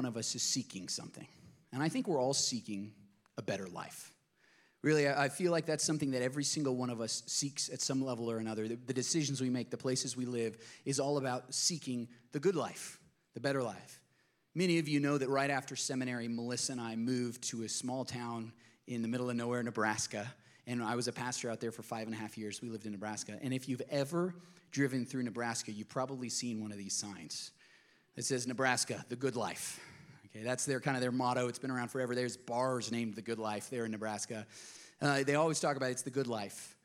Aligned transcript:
one 0.00 0.06
of 0.06 0.16
us 0.16 0.34
is 0.34 0.40
seeking 0.40 0.88
something. 0.88 1.26
And 1.74 1.82
I 1.82 1.90
think 1.90 2.08
we're 2.08 2.18
all 2.18 2.32
seeking 2.32 2.92
a 3.36 3.42
better 3.42 3.66
life. 3.66 4.14
Really, 4.80 5.06
I 5.06 5.28
feel 5.28 5.52
like 5.52 5.66
that's 5.66 5.84
something 5.84 6.12
that 6.12 6.22
every 6.22 6.42
single 6.42 6.74
one 6.74 6.88
of 6.88 7.02
us 7.02 7.22
seeks 7.26 7.68
at 7.68 7.82
some 7.82 8.02
level 8.02 8.30
or 8.30 8.38
another. 8.38 8.66
The, 8.66 8.76
the, 8.76 8.94
decisions 8.94 9.42
we 9.42 9.50
make, 9.50 9.70
the 9.70 9.76
places 9.76 10.16
we 10.16 10.24
live, 10.24 10.56
is 10.86 10.98
all 10.98 11.18
about 11.18 11.52
seeking 11.52 12.08
the 12.32 12.40
good 12.40 12.56
life, 12.56 12.98
the 13.34 13.40
better 13.40 13.62
life. 13.62 14.00
Many 14.54 14.78
of 14.78 14.88
you 14.88 15.00
know 15.00 15.18
that 15.18 15.28
right 15.28 15.50
after 15.50 15.76
seminary, 15.76 16.28
Melissa 16.28 16.72
and 16.72 16.80
I 16.80 16.96
moved 16.96 17.42
to 17.50 17.64
a 17.64 17.68
small 17.68 18.06
town 18.06 18.52
in 18.86 19.02
the 19.02 19.08
middle 19.08 19.28
of 19.28 19.36
nowhere, 19.36 19.62
Nebraska. 19.62 20.32
And 20.66 20.82
I 20.82 20.96
was 20.96 21.08
a 21.08 21.12
pastor 21.12 21.50
out 21.50 21.60
there 21.60 21.72
for 21.72 21.82
five 21.82 22.06
and 22.06 22.16
a 22.16 22.18
half 22.18 22.38
years. 22.38 22.62
We 22.62 22.70
lived 22.70 22.86
in 22.86 22.92
Nebraska. 22.92 23.38
And 23.42 23.52
if 23.52 23.68
you've 23.68 23.82
ever 23.90 24.34
driven 24.70 25.04
through 25.04 25.24
Nebraska, 25.24 25.72
you've 25.72 25.90
probably 25.90 26.30
seen 26.30 26.62
one 26.62 26.72
of 26.72 26.78
these 26.78 26.94
signs. 26.94 27.50
It 28.16 28.24
says 28.24 28.46
Nebraska, 28.46 29.04
the 29.10 29.16
good 29.16 29.36
life. 29.36 29.78
Okay, 30.30 30.44
that's 30.44 30.64
their 30.64 30.80
kind 30.80 30.96
of 30.96 31.00
their 31.00 31.12
motto. 31.12 31.48
It's 31.48 31.58
been 31.58 31.70
around 31.70 31.88
forever. 31.88 32.14
There's 32.14 32.36
bars 32.36 32.92
named 32.92 33.14
the 33.14 33.22
Good 33.22 33.38
Life 33.38 33.68
there 33.68 33.84
in 33.84 33.90
Nebraska. 33.90 34.46
Uh, 35.02 35.24
they 35.24 35.34
always 35.34 35.58
talk 35.58 35.76
about 35.76 35.90
it's 35.90 36.02
the 36.02 36.10
good 36.10 36.28
life. 36.28 36.76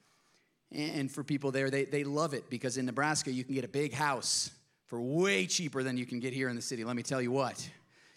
And 0.72 1.12
for 1.12 1.24
people 1.24 1.52
there, 1.52 1.70
they, 1.70 1.86
they 1.86 2.04
love 2.04 2.34
it 2.34 2.50
because 2.50 2.78
in 2.78 2.86
Nebraska, 2.86 3.32
you 3.32 3.44
can 3.44 3.54
get 3.54 3.64
a 3.64 3.70
big 3.70 3.94
house 3.94 4.50
for 4.86 5.00
way 5.00 5.46
cheaper 5.46 5.84
than 5.84 5.96
you 5.96 6.06
can 6.06 6.20
get 6.20 6.34
here 6.34 6.50
in 6.50 6.56
the 6.56 6.62
city. 6.62 6.84
Let 6.84 6.96
me 6.96 7.04
tell 7.04 7.22
you 7.22 7.32
what. 7.32 7.60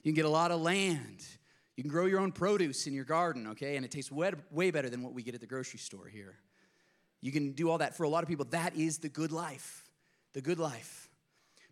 You 0.02 0.12
can 0.12 0.16
get 0.16 0.24
a 0.24 0.30
lot 0.30 0.50
of 0.50 0.60
land. 0.60 1.26
You 1.76 1.82
can 1.82 1.90
grow 1.90 2.06
your 2.06 2.20
own 2.20 2.32
produce 2.32 2.86
in 2.86 2.94
your 2.94 3.04
garden, 3.04 3.48
okay? 3.48 3.76
And 3.76 3.84
it 3.84 3.90
tastes 3.90 4.10
way, 4.10 4.32
way 4.50 4.70
better 4.70 4.88
than 4.88 5.02
what 5.02 5.12
we 5.12 5.22
get 5.22 5.34
at 5.34 5.40
the 5.40 5.46
grocery 5.46 5.78
store 5.78 6.08
here. 6.08 6.36
You 7.20 7.32
can 7.32 7.52
do 7.52 7.70
all 7.70 7.78
that. 7.78 7.96
For 7.96 8.04
a 8.04 8.08
lot 8.08 8.22
of 8.22 8.28
people, 8.28 8.46
that 8.50 8.76
is 8.76 8.98
the 8.98 9.08
good 9.08 9.32
life. 9.32 9.84
The 10.32 10.40
good 10.40 10.58
life. 10.58 11.07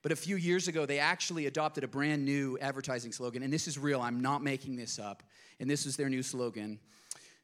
But 0.06 0.12
a 0.12 0.16
few 0.16 0.37
years 0.37 0.69
ago, 0.69 0.87
they 0.87 1.01
actually 1.01 1.46
adopted 1.46 1.83
a 1.83 1.88
brand 1.88 2.24
new 2.24 2.56
advertising 2.60 3.10
slogan, 3.10 3.42
and 3.42 3.52
this 3.52 3.66
is 3.66 3.77
real, 3.77 4.01
I'm 4.01 4.20
not 4.20 4.41
making 4.41 4.77
this 4.77 5.01
up. 5.01 5.24
And 5.59 5.69
this 5.69 5.84
is 5.84 5.97
their 5.97 6.09
new 6.09 6.23
slogan 6.23 6.78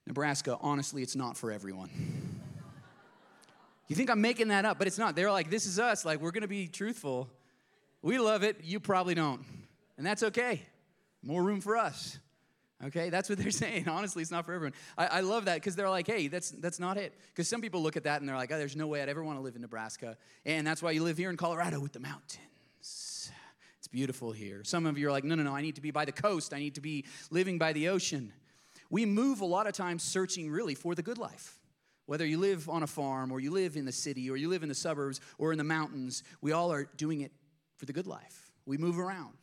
Nebraska, 0.07 0.57
honestly, 0.61 1.03
it's 1.03 1.17
not 1.17 1.37
for 1.37 1.51
everyone. 1.51 1.91
you 3.89 3.97
think 3.97 4.11
I'm 4.11 4.21
making 4.21 4.47
that 4.49 4.65
up, 4.65 4.79
but 4.79 4.87
it's 4.87 4.97
not. 4.97 5.17
They're 5.17 5.33
like, 5.33 5.51
this 5.51 5.67
is 5.67 5.81
us, 5.81 6.05
like, 6.05 6.21
we're 6.21 6.31
gonna 6.31 6.47
be 6.47 6.69
truthful. 6.69 7.29
We 8.01 8.21
love 8.21 8.45
it, 8.45 8.59
you 8.63 8.79
probably 8.79 9.17
don't. 9.17 9.41
And 9.99 10.07
that's 10.07 10.23
okay. 10.23 10.63
More 11.21 11.43
room 11.43 11.61
for 11.61 11.77
us. 11.77 12.21
Okay, 12.85 13.11
that's 13.11 13.29
what 13.29 13.39
they're 13.41 13.51
saying. 13.51 13.89
Honestly, 13.89 14.23
it's 14.23 14.31
not 14.31 14.47
for 14.47 14.53
everyone. 14.53 14.75
I, 14.97 15.07
I 15.07 15.21
love 15.23 15.47
that 15.47 15.57
because 15.57 15.75
they're 15.75 15.91
like, 15.91 16.07
hey, 16.07 16.29
that's 16.29 16.53
that's 16.53 16.79
not 16.79 16.97
it. 16.97 17.13
Because 17.31 17.49
some 17.49 17.61
people 17.61 17.83
look 17.83 17.97
at 17.97 18.05
that 18.05 18.21
and 18.21 18.29
they're 18.29 18.37
like, 18.37 18.53
oh, 18.53 18.59
there's 18.59 18.77
no 18.77 18.87
way 18.87 19.03
I'd 19.03 19.09
ever 19.09 19.25
want 19.25 19.37
to 19.37 19.43
live 19.43 19.57
in 19.57 19.63
Nebraska. 19.63 20.17
And 20.45 20.65
that's 20.65 20.81
why 20.81 20.93
you 20.93 21.03
live 21.03 21.19
here 21.19 21.31
in 21.31 21.37
Colorado 21.37 21.81
with 21.81 21.93
the 21.93 21.99
mountains. 21.99 22.39
It's 22.83 23.89
beautiful 23.91 24.33
here. 24.33 24.63
Some 24.65 24.87
of 24.87 24.99
you 24.99 25.09
are 25.09 25.13
like, 25.13 25.25
no, 25.25 25.35
no, 25.35 25.43
no, 25.43 25.55
I 25.55 25.63
need 25.63 25.77
to 25.77 25.81
be 25.81 25.91
by 25.91 26.05
the 26.05 26.13
coast. 26.13 26.53
I 26.53 26.59
need 26.59 26.75
to 26.75 26.81
be 26.81 27.05
living 27.31 27.59
by 27.59 27.73
the 27.73 27.89
ocean. 27.89 28.33
We 28.91 29.07
move 29.07 29.41
a 29.41 29.45
lot 29.47 29.67
of 29.67 29.73
times 29.73 30.03
searching 30.03 30.51
really 30.51 30.75
for 30.75 30.95
the 30.95 31.03
good 31.03 31.19
life. 31.19 31.59
Whether 32.07 32.27
you 32.27 32.39
live 32.39 32.69
on 32.69 32.83
a 32.83 32.87
farm 32.87 33.33
or 33.33 33.41
you 33.41 33.51
live 33.51 33.77
in 33.77 33.85
the 33.85 33.93
city 33.93 34.31
or 34.31 34.37
you 34.37 34.49
live 34.49 34.63
in 34.63 34.69
the 34.69 34.75
suburbs 34.75 35.21
or 35.39 35.53
in 35.53 35.59
the 35.59 35.65
mountains, 35.65 36.23
we 36.41 36.53
all 36.53 36.73
are 36.73 36.89
doing 36.97 37.21
it 37.23 37.33
for 37.77 37.87
the 37.87 37.93
good 37.93 38.07
life. 38.07 38.53
We 38.67 38.77
move 38.77 38.99
around. 38.99 39.35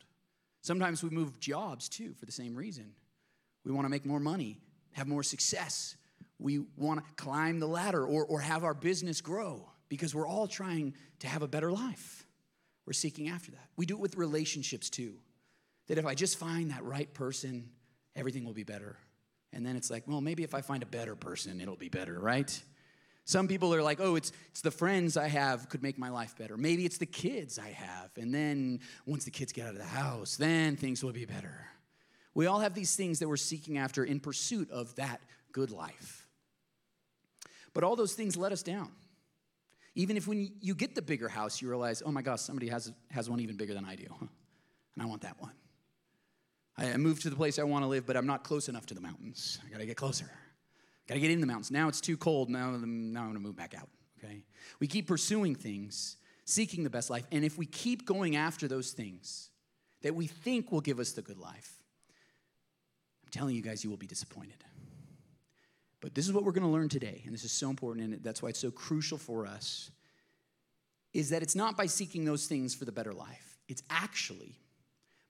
Sometimes 0.62 1.02
we 1.02 1.10
move 1.10 1.40
jobs 1.40 1.88
too 1.88 2.14
for 2.14 2.26
the 2.26 2.32
same 2.32 2.54
reason. 2.54 2.92
We 3.64 3.72
want 3.72 3.86
to 3.86 3.90
make 3.90 4.06
more 4.06 4.20
money, 4.20 4.60
have 4.92 5.08
more 5.08 5.22
success. 5.22 5.96
We 6.38 6.60
want 6.76 7.00
to 7.06 7.14
climb 7.22 7.60
the 7.60 7.68
ladder 7.68 8.06
or, 8.06 8.24
or 8.24 8.40
have 8.40 8.64
our 8.64 8.74
business 8.74 9.20
grow 9.20 9.68
because 9.88 10.14
we're 10.14 10.28
all 10.28 10.46
trying 10.46 10.94
to 11.20 11.28
have 11.28 11.42
a 11.42 11.48
better 11.48 11.72
life. 11.72 12.26
We're 12.90 12.94
seeking 12.94 13.28
after 13.28 13.52
that. 13.52 13.68
We 13.76 13.86
do 13.86 13.94
it 13.94 14.00
with 14.00 14.16
relationships 14.16 14.90
too. 14.90 15.14
That 15.86 15.96
if 15.96 16.06
I 16.06 16.16
just 16.16 16.36
find 16.36 16.72
that 16.72 16.82
right 16.82 17.14
person, 17.14 17.70
everything 18.16 18.44
will 18.44 18.52
be 18.52 18.64
better. 18.64 18.96
And 19.52 19.64
then 19.64 19.76
it's 19.76 19.92
like, 19.92 20.08
well, 20.08 20.20
maybe 20.20 20.42
if 20.42 20.56
I 20.56 20.60
find 20.60 20.82
a 20.82 20.86
better 20.86 21.14
person, 21.14 21.60
it'll 21.60 21.76
be 21.76 21.88
better, 21.88 22.18
right? 22.18 22.60
Some 23.26 23.46
people 23.46 23.72
are 23.72 23.80
like, 23.80 24.00
oh, 24.00 24.16
it's, 24.16 24.32
it's 24.50 24.62
the 24.62 24.72
friends 24.72 25.16
I 25.16 25.28
have 25.28 25.68
could 25.68 25.84
make 25.84 25.98
my 25.98 26.08
life 26.08 26.36
better. 26.36 26.56
Maybe 26.56 26.84
it's 26.84 26.98
the 26.98 27.06
kids 27.06 27.60
I 27.60 27.68
have. 27.68 28.10
And 28.16 28.34
then 28.34 28.80
once 29.06 29.24
the 29.24 29.30
kids 29.30 29.52
get 29.52 29.66
out 29.66 29.74
of 29.74 29.78
the 29.78 29.84
house, 29.84 30.34
then 30.34 30.74
things 30.74 31.04
will 31.04 31.12
be 31.12 31.26
better. 31.26 31.68
We 32.34 32.46
all 32.46 32.58
have 32.58 32.74
these 32.74 32.96
things 32.96 33.20
that 33.20 33.28
we're 33.28 33.36
seeking 33.36 33.78
after 33.78 34.02
in 34.02 34.18
pursuit 34.18 34.68
of 34.72 34.96
that 34.96 35.20
good 35.52 35.70
life. 35.70 36.26
But 37.72 37.84
all 37.84 37.94
those 37.94 38.14
things 38.14 38.36
let 38.36 38.50
us 38.50 38.64
down. 38.64 38.90
Even 39.94 40.16
if 40.16 40.28
when 40.28 40.52
you 40.60 40.74
get 40.74 40.94
the 40.94 41.02
bigger 41.02 41.28
house, 41.28 41.60
you 41.60 41.68
realize, 41.68 42.02
oh 42.04 42.12
my 42.12 42.22
gosh, 42.22 42.40
somebody 42.40 42.68
has, 42.68 42.92
has 43.10 43.28
one 43.28 43.40
even 43.40 43.56
bigger 43.56 43.74
than 43.74 43.84
I 43.84 43.96
do. 43.96 44.06
And 44.96 45.04
I 45.04 45.06
want 45.06 45.22
that 45.22 45.40
one. 45.40 45.52
I 46.76 46.96
moved 46.96 47.22
to 47.22 47.30
the 47.30 47.36
place 47.36 47.60
I 47.60 47.62
want 47.62 47.84
to 47.84 47.86
live, 47.86 48.06
but 48.06 48.16
I'm 48.16 48.26
not 48.26 48.42
close 48.42 48.68
enough 48.68 48.86
to 48.86 48.94
the 48.94 49.00
mountains. 49.00 49.60
I 49.64 49.70
gotta 49.70 49.86
get 49.86 49.96
closer. 49.96 50.28
Gotta 51.06 51.20
get 51.20 51.30
in 51.30 51.40
the 51.40 51.46
mountains. 51.46 51.70
Now 51.70 51.88
it's 51.88 52.00
too 52.00 52.16
cold. 52.16 52.50
Now, 52.50 52.70
now 52.72 53.22
I'm 53.22 53.28
gonna 53.28 53.38
move 53.38 53.56
back 53.56 53.74
out. 53.74 53.88
Okay? 54.18 54.42
We 54.78 54.86
keep 54.86 55.06
pursuing 55.06 55.54
things, 55.54 56.16
seeking 56.44 56.84
the 56.84 56.90
best 56.90 57.08
life. 57.08 57.24
And 57.30 57.44
if 57.44 57.56
we 57.58 57.66
keep 57.66 58.04
going 58.04 58.36
after 58.36 58.66
those 58.66 58.90
things 58.90 59.50
that 60.02 60.14
we 60.14 60.26
think 60.26 60.72
will 60.72 60.80
give 60.80 60.98
us 60.98 61.12
the 61.12 61.22
good 61.22 61.38
life, 61.38 61.82
I'm 63.24 63.30
telling 63.30 63.54
you 63.54 63.62
guys, 63.62 63.84
you 63.84 63.90
will 63.90 63.96
be 63.96 64.06
disappointed. 64.06 64.64
But 66.00 66.14
this 66.14 66.26
is 66.26 66.32
what 66.32 66.44
we're 66.44 66.52
going 66.52 66.64
to 66.64 66.70
learn 66.70 66.88
today, 66.88 67.22
and 67.24 67.34
this 67.34 67.44
is 67.44 67.52
so 67.52 67.68
important, 67.68 68.06
and 68.06 68.22
that's 68.24 68.42
why 68.42 68.48
it's 68.48 68.58
so 68.58 68.70
crucial 68.70 69.18
for 69.18 69.46
us, 69.46 69.90
is 71.12 71.30
that 71.30 71.42
it's 71.42 71.56
not 71.56 71.76
by 71.76 71.86
seeking 71.86 72.24
those 72.24 72.46
things 72.46 72.74
for 72.74 72.84
the 72.84 72.92
better 72.92 73.12
life. 73.12 73.58
It's 73.68 73.82
actually 73.90 74.58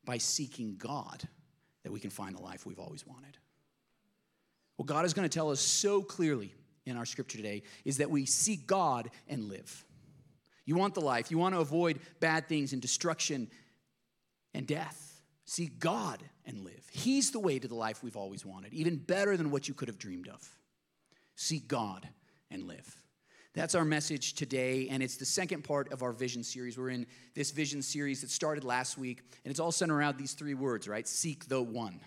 by 0.05 0.19
seeking 0.19 0.77
God 0.77 1.23
that 1.83 1.93
we 1.93 2.01
can 2.01 2.11
find 2.11 2.37
the 2.37 2.43
life 2.43 2.67
we've 2.67 2.79
always 2.79 3.07
wanted. 3.07 3.37
What 4.77 4.87
God 4.87 5.05
is 5.05 5.13
going 5.13 5.29
to 5.29 5.35
tell 5.35 5.51
us 5.51 5.61
so 5.61 6.03
clearly 6.03 6.55
in 6.87 6.97
our 6.97 7.05
scripture 7.05 7.37
today 7.37 7.63
is 7.85 7.99
that 7.99 8.11
we 8.11 8.25
seek 8.25 8.67
God 8.67 9.11
and 9.29 9.49
live. 9.49 9.85
You 10.65 10.77
want 10.77 10.95
the 10.95 11.01
life, 11.01 11.31
you 11.31 11.39
want 11.39 11.55
to 11.55 11.61
avoid 11.61 11.99
bad 12.21 12.47
things 12.49 12.73
and 12.73 12.81
destruction 12.81 13.51
and 14.55 14.67
death. 14.67 15.21
Seek 15.45 15.81
God 15.81 16.23
and 16.47 16.65
live. 16.65 16.87
He's 16.93 17.33
the 17.33 17.41
way 17.41 17.59
to 17.59 17.67
the 17.67 17.75
life 17.75 18.05
we've 18.05 18.17
always 18.17 18.47
wanted, 18.47 18.73
even 18.73 18.97
better 18.97 19.37
than 19.37 19.51
what 19.51 19.67
you 19.67 19.75
could 19.75 19.89
have 19.89 19.99
dreamed 19.99 20.29
of. 20.29 20.49
Seek 21.41 21.69
God 21.69 22.07
and 22.51 22.69
live. 22.69 23.01
That's 23.55 23.75
our 23.75 23.87
message 23.87 24.35
today, 24.35 24.89
and 24.91 25.03
it's 25.03 25.17
the 25.17 25.25
second 25.25 25.65
part 25.65 25.91
of 25.91 26.03
our 26.03 26.13
vision 26.13 26.45
series. 26.45 26.77
We're 26.77 26.91
in 26.91 27.07
this 27.35 27.51
vision 27.51 27.81
series 27.81 28.21
that 28.21 28.29
started 28.29 28.63
last 28.63 28.99
week, 28.99 29.23
and 29.43 29.51
it's 29.51 29.59
all 29.59 29.73
centered 29.73 29.97
around 29.97 30.19
these 30.19 30.35
three 30.35 30.53
words, 30.53 30.87
right? 30.87 31.09
Seek 31.09 31.49
the 31.49 31.63
one. 31.63 31.99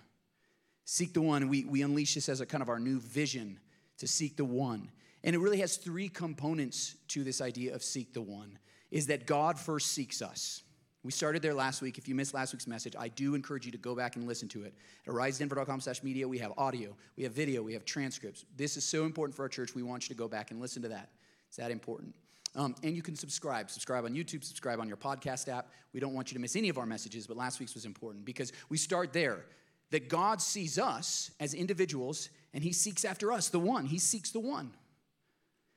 Seek 0.85 1.15
the 1.15 1.21
one. 1.23 1.49
We, 1.49 1.65
we 1.65 1.81
unleash 1.81 2.13
this 2.13 2.29
as 2.29 2.41
a 2.41 2.45
kind 2.45 2.61
of 2.61 2.69
our 2.69 2.77
new 2.79 2.99
vision 2.99 3.59
to 3.97 4.07
seek 4.07 4.37
the 4.37 4.45
one. 4.45 4.91
And 5.23 5.35
it 5.35 5.39
really 5.39 5.61
has 5.61 5.77
three 5.77 6.09
components 6.09 6.95
to 7.07 7.23
this 7.23 7.41
idea 7.41 7.73
of 7.73 7.81
seek 7.81 8.13
the 8.13 8.21
one 8.21 8.59
is 8.91 9.07
that 9.07 9.25
God 9.25 9.57
first 9.57 9.87
seeks 9.87 10.21
us. 10.21 10.61
We 11.03 11.11
started 11.11 11.41
there 11.41 11.53
last 11.53 11.81
week. 11.81 11.97
If 11.97 12.07
you 12.07 12.15
missed 12.15 12.33
last 12.33 12.53
week's 12.53 12.65
message, 12.65 12.95
I 12.97 13.09
do 13.09 13.35
encourage 13.35 13.65
you 13.65 13.73
to 13.73 13.77
go 13.77 13.93
back 13.93 14.15
and 14.15 14.25
listen 14.25 14.47
to 14.49 14.63
it. 14.63 14.73
At 15.05 15.13
arisedenver.com 15.13 15.81
slash 15.81 16.01
media, 16.01 16.25
we 16.25 16.37
have 16.37 16.53
audio, 16.57 16.95
we 17.17 17.23
have 17.23 17.33
video, 17.33 17.61
we 17.61 17.73
have 17.73 17.83
transcripts. 17.83 18.45
This 18.55 18.77
is 18.77 18.85
so 18.85 19.03
important 19.03 19.35
for 19.35 19.43
our 19.43 19.49
church. 19.49 19.75
We 19.75 19.83
want 19.83 20.07
you 20.07 20.15
to 20.15 20.17
go 20.17 20.29
back 20.29 20.51
and 20.51 20.61
listen 20.61 20.81
to 20.83 20.87
that. 20.89 21.09
It's 21.49 21.57
that 21.57 21.71
important. 21.71 22.15
Um, 22.55 22.75
and 22.83 22.95
you 22.95 23.01
can 23.01 23.15
subscribe. 23.15 23.69
Subscribe 23.69 24.05
on 24.05 24.13
YouTube, 24.13 24.43
subscribe 24.43 24.79
on 24.79 24.87
your 24.87 24.97
podcast 24.97 25.49
app. 25.49 25.71
We 25.91 25.99
don't 25.99 26.13
want 26.13 26.31
you 26.31 26.35
to 26.35 26.41
miss 26.41 26.55
any 26.55 26.69
of 26.69 26.77
our 26.77 26.85
messages, 26.85 27.27
but 27.27 27.35
last 27.35 27.59
week's 27.59 27.73
was 27.73 27.85
important 27.85 28.23
because 28.23 28.53
we 28.69 28.77
start 28.77 29.11
there 29.11 29.45
that 29.91 30.07
God 30.07 30.41
sees 30.41 30.79
us 30.79 31.31
as 31.39 31.53
individuals 31.53 32.29
and 32.53 32.63
he 32.63 32.71
seeks 32.71 33.03
after 33.03 33.31
us, 33.31 33.49
the 33.49 33.59
one. 33.59 33.85
He 33.85 33.99
seeks 33.99 34.31
the 34.31 34.39
one. 34.39 34.71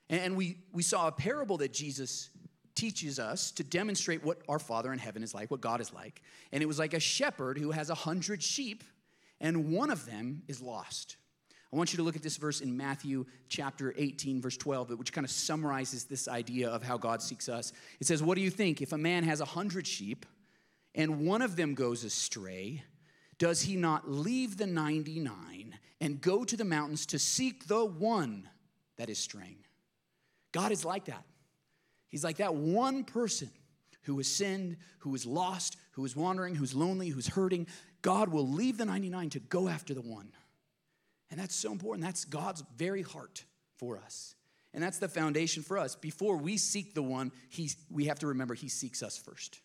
And 0.08 0.36
we, 0.36 0.58
we 0.72 0.82
saw 0.82 1.08
a 1.08 1.12
parable 1.12 1.56
that 1.58 1.72
Jesus 1.72 2.30
teaches 2.76 3.18
us 3.18 3.50
to 3.52 3.64
demonstrate 3.64 4.22
what 4.22 4.42
our 4.48 4.58
Father 4.58 4.92
in 4.92 4.98
heaven 4.98 5.22
is 5.22 5.34
like, 5.34 5.50
what 5.50 5.60
God 5.60 5.80
is 5.80 5.92
like. 5.92 6.22
And 6.52 6.62
it 6.62 6.66
was 6.66 6.78
like 6.78 6.94
a 6.94 7.00
shepherd 7.00 7.58
who 7.58 7.72
has 7.72 7.90
a 7.90 7.94
hundred 7.94 8.42
sheep, 8.42 8.84
and 9.40 9.72
one 9.72 9.90
of 9.90 10.06
them 10.06 10.42
is 10.46 10.60
lost. 10.60 11.16
I 11.72 11.76
want 11.76 11.92
you 11.92 11.96
to 11.96 12.02
look 12.04 12.16
at 12.16 12.22
this 12.22 12.36
verse 12.36 12.60
in 12.60 12.76
Matthew 12.76 13.26
chapter 13.48 13.92
18, 13.96 14.40
verse 14.40 14.56
12, 14.56 14.90
which 14.98 15.12
kind 15.12 15.24
of 15.24 15.30
summarizes 15.30 16.04
this 16.04 16.28
idea 16.28 16.68
of 16.68 16.82
how 16.82 16.96
God 16.96 17.20
seeks 17.20 17.48
us. 17.48 17.72
It 18.00 18.06
says, 18.06 18.22
What 18.22 18.36
do 18.36 18.40
you 18.40 18.50
think? 18.50 18.80
If 18.80 18.92
a 18.92 18.98
man 18.98 19.24
has 19.24 19.40
a 19.40 19.44
hundred 19.44 19.86
sheep 19.86 20.24
and 20.94 21.26
one 21.26 21.42
of 21.42 21.56
them 21.56 21.74
goes 21.74 22.04
astray, 22.04 22.82
does 23.38 23.62
he 23.62 23.76
not 23.76 24.08
leave 24.10 24.56
the 24.56 24.66
99 24.66 25.76
and 26.00 26.20
go 26.20 26.44
to 26.44 26.56
the 26.56 26.64
mountains 26.64 27.04
to 27.06 27.18
seek 27.18 27.66
the 27.66 27.84
one 27.84 28.48
that 28.96 29.10
is 29.10 29.18
straying? 29.18 29.58
God 30.52 30.72
is 30.72 30.84
like 30.84 31.06
that. 31.06 31.24
He's 32.08 32.24
like 32.24 32.36
that 32.38 32.54
one 32.54 33.04
person 33.04 33.50
who 34.02 34.16
has 34.18 34.28
sinned, 34.28 34.76
who 35.00 35.14
is 35.14 35.26
lost, 35.26 35.76
who 35.92 36.04
is 36.04 36.14
wandering, 36.14 36.54
who's 36.54 36.74
lonely, 36.74 37.08
who's 37.08 37.26
hurting. 37.26 37.66
God 38.02 38.28
will 38.28 38.48
leave 38.48 38.78
the 38.78 38.84
99 38.84 39.30
to 39.30 39.40
go 39.40 39.68
after 39.68 39.94
the 39.94 40.02
one. 40.02 40.30
And 41.30 41.40
that's 41.40 41.54
so 41.54 41.72
important. 41.72 42.04
That's 42.04 42.24
God's 42.24 42.62
very 42.76 43.02
heart 43.02 43.44
for 43.78 43.98
us. 43.98 44.34
And 44.72 44.82
that's 44.82 44.98
the 44.98 45.08
foundation 45.08 45.62
for 45.62 45.78
us. 45.78 45.96
Before 45.96 46.36
we 46.36 46.56
seek 46.56 46.94
the 46.94 47.02
one, 47.02 47.32
we 47.90 48.04
have 48.04 48.18
to 48.20 48.28
remember 48.28 48.54
he 48.54 48.68
seeks 48.68 49.02
us 49.02 49.18
first. 49.18 49.60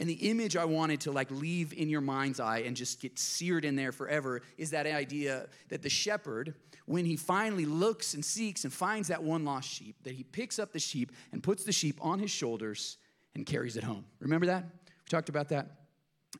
And 0.00 0.08
the 0.08 0.30
image 0.30 0.56
I 0.56 0.64
wanted 0.64 1.02
to 1.02 1.12
like 1.12 1.30
leave 1.30 1.74
in 1.74 1.90
your 1.90 2.00
mind's 2.00 2.40
eye 2.40 2.60
and 2.60 2.74
just 2.74 3.02
get 3.02 3.18
seared 3.18 3.66
in 3.66 3.76
there 3.76 3.92
forever 3.92 4.40
is 4.56 4.70
that 4.70 4.86
idea 4.86 5.46
that 5.68 5.82
the 5.82 5.90
shepherd, 5.90 6.54
when 6.86 7.04
he 7.04 7.16
finally 7.16 7.66
looks 7.66 8.14
and 8.14 8.24
seeks 8.24 8.64
and 8.64 8.72
finds 8.72 9.08
that 9.08 9.22
one 9.22 9.44
lost 9.44 9.68
sheep, 9.68 9.96
that 10.04 10.14
he 10.14 10.22
picks 10.22 10.58
up 10.58 10.72
the 10.72 10.78
sheep 10.78 11.12
and 11.32 11.42
puts 11.42 11.64
the 11.64 11.72
sheep 11.72 11.98
on 12.00 12.18
his 12.18 12.30
shoulders 12.30 12.96
and 13.34 13.44
carries 13.44 13.76
it 13.76 13.84
home. 13.84 14.06
Remember 14.20 14.46
that? 14.46 14.64
We 14.64 15.08
talked 15.10 15.28
about 15.28 15.50
that. 15.50 15.66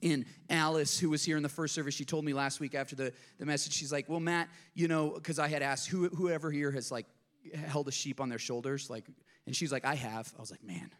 In 0.00 0.24
Alice, 0.48 0.98
who 0.98 1.10
was 1.10 1.22
here 1.22 1.36
in 1.36 1.42
the 1.42 1.48
first 1.50 1.74
service, 1.74 1.94
she 1.94 2.06
told 2.06 2.24
me 2.24 2.32
last 2.32 2.60
week 2.60 2.74
after 2.74 2.96
the, 2.96 3.12
the 3.38 3.44
message, 3.44 3.74
she's 3.74 3.92
like, 3.92 4.08
Well, 4.08 4.20
Matt, 4.20 4.48
you 4.72 4.88
know, 4.88 5.10
because 5.10 5.38
I 5.38 5.48
had 5.48 5.62
asked 5.62 5.88
who, 5.88 6.08
whoever 6.08 6.50
here 6.50 6.70
has 6.70 6.90
like 6.90 7.06
held 7.54 7.88
a 7.88 7.92
sheep 7.92 8.20
on 8.20 8.30
their 8.30 8.38
shoulders, 8.38 8.88
like, 8.88 9.04
and 9.46 9.54
she's 9.54 9.70
like, 9.70 9.84
I 9.84 9.96
have. 9.96 10.32
I 10.38 10.40
was 10.40 10.50
like, 10.50 10.64
Man, 10.64 10.90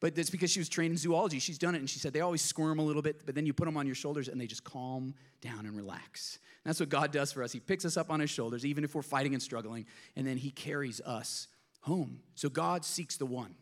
but 0.00 0.14
that's 0.14 0.30
because 0.30 0.50
she 0.50 0.60
was 0.60 0.68
trained 0.68 0.92
in 0.92 0.96
zoology. 0.96 1.38
She's 1.38 1.58
done 1.58 1.74
it, 1.74 1.78
and 1.78 1.90
she 1.90 1.98
said 1.98 2.12
they 2.12 2.20
always 2.20 2.42
squirm 2.42 2.78
a 2.78 2.82
little 2.82 3.02
bit, 3.02 3.26
but 3.26 3.34
then 3.34 3.46
you 3.46 3.52
put 3.52 3.64
them 3.64 3.76
on 3.76 3.86
your 3.86 3.94
shoulders 3.94 4.28
and 4.28 4.40
they 4.40 4.46
just 4.46 4.64
calm 4.64 5.14
down 5.40 5.66
and 5.66 5.76
relax. 5.76 6.38
And 6.64 6.70
that's 6.70 6.80
what 6.80 6.88
God 6.88 7.12
does 7.12 7.32
for 7.32 7.42
us. 7.42 7.52
He 7.52 7.60
picks 7.60 7.84
us 7.84 7.96
up 7.96 8.10
on 8.10 8.20
his 8.20 8.30
shoulders, 8.30 8.64
even 8.64 8.84
if 8.84 8.94
we're 8.94 9.02
fighting 9.02 9.34
and 9.34 9.42
struggling, 9.42 9.86
and 10.16 10.26
then 10.26 10.36
he 10.36 10.50
carries 10.50 11.00
us 11.00 11.48
home. 11.80 12.20
So 12.34 12.48
God 12.48 12.84
seeks 12.84 13.16
the 13.16 13.26
one. 13.26 13.54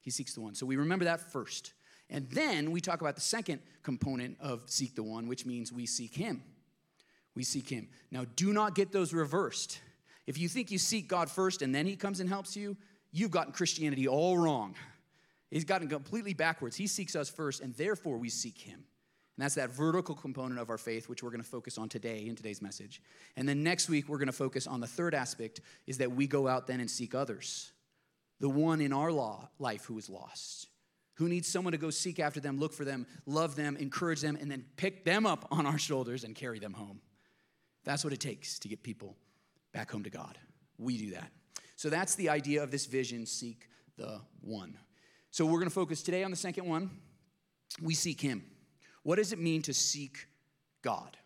He 0.00 0.10
seeks 0.10 0.34
the 0.34 0.40
one. 0.40 0.54
So 0.54 0.66
we 0.66 0.76
remember 0.76 1.04
that 1.06 1.20
first. 1.20 1.72
And 2.10 2.28
then 2.30 2.72
we 2.72 2.80
talk 2.80 3.00
about 3.00 3.14
the 3.14 3.22
second 3.22 3.60
component 3.82 4.36
of 4.40 4.64
seek 4.66 4.94
the 4.94 5.02
one, 5.02 5.28
which 5.28 5.46
means 5.46 5.72
we 5.72 5.86
seek 5.86 6.14
him. 6.14 6.42
We 7.34 7.44
seek 7.44 7.68
him. 7.68 7.88
Now, 8.10 8.26
do 8.36 8.52
not 8.52 8.74
get 8.74 8.92
those 8.92 9.14
reversed. 9.14 9.80
If 10.26 10.36
you 10.38 10.48
think 10.48 10.70
you 10.70 10.78
seek 10.78 11.08
God 11.08 11.30
first 11.30 11.62
and 11.62 11.74
then 11.74 11.86
he 11.86 11.96
comes 11.96 12.20
and 12.20 12.28
helps 12.28 12.54
you, 12.54 12.76
you've 13.10 13.30
gotten 13.30 13.52
Christianity 13.52 14.06
all 14.06 14.36
wrong. 14.36 14.74
He's 15.52 15.64
gotten 15.64 15.86
completely 15.86 16.32
backwards. 16.32 16.76
He 16.76 16.86
seeks 16.86 17.14
us 17.14 17.28
first, 17.28 17.60
and 17.60 17.74
therefore 17.74 18.16
we 18.16 18.30
seek 18.30 18.58
him. 18.58 18.84
And 19.36 19.44
that's 19.44 19.54
that 19.56 19.70
vertical 19.70 20.14
component 20.14 20.58
of 20.58 20.70
our 20.70 20.78
faith, 20.78 21.08
which 21.08 21.22
we're 21.22 21.30
going 21.30 21.42
to 21.42 21.48
focus 21.48 21.76
on 21.76 21.90
today 21.90 22.26
in 22.26 22.34
today's 22.34 22.62
message. 22.62 23.02
And 23.36 23.46
then 23.46 23.62
next 23.62 23.90
week, 23.90 24.08
we're 24.08 24.18
going 24.18 24.26
to 24.26 24.32
focus 24.32 24.66
on 24.66 24.80
the 24.80 24.86
third 24.86 25.14
aspect 25.14 25.60
is 25.86 25.98
that 25.98 26.10
we 26.10 26.26
go 26.26 26.48
out 26.48 26.66
then 26.66 26.80
and 26.80 26.90
seek 26.90 27.14
others. 27.14 27.72
The 28.40 28.48
one 28.48 28.80
in 28.80 28.94
our 28.94 29.12
law, 29.12 29.50
life 29.58 29.84
who 29.84 29.98
is 29.98 30.08
lost, 30.08 30.68
who 31.14 31.28
needs 31.28 31.48
someone 31.48 31.72
to 31.72 31.78
go 31.78 31.90
seek 31.90 32.18
after 32.18 32.40
them, 32.40 32.58
look 32.58 32.72
for 32.72 32.86
them, 32.86 33.06
love 33.26 33.54
them, 33.54 33.76
encourage 33.76 34.22
them, 34.22 34.38
and 34.40 34.50
then 34.50 34.64
pick 34.76 35.04
them 35.04 35.26
up 35.26 35.48
on 35.50 35.66
our 35.66 35.78
shoulders 35.78 36.24
and 36.24 36.34
carry 36.34 36.58
them 36.58 36.72
home. 36.72 37.00
That's 37.84 38.04
what 38.04 38.14
it 38.14 38.20
takes 38.20 38.58
to 38.60 38.68
get 38.68 38.82
people 38.82 39.16
back 39.72 39.90
home 39.90 40.04
to 40.04 40.10
God. 40.10 40.38
We 40.78 40.96
do 40.96 41.10
that. 41.10 41.30
So 41.76 41.90
that's 41.90 42.14
the 42.14 42.30
idea 42.30 42.62
of 42.62 42.70
this 42.70 42.86
vision 42.86 43.26
seek 43.26 43.68
the 43.98 44.20
one. 44.40 44.78
So 45.32 45.46
we're 45.46 45.58
going 45.58 45.64
to 45.64 45.70
focus 45.70 46.02
today 46.02 46.24
on 46.24 46.30
the 46.30 46.36
second 46.36 46.66
one. 46.66 46.90
We 47.80 47.94
seek 47.94 48.20
Him. 48.20 48.44
What 49.02 49.16
does 49.16 49.32
it 49.32 49.38
mean 49.38 49.62
to 49.62 49.72
seek 49.72 50.26
God? 50.82 51.16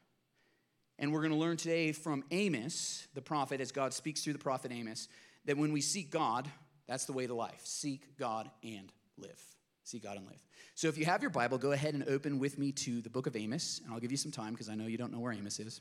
And 1.00 1.12
we're 1.12 1.22
going 1.22 1.32
to 1.32 1.36
learn 1.36 1.56
today 1.56 1.90
from 1.90 2.22
Amos, 2.30 3.08
the 3.14 3.20
prophet, 3.20 3.60
as 3.60 3.72
God 3.72 3.92
speaks 3.92 4.22
through 4.22 4.34
the 4.34 4.38
prophet 4.38 4.70
Amos, 4.70 5.08
that 5.44 5.56
when 5.56 5.72
we 5.72 5.80
seek 5.80 6.12
God, 6.12 6.48
that's 6.86 7.04
the 7.04 7.12
way 7.12 7.26
to 7.26 7.34
life. 7.34 7.60
Seek 7.64 8.16
God 8.16 8.48
and 8.62 8.92
live. 9.18 9.42
Seek 9.82 10.04
God 10.04 10.18
and 10.18 10.26
live. 10.26 10.40
So 10.76 10.86
if 10.86 10.96
you 10.96 11.04
have 11.04 11.20
your 11.20 11.32
Bible, 11.32 11.58
go 11.58 11.72
ahead 11.72 11.94
and 11.94 12.04
open 12.08 12.38
with 12.38 12.60
me 12.60 12.70
to 12.72 13.00
the 13.00 13.10
book 13.10 13.26
of 13.26 13.34
Amos, 13.34 13.80
and 13.84 13.92
I'll 13.92 13.98
give 13.98 14.12
you 14.12 14.16
some 14.16 14.30
time 14.30 14.52
because 14.52 14.68
I 14.68 14.76
know 14.76 14.86
you 14.86 14.98
don't 14.98 15.10
know 15.10 15.18
where 15.18 15.32
Amos 15.32 15.58
is. 15.58 15.80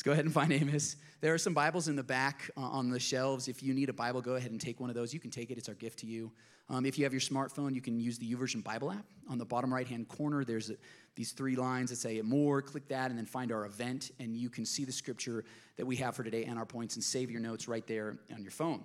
Let's 0.00 0.06
go 0.06 0.12
ahead 0.12 0.24
and 0.24 0.32
find 0.32 0.50
Amos. 0.54 0.96
There 1.20 1.34
are 1.34 1.36
some 1.36 1.52
Bibles 1.52 1.86
in 1.86 1.94
the 1.94 2.02
back 2.02 2.50
uh, 2.56 2.62
on 2.62 2.88
the 2.88 2.98
shelves. 2.98 3.48
If 3.48 3.62
you 3.62 3.74
need 3.74 3.90
a 3.90 3.92
Bible, 3.92 4.22
go 4.22 4.36
ahead 4.36 4.50
and 4.50 4.58
take 4.58 4.80
one 4.80 4.88
of 4.88 4.96
those. 4.96 5.12
You 5.12 5.20
can 5.20 5.30
take 5.30 5.50
it, 5.50 5.58
it's 5.58 5.68
our 5.68 5.74
gift 5.74 5.98
to 5.98 6.06
you. 6.06 6.32
Um, 6.70 6.86
if 6.86 6.96
you 6.96 7.04
have 7.04 7.12
your 7.12 7.20
smartphone, 7.20 7.74
you 7.74 7.82
can 7.82 8.00
use 8.00 8.16
the 8.16 8.34
YouVersion 8.34 8.64
Bible 8.64 8.92
app. 8.92 9.04
On 9.28 9.36
the 9.36 9.44
bottom 9.44 9.70
right 9.70 9.86
hand 9.86 10.08
corner, 10.08 10.42
there's 10.42 10.70
a, 10.70 10.76
these 11.16 11.32
three 11.32 11.54
lines 11.54 11.90
that 11.90 11.96
say 11.96 12.18
more. 12.22 12.62
Click 12.62 12.88
that 12.88 13.10
and 13.10 13.18
then 13.18 13.26
find 13.26 13.52
our 13.52 13.66
event, 13.66 14.10
and 14.18 14.34
you 14.34 14.48
can 14.48 14.64
see 14.64 14.86
the 14.86 14.92
scripture 14.92 15.44
that 15.76 15.84
we 15.84 15.96
have 15.96 16.16
for 16.16 16.24
today 16.24 16.44
and 16.44 16.58
our 16.58 16.64
points 16.64 16.94
and 16.94 17.04
save 17.04 17.30
your 17.30 17.42
notes 17.42 17.68
right 17.68 17.86
there 17.86 18.16
on 18.34 18.40
your 18.40 18.52
phone. 18.52 18.82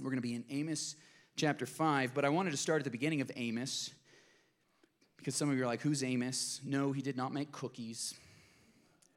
We're 0.00 0.08
going 0.08 0.22
to 0.22 0.26
be 0.26 0.36
in 0.36 0.44
Amos 0.48 0.96
chapter 1.36 1.66
5, 1.66 2.14
but 2.14 2.24
I 2.24 2.30
wanted 2.30 2.52
to 2.52 2.56
start 2.56 2.80
at 2.80 2.84
the 2.84 2.90
beginning 2.90 3.20
of 3.20 3.30
Amos 3.36 3.90
because 5.18 5.34
some 5.34 5.50
of 5.50 5.58
you 5.58 5.64
are 5.64 5.66
like, 5.66 5.82
who's 5.82 6.02
Amos? 6.02 6.62
No, 6.64 6.92
he 6.92 7.02
did 7.02 7.18
not 7.18 7.30
make 7.30 7.52
cookies. 7.52 8.14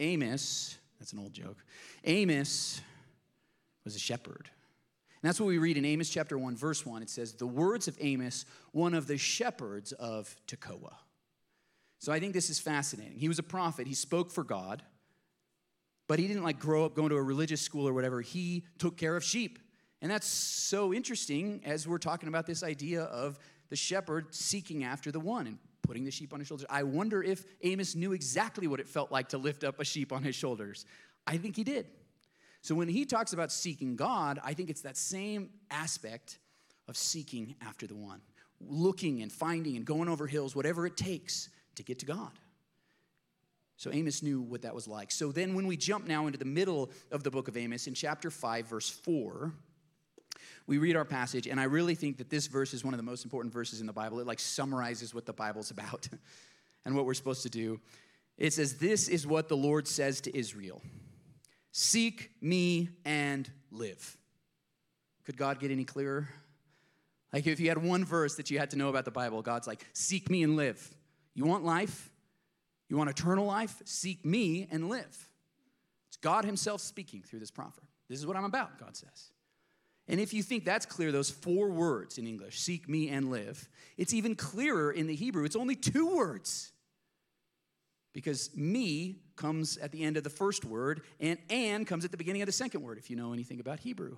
Amos 0.01 0.79
that's 1.03 1.11
an 1.11 1.19
old 1.19 1.33
joke. 1.33 1.57
Amos 2.05 2.79
was 3.83 3.94
a 3.94 4.00
shepherd. 4.00 4.50
And 5.21 5.27
that's 5.27 5.38
what 5.38 5.47
we 5.47 5.57
read 5.57 5.75
in 5.75 5.83
Amos 5.83 6.07
chapter 6.07 6.38
1, 6.38 6.55
verse 6.55 6.85
1. 6.85 7.03
It 7.03 7.09
says, 7.09 7.33
The 7.33 7.45
words 7.45 7.89
of 7.89 7.97
Amos, 8.00 8.45
one 8.71 8.94
of 8.94 9.05
the 9.05 9.17
shepherds 9.17 9.91
of 9.91 10.33
Tekoa. 10.47 10.94
So 12.00 12.13
I 12.13 12.21
think 12.21 12.31
this 12.31 12.50
is 12.50 12.57
fascinating. 12.57 13.19
He 13.19 13.27
was 13.27 13.38
a 13.38 13.44
prophet, 13.44 13.85
he 13.85 13.94
spoke 13.94 14.31
for 14.31 14.45
God, 14.45 14.81
but 16.07 16.19
he 16.19 16.27
didn't 16.27 16.44
like 16.44 16.57
grow 16.57 16.85
up 16.85 16.95
going 16.95 17.09
to 17.09 17.17
a 17.17 17.21
religious 17.21 17.59
school 17.59 17.85
or 17.85 17.91
whatever. 17.91 18.21
He 18.21 18.63
took 18.77 18.95
care 18.95 19.17
of 19.17 19.25
sheep. 19.25 19.59
And 20.01 20.09
that's 20.09 20.27
so 20.27 20.94
interesting 20.94 21.63
as 21.65 21.85
we're 21.85 21.97
talking 21.97 22.29
about 22.29 22.45
this 22.45 22.63
idea 22.63 23.03
of 23.03 23.38
the 23.67 23.75
shepherd 23.75 24.33
seeking 24.33 24.85
after 24.85 25.11
the 25.11 25.19
one 25.19 25.47
and 25.47 25.57
putting 25.83 26.03
the 26.03 26.12
sheep 26.12 26.33
on 26.33 26.39
his 26.39 26.47
shoulders. 26.47 26.65
I 26.69 26.83
wonder 26.83 27.21
if 27.21 27.45
Amos 27.62 27.95
knew 27.95 28.13
exactly 28.13 28.68
what 28.68 28.80
it 28.80 28.88
felt 28.88 29.12
like 29.12 29.30
to 29.30 29.38
lift 29.38 29.63
up 29.63 29.80
a 29.80 29.85
sheep 29.85 30.12
on 30.12 30.24
his 30.24 30.35
shoulders. 30.35 30.85
I 31.27 31.38
think 31.38 31.56
he 31.56 31.63
did. 31.63 31.85
So 32.62 32.74
when 32.74 32.88
he 32.88 33.06
talks 33.06 33.33
about 33.33 33.51
seeking 33.51 33.95
God, 33.95 34.39
I 34.44 34.53
think 34.53 34.69
it's 34.69 34.81
that 34.81 34.97
same 34.97 35.50
aspect 35.69 36.39
of 36.88 36.97
seeking 36.97 37.56
after 37.62 37.85
the 37.85 37.95
one, 37.95 38.21
looking 38.62 39.21
and 39.21 39.31
finding 39.31 39.75
and 39.75 39.85
going 39.85 40.09
over 40.09 40.27
hills, 40.27 40.56
whatever 40.56 40.85
it 40.85 40.97
takes 40.97 41.50
to 41.75 41.83
get 41.83 42.00
to 42.00 42.06
God. 42.06 42.31
So 43.75 43.91
Amos 43.91 44.24
knew 44.24 44.41
what 44.41 44.62
that 44.62 44.74
was 44.74 44.88
like. 44.88 45.12
So 45.12 45.31
then 45.31 45.56
when 45.56 45.68
we 45.68 45.75
jump 45.75 46.07
now 46.07 46.25
into 46.27 46.39
the 46.39 46.45
middle 46.45 46.89
of 47.12 47.24
the 47.24 47.31
book 47.31 47.50
of 47.50 47.57
Amos 47.57 47.88
in 47.88 47.94
chapter 47.94 48.31
5 48.31 48.68
verse 48.68 48.89
4, 48.89 49.51
we 50.68 50.77
read 50.77 50.95
our 50.95 51.06
passage, 51.06 51.47
and 51.47 51.59
I 51.59 51.65
really 51.65 51.95
think 51.95 52.18
that 52.18 52.30
this 52.30 52.47
verse 52.47 52.74
is 52.74 52.83
one 52.83 52.94
of 52.94 52.97
the 52.97 53.03
most 53.03 53.24
important 53.24 53.53
verses 53.53 53.81
in 53.81 53.88
the 53.88 53.94
Bible. 53.94 54.19
It 54.19 54.27
like 54.27 54.39
summarizes 54.39 55.13
what 55.13 55.25
the 55.25 55.33
Bible's 55.33 55.71
about 55.71 56.07
and 56.85 56.95
what 56.95 57.06
we're 57.06 57.13
supposed 57.13 57.44
to 57.44 57.50
do. 57.50 57.80
It 58.38 58.53
says, 58.53 58.75
This 58.77 59.07
is 59.07 59.27
what 59.27 59.50
the 59.50 59.57
Lord 59.57 59.88
says 59.88 60.21
to 60.21 60.38
Israel 60.38 60.81
Seek 61.71 62.31
me 62.41 62.89
and 63.06 63.50
live. 63.71 64.18
Could 65.25 65.38
God 65.38 65.59
get 65.59 65.71
any 65.71 65.85
clearer? 65.85 66.30
Like 67.31 67.47
if 67.47 67.59
you 67.59 67.69
had 67.69 67.79
one 67.79 68.06
verse 68.06 68.36
that 68.36 68.51
you 68.51 68.59
had 68.59 68.69
to 68.71 68.77
know 68.77 68.89
about 68.89 69.06
the 69.06 69.12
Bible, 69.12 69.41
God's 69.41 69.68
like, 69.68 69.86
Seek 69.94 70.29
me 70.29 70.44
and 70.44 70.56
live. 70.56 70.94
You 71.33 71.45
want 71.45 71.63
life? 71.63 72.12
You 72.89 72.97
want 72.97 73.09
eternal 73.09 73.45
life? 73.45 73.81
Seek 73.86 74.24
me 74.24 74.67
and 74.72 74.88
live. 74.89 75.29
It's 76.10 76.17
God 76.17 76.46
Himself 76.46 76.79
speaking 76.81 77.24
through 77.24 77.39
this 77.39 77.51
prophet. 77.51 77.84
This 78.07 78.19
is 78.19 78.27
what 78.27 78.36
I'm 78.36 78.46
about, 78.46 78.77
God 78.77 78.96
says. 78.96 79.31
And 80.07 80.19
if 80.19 80.33
you 80.33 80.43
think 80.43 80.65
that's 80.65 80.86
clear, 80.86 81.12
those 81.12 81.29
four 81.29 81.69
words 81.69 82.17
in 82.17 82.27
English, 82.27 82.60
seek 82.60 82.89
me 82.89 83.10
and 83.10 83.31
live, 83.31 83.69
it's 83.98 84.13
even 84.13 84.36
clearer 84.36 84.91
in 84.91 85.07
the 85.07 85.15
Hebrew. 85.15 85.45
It's 85.45 85.55
only 85.55 85.75
two 85.75 86.15
words. 86.15 86.72
Because 88.13 88.55
me 88.55 89.22
comes 89.36 89.77
at 89.77 89.91
the 89.91 90.03
end 90.03 90.17
of 90.17 90.24
the 90.24 90.29
first 90.29 90.65
word, 90.65 91.01
and 91.19 91.39
and 91.50 91.88
comes 91.88 92.05
at 92.05 92.12
the 92.12 92.17
beginning 92.17 92.43
of 92.43 92.45
the 92.45 92.51
second 92.51 92.81
word, 92.81 92.98
if 93.00 93.10
you 93.10 93.15
know 93.15 93.33
anything 93.33 93.60
about 93.60 93.79
Hebrew. 93.79 94.17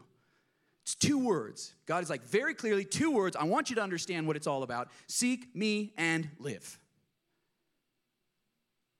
It's 0.83 0.95
two 0.95 1.17
words. 1.17 1.73
God 1.85 2.03
is 2.03 2.09
like 2.09 2.23
very 2.23 2.53
clearly 2.53 2.85
two 2.85 3.09
words. 3.11 3.35
I 3.35 3.45
want 3.45 3.69
you 3.69 3.77
to 3.77 3.81
understand 3.81 4.27
what 4.27 4.35
it's 4.35 4.47
all 4.47 4.63
about. 4.63 4.89
Seek 5.07 5.55
me 5.55 5.93
and 5.97 6.29
live. 6.37 6.77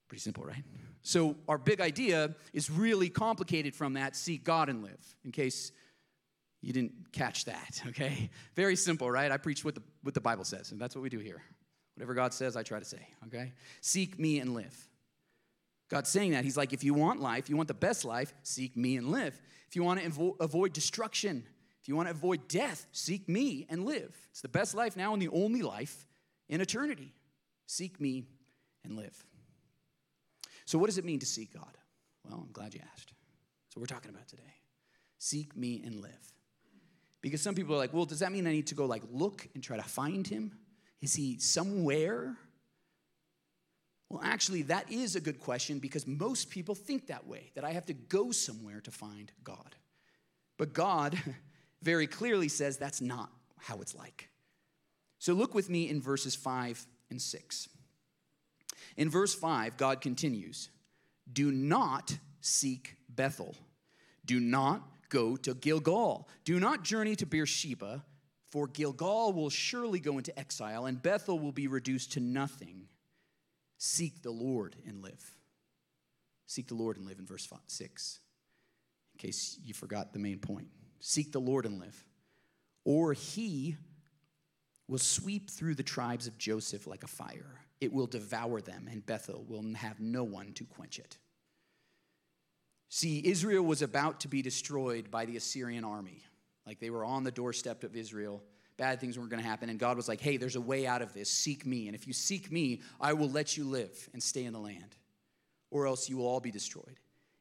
Pretty 0.08 0.22
simple, 0.22 0.44
right? 0.44 0.64
So, 1.04 1.36
our 1.48 1.60
big 1.60 1.82
idea 1.82 2.34
is 2.54 2.72
really 2.72 3.10
complicated 3.10 3.76
from 3.76 3.94
that 3.94 4.16
seek 4.16 4.44
God 4.44 4.70
and 4.70 4.82
live, 4.82 5.16
in 5.24 5.32
case 5.32 5.72
you 6.66 6.74
didn't 6.74 7.12
catch 7.12 7.46
that, 7.46 7.82
okay? 7.90 8.32
Very 8.56 8.76
simple, 8.76 9.10
right? 9.10 9.32
I 9.32 9.38
preach 9.38 9.64
what 9.64 9.76
the, 9.76 9.84
what 10.02 10.16
the 10.16 10.22
Bible 10.22 10.44
says, 10.44 10.72
and 10.72 10.82
that's 10.82 10.96
what 10.96 11.04
we 11.04 11.10
do 11.10 11.20
here. 11.20 11.42
Whatever 11.96 12.16
God 12.16 12.34
says, 12.34 12.58
I 12.58 12.64
try 12.64 12.80
to 12.80 12.86
say, 12.86 13.08
okay? 13.28 13.54
Seek 13.82 14.20
me 14.20 14.40
and 14.40 14.54
live. 14.54 14.76
God's 15.90 16.10
saying 16.10 16.32
that. 16.32 16.44
He's 16.44 16.58
like, 16.58 16.74
if 16.74 16.84
you 16.84 16.96
want 16.96 17.22
life, 17.22 17.50
you 17.50 17.56
want 17.56 17.68
the 17.68 17.76
best 17.76 18.04
life, 18.04 18.34
seek 18.42 18.76
me 18.76 18.98
and 18.98 19.12
live. 19.12 19.40
If 19.70 19.76
you 19.76 19.84
want 19.84 20.02
to 20.02 20.10
avo- 20.10 20.36
avoid 20.40 20.74
destruction, 20.74 21.46
if 21.82 21.88
you 21.88 21.96
want 21.96 22.08
to 22.08 22.16
avoid 22.16 22.48
death, 22.48 22.88
seek 22.92 23.30
me 23.30 23.68
and 23.70 23.86
live. 23.86 24.14
It's 24.32 24.42
the 24.42 24.50
best 24.50 24.74
life 24.74 24.98
now 24.98 25.14
and 25.14 25.22
the 25.22 25.30
only 25.30 25.62
life 25.62 26.08
in 26.50 26.60
eternity. 26.60 27.14
Seek 27.68 28.02
me 28.02 28.24
and 28.84 28.98
live. 28.98 29.24
So, 30.66 30.80
what 30.80 30.88
does 30.88 30.98
it 30.98 31.06
mean 31.06 31.20
to 31.20 31.28
seek 31.28 31.54
God? 31.54 31.78
Well, 32.28 32.44
I'm 32.48 32.52
glad 32.52 32.74
you 32.74 32.82
asked. 32.94 33.14
So, 33.72 33.80
we're 33.80 33.86
talking 33.86 34.10
about 34.10 34.28
today. 34.28 34.44
Seek 35.20 35.56
me 35.56 35.84
and 35.86 36.02
live. 36.02 36.34
Because 37.26 37.42
some 37.42 37.56
people 37.56 37.74
are 37.74 37.80
like, 37.80 37.92
well, 37.92 38.06
does 38.06 38.20
that 38.20 38.32
mean 38.32 38.46
I 38.46 38.52
need 38.52 38.68
to 38.68 38.76
go 38.76 38.86
like 38.86 39.02
look 39.12 39.48
and 39.56 39.64
try 39.64 39.78
to 39.78 39.84
find 39.84 40.28
him? 40.28 40.52
Is 41.02 41.16
he 41.16 41.40
somewhere? 41.40 42.38
Well, 44.12 44.22
actually, 44.24 44.62
that 44.62 44.92
is 44.92 45.16
a 45.16 45.20
good 45.20 45.40
question 45.40 45.80
because 45.80 46.06
most 46.06 46.52
people 46.52 46.76
think 46.76 47.08
that 47.08 47.26
way, 47.26 47.50
that 47.56 47.64
I 47.64 47.72
have 47.72 47.88
to 47.88 47.94
go 47.94 48.30
somewhere 48.30 48.80
to 48.80 48.92
find 48.92 49.32
God. 49.44 49.76
But 50.60 50.74
God 50.74 51.18
very 51.82 52.06
clearly 52.06 52.48
says 52.48 52.78
that's 52.78 53.02
not 53.02 53.32
how 53.58 53.82
it's 53.82 53.96
like. 53.96 54.30
So 55.18 55.34
look 55.34 55.56
with 55.56 55.68
me 55.68 55.90
in 55.90 56.02
verses 56.02 56.36
5 56.36 56.86
and 57.10 57.20
6. 57.20 57.70
In 58.98 59.10
verse 59.10 59.34
5, 59.34 59.78
God 59.78 60.00
continues 60.00 60.70
Do 61.34 61.52
not 61.52 62.16
seek 62.40 62.98
Bethel. 63.10 63.56
Do 64.28 64.40
not 64.40 64.84
go 65.10 65.36
to 65.38 65.54
Gilgal. 65.54 66.28
Do 66.44 66.60
not 66.60 66.84
journey 66.84 67.16
to 67.18 67.26
Beersheba, 67.26 68.04
for 68.50 68.68
Gilgal 68.68 69.34
will 69.34 69.50
surely 69.50 70.00
go 70.00 70.18
into 70.18 70.38
exile, 70.38 70.86
and 70.86 71.02
Bethel 71.02 71.40
will 71.40 71.52
be 71.52 71.68
reduced 71.68 72.14
to 72.14 72.20
nothing. 72.20 72.88
Seek 73.78 74.22
the 74.22 74.32
Lord 74.32 74.76
and 74.88 75.02
live. 75.02 75.38
Seek 76.46 76.68
the 76.68 76.76
Lord 76.76 76.98
and 76.98 77.06
live 77.06 77.20
in 77.20 77.26
verse 77.26 77.46
five, 77.46 77.60
6, 77.68 78.20
in 79.14 79.18
case 79.20 79.60
you 79.64 79.74
forgot 79.74 80.14
the 80.14 80.20
main 80.20 80.40
point. 80.40 80.68
Seek 81.00 81.32
the 81.32 81.40
Lord 81.40 81.66
and 81.66 81.80
live. 81.80 82.06
Or 82.84 83.14
he 83.14 83.78
will 84.88 85.00
sweep 85.00 85.50
through 85.50 85.76
the 85.76 85.84
tribes 85.84 86.28
of 86.28 86.38
Joseph 86.38 86.88
like 86.88 87.04
a 87.04 87.08
fire. 87.08 87.60
It 87.82 87.92
will 87.92 88.08
devour 88.08 88.62
them, 88.62 88.88
and 88.90 89.06
Bethel 89.06 89.44
will 89.48 89.64
have 89.74 90.00
no 90.00 90.24
one 90.24 90.54
to 90.54 90.64
quench 90.64 91.00
it. 91.00 91.18
See, 92.90 93.22
Israel 93.26 93.64
was 93.64 93.82
about 93.82 94.22
to 94.22 94.28
be 94.28 94.42
destroyed 94.42 95.10
by 95.12 95.26
the 95.26 95.38
Assyrian 95.38 95.84
army. 95.84 96.24
Like 96.66 96.80
they 96.80 96.90
were 96.90 97.06
on 97.06 97.24
the 97.24 97.32
doorstep 97.32 97.84
of 97.84 97.96
Israel. 97.96 98.44
Bad 98.78 99.00
things 99.00 99.18
weren't 99.18 99.30
going 99.30 99.42
to 99.42 99.48
happen. 99.48 99.70
And 99.70 99.80
God 99.80 99.98
was 99.98 100.08
like, 100.08 100.20
hey, 100.20 100.38
there's 100.38 100.56
a 100.56 100.62
way 100.62 100.86
out 100.86 101.02
of 101.02 101.14
this. 101.14 101.30
Seek 101.30 101.66
me. 101.66 101.88
And 101.88 101.96
if 101.96 102.08
you 102.08 102.14
seek 102.14 102.52
me, 102.52 102.82
I 103.00 103.14
will 103.14 103.30
let 103.30 103.56
you 103.56 103.64
live 103.64 104.10
and 104.14 104.22
stay 104.22 104.44
in 104.44 104.54
the 104.54 104.60
land, 104.60 104.96
or 105.72 105.88
else 105.88 106.10
you 106.10 106.18
will 106.18 106.28
all 106.28 106.40
be 106.40 106.52
destroyed. 106.52 107.00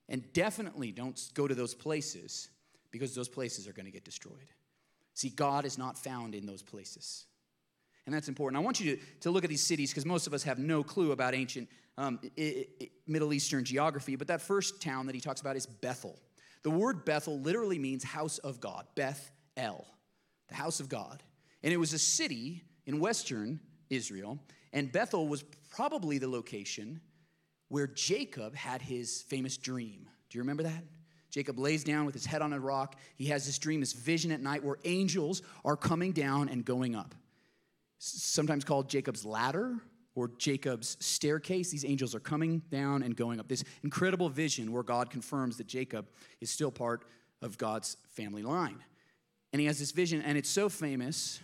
And 0.09 0.33
definitely 0.33 0.93
don't 0.93 1.21
go 1.35 1.49
to 1.49 1.55
those 1.55 1.75
places 1.75 2.51
because 2.91 3.15
those 3.15 3.29
places 3.29 3.67
are 3.67 3.73
going 3.73 3.87
to 3.87 3.93
get 3.93 4.05
destroyed. 4.05 4.53
See, 5.15 5.31
God 5.31 5.65
is 5.65 5.79
not 5.79 5.99
found 5.99 6.35
in 6.35 6.47
those 6.47 6.63
places. 6.63 7.27
And 8.07 8.15
that's 8.15 8.29
important. 8.29 8.61
I 8.61 8.65
want 8.65 8.81
you 8.81 8.97
to, 8.97 9.03
to 9.21 9.31
look 9.31 9.45
at 9.45 9.51
these 9.51 9.65
cities 9.65 9.91
because 9.91 10.05
most 10.05 10.27
of 10.27 10.35
us 10.35 10.43
have 10.43 10.59
no 10.59 10.83
clue 10.83 11.13
about 11.13 11.35
ancient 11.35 11.69
um, 11.97 12.21
Middle 13.07 13.33
Eastern 13.33 13.65
geography. 13.65 14.17
But 14.17 14.29
that 14.29 14.43
first 14.43 14.83
town 14.83 15.07
that 15.07 15.15
he 15.15 15.21
talks 15.21 15.41
about 15.41 15.57
is 15.57 15.67
Bethel. 15.67 16.19
The 16.63 16.71
word 16.71 17.05
Bethel 17.05 17.41
literally 17.41 17.79
means 17.79 18.05
house 18.05 18.39
of 18.39 18.61
God, 18.61 18.87
Beth 18.95 19.31
El, 19.57 19.87
the 20.49 20.55
house 20.55 20.81
of 20.81 20.89
God. 20.89 21.23
And 21.63 21.73
it 21.73 21.77
was 21.77 21.93
a 21.93 21.99
city 21.99 22.63
in 22.87 23.01
western 23.01 23.61
Israel. 23.91 24.39
And 24.73 24.91
Bethel 24.91 25.29
was 25.29 25.43
probably 25.71 26.19
the 26.19 26.29
location 26.29 27.01
where 27.69 27.87
Jacob 27.87 28.55
had 28.55 28.83
his 28.83 29.23
famous 29.23 29.57
dream. 29.57 30.09
Do 30.31 30.39
you 30.39 30.43
remember 30.43 30.65
that? 30.65 30.85
Jacob 31.31 31.59
lays 31.59 31.83
down 31.83 32.07
with 32.07 32.15
his 32.15 32.27
head 32.27 32.43
on 32.43 32.53
a 32.53 32.61
rock. 32.61 32.97
He 33.17 33.27
has 33.27 33.45
this 33.45 33.59
dream, 33.59 33.81
this 33.81 33.93
vision 33.93 34.31
at 34.31 34.41
night 34.41 34.63
where 34.63 34.79
angels 34.85 35.43
are 35.65 35.77
coming 35.77 36.13
down 36.13 36.49
and 36.49 36.65
going 36.65 36.95
up. 36.95 37.15
Sometimes 38.07 38.65
called 38.65 38.91
Jacob's 38.91 39.25
ladder 39.25 39.79
or 40.15 40.31
Jacob's 40.37 40.99
staircase. 41.01 41.71
These 41.71 41.87
angels 41.87 42.15
are 42.15 42.21
coming 42.21 42.61
down 42.71 43.03
and 43.03 43.17
going 43.17 43.41
up. 43.41 43.49
This 43.49 43.65
incredible 43.83 44.29
vision 44.29 44.73
where 44.73 44.83
God 44.83 45.09
confirms 45.09 45.57
that 45.57 45.67
Jacob 45.67 46.07
is 46.41 46.51
still 46.51 46.71
part 46.71 47.07
of 47.41 47.57
God's 47.57 47.97
family 48.11 48.43
line. 48.43 48.77
And 49.53 49.61
he 49.61 49.67
has 49.67 49.79
this 49.79 49.93
vision, 49.93 50.21
and 50.21 50.37
it's 50.37 50.51
so 50.51 50.69
famous 50.69 51.41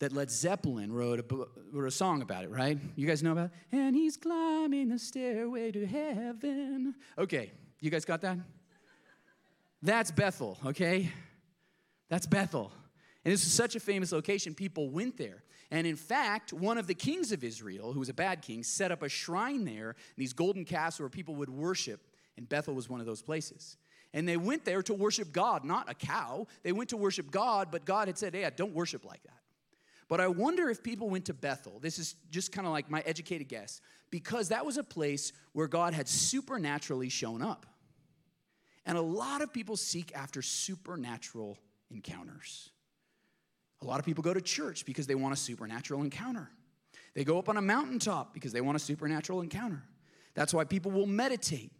that 0.00 0.12
Led 0.12 0.30
Zeppelin 0.30 0.92
wrote 0.92 1.20
a, 1.20 1.46
wrote 1.72 1.86
a 1.86 1.90
song 1.90 2.20
about 2.20 2.44
it, 2.44 2.50
right? 2.50 2.78
You 2.94 3.06
guys 3.06 3.22
know 3.22 3.32
about 3.32 3.46
it? 3.46 3.76
And 3.76 3.94
he's 3.96 4.16
climbing 4.16 4.88
the 4.88 4.98
stairway 4.98 5.70
to 5.72 5.86
heaven. 5.86 6.94
Okay, 7.16 7.52
you 7.80 7.90
guys 7.90 8.04
got 8.04 8.20
that? 8.20 8.36
That's 9.80 10.10
Bethel, 10.10 10.58
okay? 10.66 11.10
That's 12.10 12.26
Bethel. 12.26 12.72
And 13.24 13.32
this 13.32 13.46
is 13.46 13.52
such 13.52 13.76
a 13.76 13.80
famous 13.80 14.12
location, 14.12 14.54
people 14.54 14.90
went 14.90 15.16
there. 15.16 15.43
And 15.70 15.86
in 15.86 15.96
fact, 15.96 16.52
one 16.52 16.78
of 16.78 16.86
the 16.86 16.94
kings 16.94 17.32
of 17.32 17.42
Israel, 17.42 17.92
who 17.92 18.00
was 18.00 18.08
a 18.08 18.14
bad 18.14 18.42
king, 18.42 18.62
set 18.62 18.92
up 18.92 19.02
a 19.02 19.08
shrine 19.08 19.64
there, 19.64 19.96
these 20.16 20.32
golden 20.32 20.64
calves 20.64 21.00
where 21.00 21.08
people 21.08 21.34
would 21.36 21.50
worship. 21.50 22.00
And 22.36 22.48
Bethel 22.48 22.74
was 22.74 22.88
one 22.88 23.00
of 23.00 23.06
those 23.06 23.22
places. 23.22 23.76
And 24.12 24.28
they 24.28 24.36
went 24.36 24.64
there 24.64 24.82
to 24.82 24.94
worship 24.94 25.32
God, 25.32 25.64
not 25.64 25.90
a 25.90 25.94
cow. 25.94 26.46
They 26.62 26.72
went 26.72 26.90
to 26.90 26.96
worship 26.96 27.30
God, 27.30 27.68
but 27.70 27.84
God 27.84 28.08
had 28.08 28.16
said, 28.16 28.34
hey, 28.34 28.48
don't 28.54 28.74
worship 28.74 29.04
like 29.04 29.22
that. 29.24 29.40
But 30.08 30.20
I 30.20 30.28
wonder 30.28 30.68
if 30.68 30.82
people 30.82 31.08
went 31.08 31.24
to 31.24 31.34
Bethel. 31.34 31.78
This 31.80 31.98
is 31.98 32.14
just 32.30 32.52
kind 32.52 32.66
of 32.66 32.72
like 32.72 32.90
my 32.90 33.00
educated 33.06 33.48
guess, 33.48 33.80
because 34.10 34.50
that 34.50 34.64
was 34.64 34.76
a 34.76 34.84
place 34.84 35.32
where 35.52 35.66
God 35.66 35.94
had 35.94 36.08
supernaturally 36.08 37.08
shown 37.08 37.42
up. 37.42 37.66
And 38.86 38.98
a 38.98 39.02
lot 39.02 39.40
of 39.40 39.52
people 39.52 39.76
seek 39.76 40.14
after 40.14 40.42
supernatural 40.42 41.58
encounters. 41.90 42.70
A 43.84 43.86
lot 43.86 44.00
of 44.00 44.06
people 44.06 44.22
go 44.22 44.34
to 44.34 44.40
church 44.40 44.84
because 44.84 45.06
they 45.06 45.14
want 45.14 45.34
a 45.34 45.36
supernatural 45.36 46.02
encounter. 46.02 46.50
They 47.14 47.24
go 47.24 47.38
up 47.38 47.48
on 47.48 47.56
a 47.56 47.62
mountaintop 47.62 48.34
because 48.34 48.52
they 48.52 48.60
want 48.60 48.76
a 48.76 48.80
supernatural 48.80 49.40
encounter. 49.40 49.82
That's 50.34 50.52
why 50.52 50.64
people 50.64 50.90
will 50.90 51.06
meditate 51.06 51.70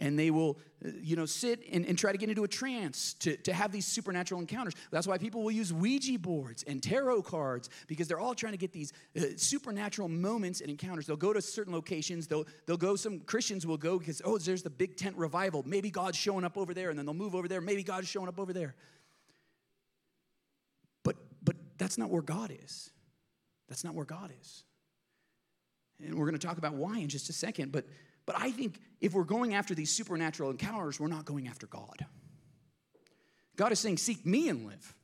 and 0.00 0.18
they 0.18 0.30
will, 0.30 0.58
uh, 0.84 0.88
you 1.02 1.14
know, 1.14 1.26
sit 1.26 1.62
and, 1.70 1.84
and, 1.84 1.98
try 1.98 2.10
to 2.10 2.16
get 2.16 2.30
into 2.30 2.42
a 2.42 2.48
trance 2.48 3.12
to, 3.14 3.36
to 3.36 3.52
have 3.52 3.70
these 3.70 3.86
supernatural 3.86 4.40
encounters. 4.40 4.72
That's 4.90 5.06
why 5.06 5.18
people 5.18 5.42
will 5.42 5.50
use 5.50 5.72
Ouija 5.74 6.18
boards 6.18 6.62
and 6.62 6.82
tarot 6.82 7.22
cards 7.22 7.68
because 7.86 8.08
they're 8.08 8.18
all 8.18 8.34
trying 8.34 8.52
to 8.52 8.58
get 8.58 8.72
these 8.72 8.94
uh, 9.14 9.24
supernatural 9.36 10.08
moments 10.08 10.62
and 10.62 10.70
encounters. 10.70 11.06
They'll 11.06 11.16
go 11.16 11.34
to 11.34 11.42
certain 11.42 11.74
locations. 11.74 12.26
They'll, 12.26 12.46
they'll 12.66 12.78
go, 12.78 12.96
some 12.96 13.20
Christians 13.20 13.66
will 13.66 13.76
go 13.76 13.98
because, 13.98 14.22
oh, 14.24 14.38
there's 14.38 14.62
the 14.62 14.70
big 14.70 14.96
tent 14.96 15.16
revival. 15.16 15.62
Maybe 15.66 15.90
God's 15.90 16.16
showing 16.16 16.44
up 16.44 16.56
over 16.56 16.72
there. 16.72 16.88
And 16.88 16.98
then 16.98 17.04
they'll 17.04 17.14
move 17.14 17.34
over 17.34 17.46
there. 17.46 17.60
Maybe 17.60 17.82
God's 17.82 18.08
showing 18.08 18.28
up 18.28 18.40
over 18.40 18.54
there. 18.54 18.74
That's 21.80 21.98
not 21.98 22.10
where 22.10 22.22
God 22.22 22.52
is. 22.62 22.90
That's 23.68 23.82
not 23.82 23.94
where 23.94 24.04
God 24.04 24.32
is. 24.40 24.62
And 25.98 26.14
we're 26.14 26.26
going 26.26 26.38
to 26.38 26.46
talk 26.46 26.58
about 26.58 26.74
why 26.74 26.98
in 26.98 27.08
just 27.08 27.28
a 27.28 27.32
second. 27.32 27.72
But 27.72 27.86
but 28.26 28.36
I 28.38 28.50
think 28.52 28.78
if 29.00 29.12
we're 29.12 29.24
going 29.24 29.54
after 29.54 29.74
these 29.74 29.90
supernatural 29.90 30.50
encounters, 30.50 31.00
we're 31.00 31.08
not 31.08 31.24
going 31.24 31.48
after 31.48 31.66
God. 31.66 32.06
God 33.56 33.72
is 33.72 33.80
saying, 33.80 33.96
Seek 33.96 34.24
me 34.24 34.48
and 34.48 34.66
live. 34.66 34.94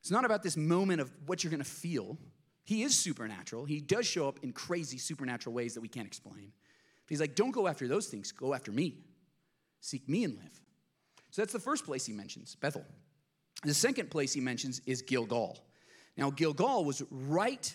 It's 0.00 0.10
not 0.10 0.24
about 0.24 0.42
this 0.42 0.56
moment 0.56 1.00
of 1.00 1.12
what 1.26 1.42
you're 1.42 1.50
going 1.50 1.62
to 1.62 1.68
feel. 1.68 2.16
He 2.64 2.82
is 2.82 2.96
supernatural. 2.96 3.64
He 3.64 3.80
does 3.80 4.06
show 4.06 4.28
up 4.28 4.38
in 4.42 4.52
crazy 4.52 4.98
supernatural 4.98 5.54
ways 5.54 5.74
that 5.74 5.80
we 5.80 5.88
can't 5.88 6.06
explain. 6.06 6.52
But 7.04 7.10
he's 7.10 7.20
like, 7.20 7.34
Don't 7.34 7.50
go 7.50 7.66
after 7.66 7.88
those 7.88 8.06
things, 8.06 8.32
go 8.32 8.54
after 8.54 8.72
me. 8.72 8.96
Seek 9.80 10.08
me 10.08 10.24
and 10.24 10.36
live. 10.36 10.60
So 11.32 11.42
that's 11.42 11.52
the 11.52 11.58
first 11.58 11.84
place 11.84 12.06
he 12.06 12.12
mentions, 12.12 12.54
Bethel. 12.54 12.84
The 13.64 13.74
second 13.74 14.10
place 14.10 14.32
he 14.32 14.40
mentions 14.40 14.80
is 14.86 15.02
Gilgal. 15.02 15.58
Now, 16.16 16.30
Gilgal 16.30 16.84
was 16.84 17.02
right 17.10 17.74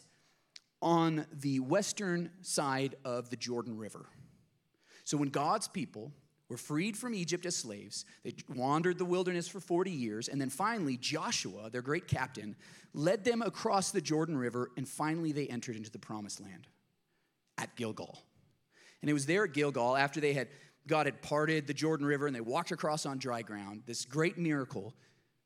on 0.81 1.25
the 1.31 1.59
western 1.59 2.31
side 2.41 2.95
of 3.05 3.29
the 3.29 3.35
Jordan 3.35 3.77
River. 3.77 4.05
So 5.03 5.17
when 5.17 5.29
God's 5.29 5.67
people 5.67 6.11
were 6.49 6.57
freed 6.57 6.97
from 6.97 7.13
Egypt 7.13 7.45
as 7.45 7.55
slaves, 7.55 8.05
they 8.23 8.33
wandered 8.53 8.97
the 8.97 9.05
wilderness 9.05 9.47
for 9.47 9.59
40 9.59 9.91
years, 9.91 10.27
and 10.27 10.41
then 10.41 10.49
finally 10.49 10.97
Joshua, 10.97 11.69
their 11.69 11.81
great 11.81 12.07
captain, 12.07 12.55
led 12.93 13.23
them 13.23 13.41
across 13.41 13.91
the 13.91 14.01
Jordan 14.01 14.37
River, 14.37 14.71
and 14.75 14.87
finally 14.87 15.31
they 15.31 15.47
entered 15.47 15.75
into 15.75 15.91
the 15.91 15.99
promised 15.99 16.41
land 16.41 16.67
at 17.57 17.75
Gilgal. 17.75 18.21
And 19.01 19.09
it 19.09 19.13
was 19.13 19.25
there 19.25 19.45
at 19.45 19.53
Gilgal, 19.53 19.95
after 19.95 20.19
they 20.19 20.33
had 20.33 20.49
God 20.87 21.05
had 21.05 21.21
parted 21.21 21.67
the 21.67 21.73
Jordan 21.73 22.05
River 22.05 22.27
and 22.27 22.35
they 22.35 22.41
walked 22.41 22.71
across 22.71 23.05
on 23.05 23.17
dry 23.17 23.43
ground, 23.43 23.83
this 23.85 24.03
great 24.05 24.37
miracle. 24.37 24.95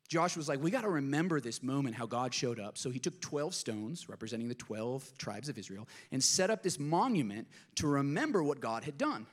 Joshua 0.06 0.40
was 0.40 0.48
like, 0.48 0.62
We 0.62 0.70
got 0.70 0.82
to 0.82 0.88
remember 0.88 1.40
this 1.40 1.62
moment, 1.62 1.96
how 1.96 2.06
God 2.06 2.32
showed 2.32 2.60
up. 2.60 2.78
So 2.78 2.90
he 2.90 2.98
took 2.98 3.20
12 3.20 3.54
stones, 3.54 4.08
representing 4.08 4.48
the 4.48 4.54
12 4.54 5.18
tribes 5.18 5.48
of 5.48 5.58
Israel, 5.58 5.88
and 6.12 6.22
set 6.22 6.50
up 6.50 6.62
this 6.62 6.78
monument 6.78 7.48
to 7.76 7.86
remember 7.86 8.42
what 8.42 8.60
God 8.60 8.84
had 8.84 8.98
done 8.98 9.26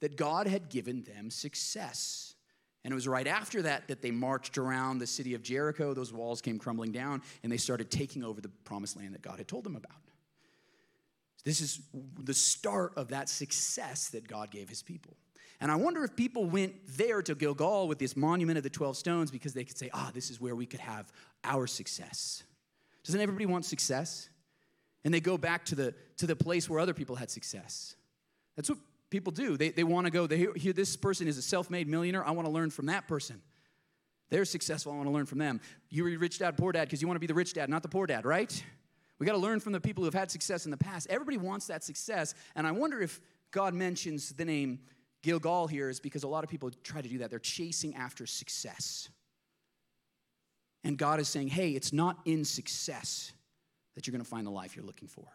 that 0.00 0.16
God 0.16 0.46
had 0.46 0.68
given 0.68 1.02
them 1.02 1.30
success. 1.30 2.34
And 2.82 2.92
it 2.92 2.94
was 2.94 3.06
right 3.06 3.26
after 3.26 3.62
that 3.62 3.88
that 3.88 4.00
they 4.00 4.10
marched 4.10 4.56
around 4.56 4.98
the 4.98 5.06
city 5.06 5.34
of 5.34 5.42
Jericho. 5.42 5.92
Those 5.92 6.12
walls 6.12 6.40
came 6.40 6.58
crumbling 6.58 6.92
down, 6.92 7.22
and 7.42 7.52
they 7.52 7.58
started 7.58 7.90
taking 7.90 8.24
over 8.24 8.40
the 8.40 8.48
promised 8.48 8.96
land 8.96 9.14
that 9.14 9.22
God 9.22 9.38
had 9.38 9.48
told 9.48 9.64
them 9.64 9.76
about. 9.76 9.92
This 11.44 11.60
is 11.60 11.80
the 12.18 12.34
start 12.34 12.92
of 12.96 13.08
that 13.08 13.28
success 13.28 14.08
that 14.08 14.26
God 14.26 14.50
gave 14.50 14.68
his 14.68 14.82
people. 14.82 15.16
And 15.60 15.70
I 15.70 15.76
wonder 15.76 16.02
if 16.04 16.16
people 16.16 16.46
went 16.46 16.74
there 16.96 17.20
to 17.22 17.34
Gilgal 17.34 17.86
with 17.86 17.98
this 17.98 18.16
monument 18.16 18.56
of 18.56 18.64
the 18.64 18.70
12 18.70 18.96
stones 18.96 19.30
because 19.30 19.52
they 19.52 19.64
could 19.64 19.76
say, 19.76 19.90
ah, 19.92 20.10
this 20.14 20.30
is 20.30 20.40
where 20.40 20.56
we 20.56 20.64
could 20.64 20.80
have 20.80 21.12
our 21.44 21.66
success. 21.66 22.42
Doesn't 23.04 23.20
everybody 23.20 23.46
want 23.46 23.66
success? 23.66 24.28
And 25.04 25.12
they 25.12 25.20
go 25.20 25.36
back 25.36 25.64
to 25.66 25.74
the, 25.74 25.94
to 26.18 26.26
the 26.26 26.36
place 26.36 26.68
where 26.68 26.80
other 26.80 26.94
people 26.94 27.16
had 27.16 27.30
success. 27.30 27.94
That's 28.56 28.70
what 28.70 28.78
people 29.10 29.32
do. 29.32 29.56
They, 29.56 29.70
they 29.70 29.84
want 29.84 30.06
to 30.06 30.10
go, 30.10 30.26
they 30.26 30.46
hear 30.56 30.72
this 30.72 30.96
person 30.96 31.28
is 31.28 31.36
a 31.36 31.42
self 31.42 31.70
made 31.70 31.88
millionaire. 31.88 32.26
I 32.26 32.30
want 32.30 32.46
to 32.46 32.52
learn 32.52 32.70
from 32.70 32.86
that 32.86 33.06
person. 33.06 33.40
They're 34.30 34.44
successful. 34.44 34.92
I 34.92 34.96
want 34.96 35.08
to 35.08 35.12
learn 35.12 35.26
from 35.26 35.38
them. 35.38 35.60
You're 35.90 36.08
a 36.08 36.16
rich 36.16 36.38
dad, 36.38 36.56
poor 36.56 36.72
dad, 36.72 36.84
because 36.84 37.02
you 37.02 37.08
want 37.08 37.16
to 37.16 37.20
be 37.20 37.26
the 37.26 37.34
rich 37.34 37.52
dad, 37.52 37.68
not 37.68 37.82
the 37.82 37.88
poor 37.88 38.06
dad, 38.06 38.24
right? 38.24 38.64
We 39.18 39.26
got 39.26 39.32
to 39.32 39.38
learn 39.38 39.60
from 39.60 39.72
the 39.72 39.80
people 39.80 40.02
who 40.02 40.06
have 40.06 40.14
had 40.14 40.30
success 40.30 40.64
in 40.64 40.70
the 40.70 40.76
past. 40.76 41.08
Everybody 41.10 41.36
wants 41.36 41.66
that 41.66 41.84
success. 41.84 42.34
And 42.54 42.66
I 42.66 42.70
wonder 42.70 43.02
if 43.02 43.20
God 43.50 43.74
mentions 43.74 44.32
the 44.32 44.44
name 44.44 44.78
Gilgal 45.22 45.66
here 45.66 45.90
is 45.90 46.00
because 46.00 46.22
a 46.22 46.28
lot 46.28 46.44
of 46.44 46.50
people 46.50 46.70
try 46.82 47.02
to 47.02 47.08
do 47.08 47.18
that. 47.18 47.30
They're 47.30 47.38
chasing 47.38 47.94
after 47.94 48.26
success. 48.26 49.08
And 50.82 50.96
God 50.96 51.20
is 51.20 51.28
saying, 51.28 51.48
hey, 51.48 51.72
it's 51.72 51.92
not 51.92 52.18
in 52.24 52.44
success 52.44 53.32
that 53.94 54.06
you're 54.06 54.12
going 54.12 54.24
to 54.24 54.28
find 54.28 54.46
the 54.46 54.50
life 54.50 54.76
you're 54.76 54.84
looking 54.84 55.08
for. 55.08 55.26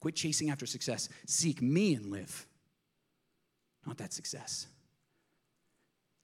Quit 0.00 0.16
chasing 0.16 0.50
after 0.50 0.66
success. 0.66 1.08
Seek 1.26 1.62
me 1.62 1.94
and 1.94 2.06
live, 2.06 2.46
not 3.86 3.98
that 3.98 4.12
success. 4.12 4.66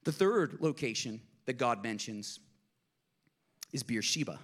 The 0.03 0.11
third 0.11 0.57
location 0.59 1.21
that 1.45 1.53
God 1.53 1.81
mentions 1.83 2.39
is 3.71 3.83
Beersheba. 3.83 4.39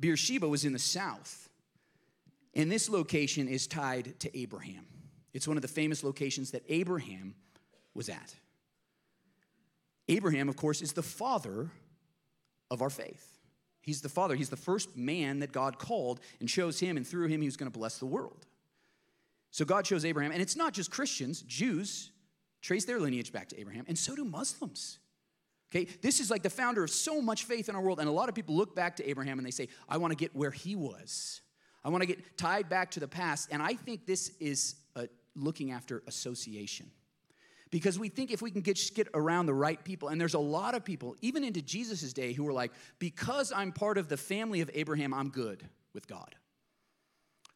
Beersheba 0.00 0.48
was 0.48 0.64
in 0.64 0.72
the 0.72 0.78
south, 0.78 1.48
and 2.54 2.70
this 2.70 2.88
location 2.88 3.46
is 3.46 3.66
tied 3.66 4.18
to 4.20 4.36
Abraham. 4.36 4.86
It's 5.36 5.46
one 5.46 5.58
of 5.58 5.62
the 5.62 5.68
famous 5.68 6.02
locations 6.02 6.52
that 6.52 6.62
Abraham 6.68 7.34
was 7.94 8.08
at. 8.08 8.34
Abraham, 10.08 10.48
of 10.48 10.56
course, 10.56 10.80
is 10.80 10.94
the 10.94 11.02
father 11.02 11.70
of 12.70 12.80
our 12.80 12.88
faith. 12.90 13.38
He's 13.82 14.00
the 14.00 14.08
father. 14.08 14.34
He's 14.34 14.48
the 14.48 14.56
first 14.56 14.96
man 14.96 15.40
that 15.40 15.52
God 15.52 15.78
called 15.78 16.20
and 16.40 16.48
chose 16.48 16.80
him, 16.80 16.96
and 16.96 17.06
through 17.06 17.28
him, 17.28 17.42
he 17.42 17.46
was 17.46 17.56
going 17.56 17.70
to 17.70 17.78
bless 17.78 17.98
the 17.98 18.06
world. 18.06 18.46
So 19.50 19.64
God 19.64 19.84
chose 19.84 20.06
Abraham, 20.06 20.32
and 20.32 20.40
it's 20.40 20.56
not 20.56 20.72
just 20.72 20.90
Christians, 20.90 21.42
Jews 21.42 22.10
trace 22.62 22.86
their 22.86 22.98
lineage 22.98 23.30
back 23.30 23.48
to 23.50 23.60
Abraham, 23.60 23.84
and 23.88 23.96
so 23.96 24.16
do 24.16 24.24
Muslims. 24.24 24.98
Okay, 25.70 25.84
this 26.00 26.18
is 26.18 26.30
like 26.30 26.42
the 26.42 26.50
founder 26.50 26.82
of 26.82 26.90
so 26.90 27.20
much 27.20 27.44
faith 27.44 27.68
in 27.68 27.76
our 27.76 27.82
world, 27.82 28.00
and 28.00 28.08
a 28.08 28.12
lot 28.12 28.30
of 28.30 28.34
people 28.34 28.56
look 28.56 28.74
back 28.74 28.96
to 28.96 29.08
Abraham 29.08 29.38
and 29.38 29.46
they 29.46 29.50
say, 29.52 29.68
I 29.88 29.98
want 29.98 30.12
to 30.12 30.16
get 30.16 30.34
where 30.34 30.50
he 30.50 30.76
was. 30.76 31.42
I 31.84 31.90
want 31.90 32.02
to 32.02 32.06
get 32.06 32.38
tied 32.38 32.68
back 32.68 32.90
to 32.92 33.00
the 33.00 33.08
past, 33.08 33.50
and 33.52 33.62
I 33.62 33.74
think 33.74 34.06
this 34.06 34.30
is 34.40 34.76
looking 35.36 35.70
after 35.70 36.02
association. 36.06 36.90
Because 37.70 37.98
we 37.98 38.08
think 38.08 38.30
if 38.30 38.40
we 38.40 38.50
can 38.50 38.60
get, 38.60 38.78
get 38.94 39.08
around 39.12 39.46
the 39.46 39.54
right 39.54 39.82
people, 39.82 40.08
and 40.08 40.20
there's 40.20 40.34
a 40.34 40.38
lot 40.38 40.74
of 40.74 40.84
people, 40.84 41.16
even 41.20 41.42
into 41.42 41.60
Jesus' 41.60 42.12
day, 42.12 42.32
who 42.32 42.44
were 42.44 42.52
like, 42.52 42.72
because 42.98 43.52
I'm 43.52 43.72
part 43.72 43.98
of 43.98 44.08
the 44.08 44.16
family 44.16 44.60
of 44.60 44.70
Abraham, 44.72 45.12
I'm 45.12 45.30
good 45.30 45.68
with 45.92 46.06
God. 46.06 46.36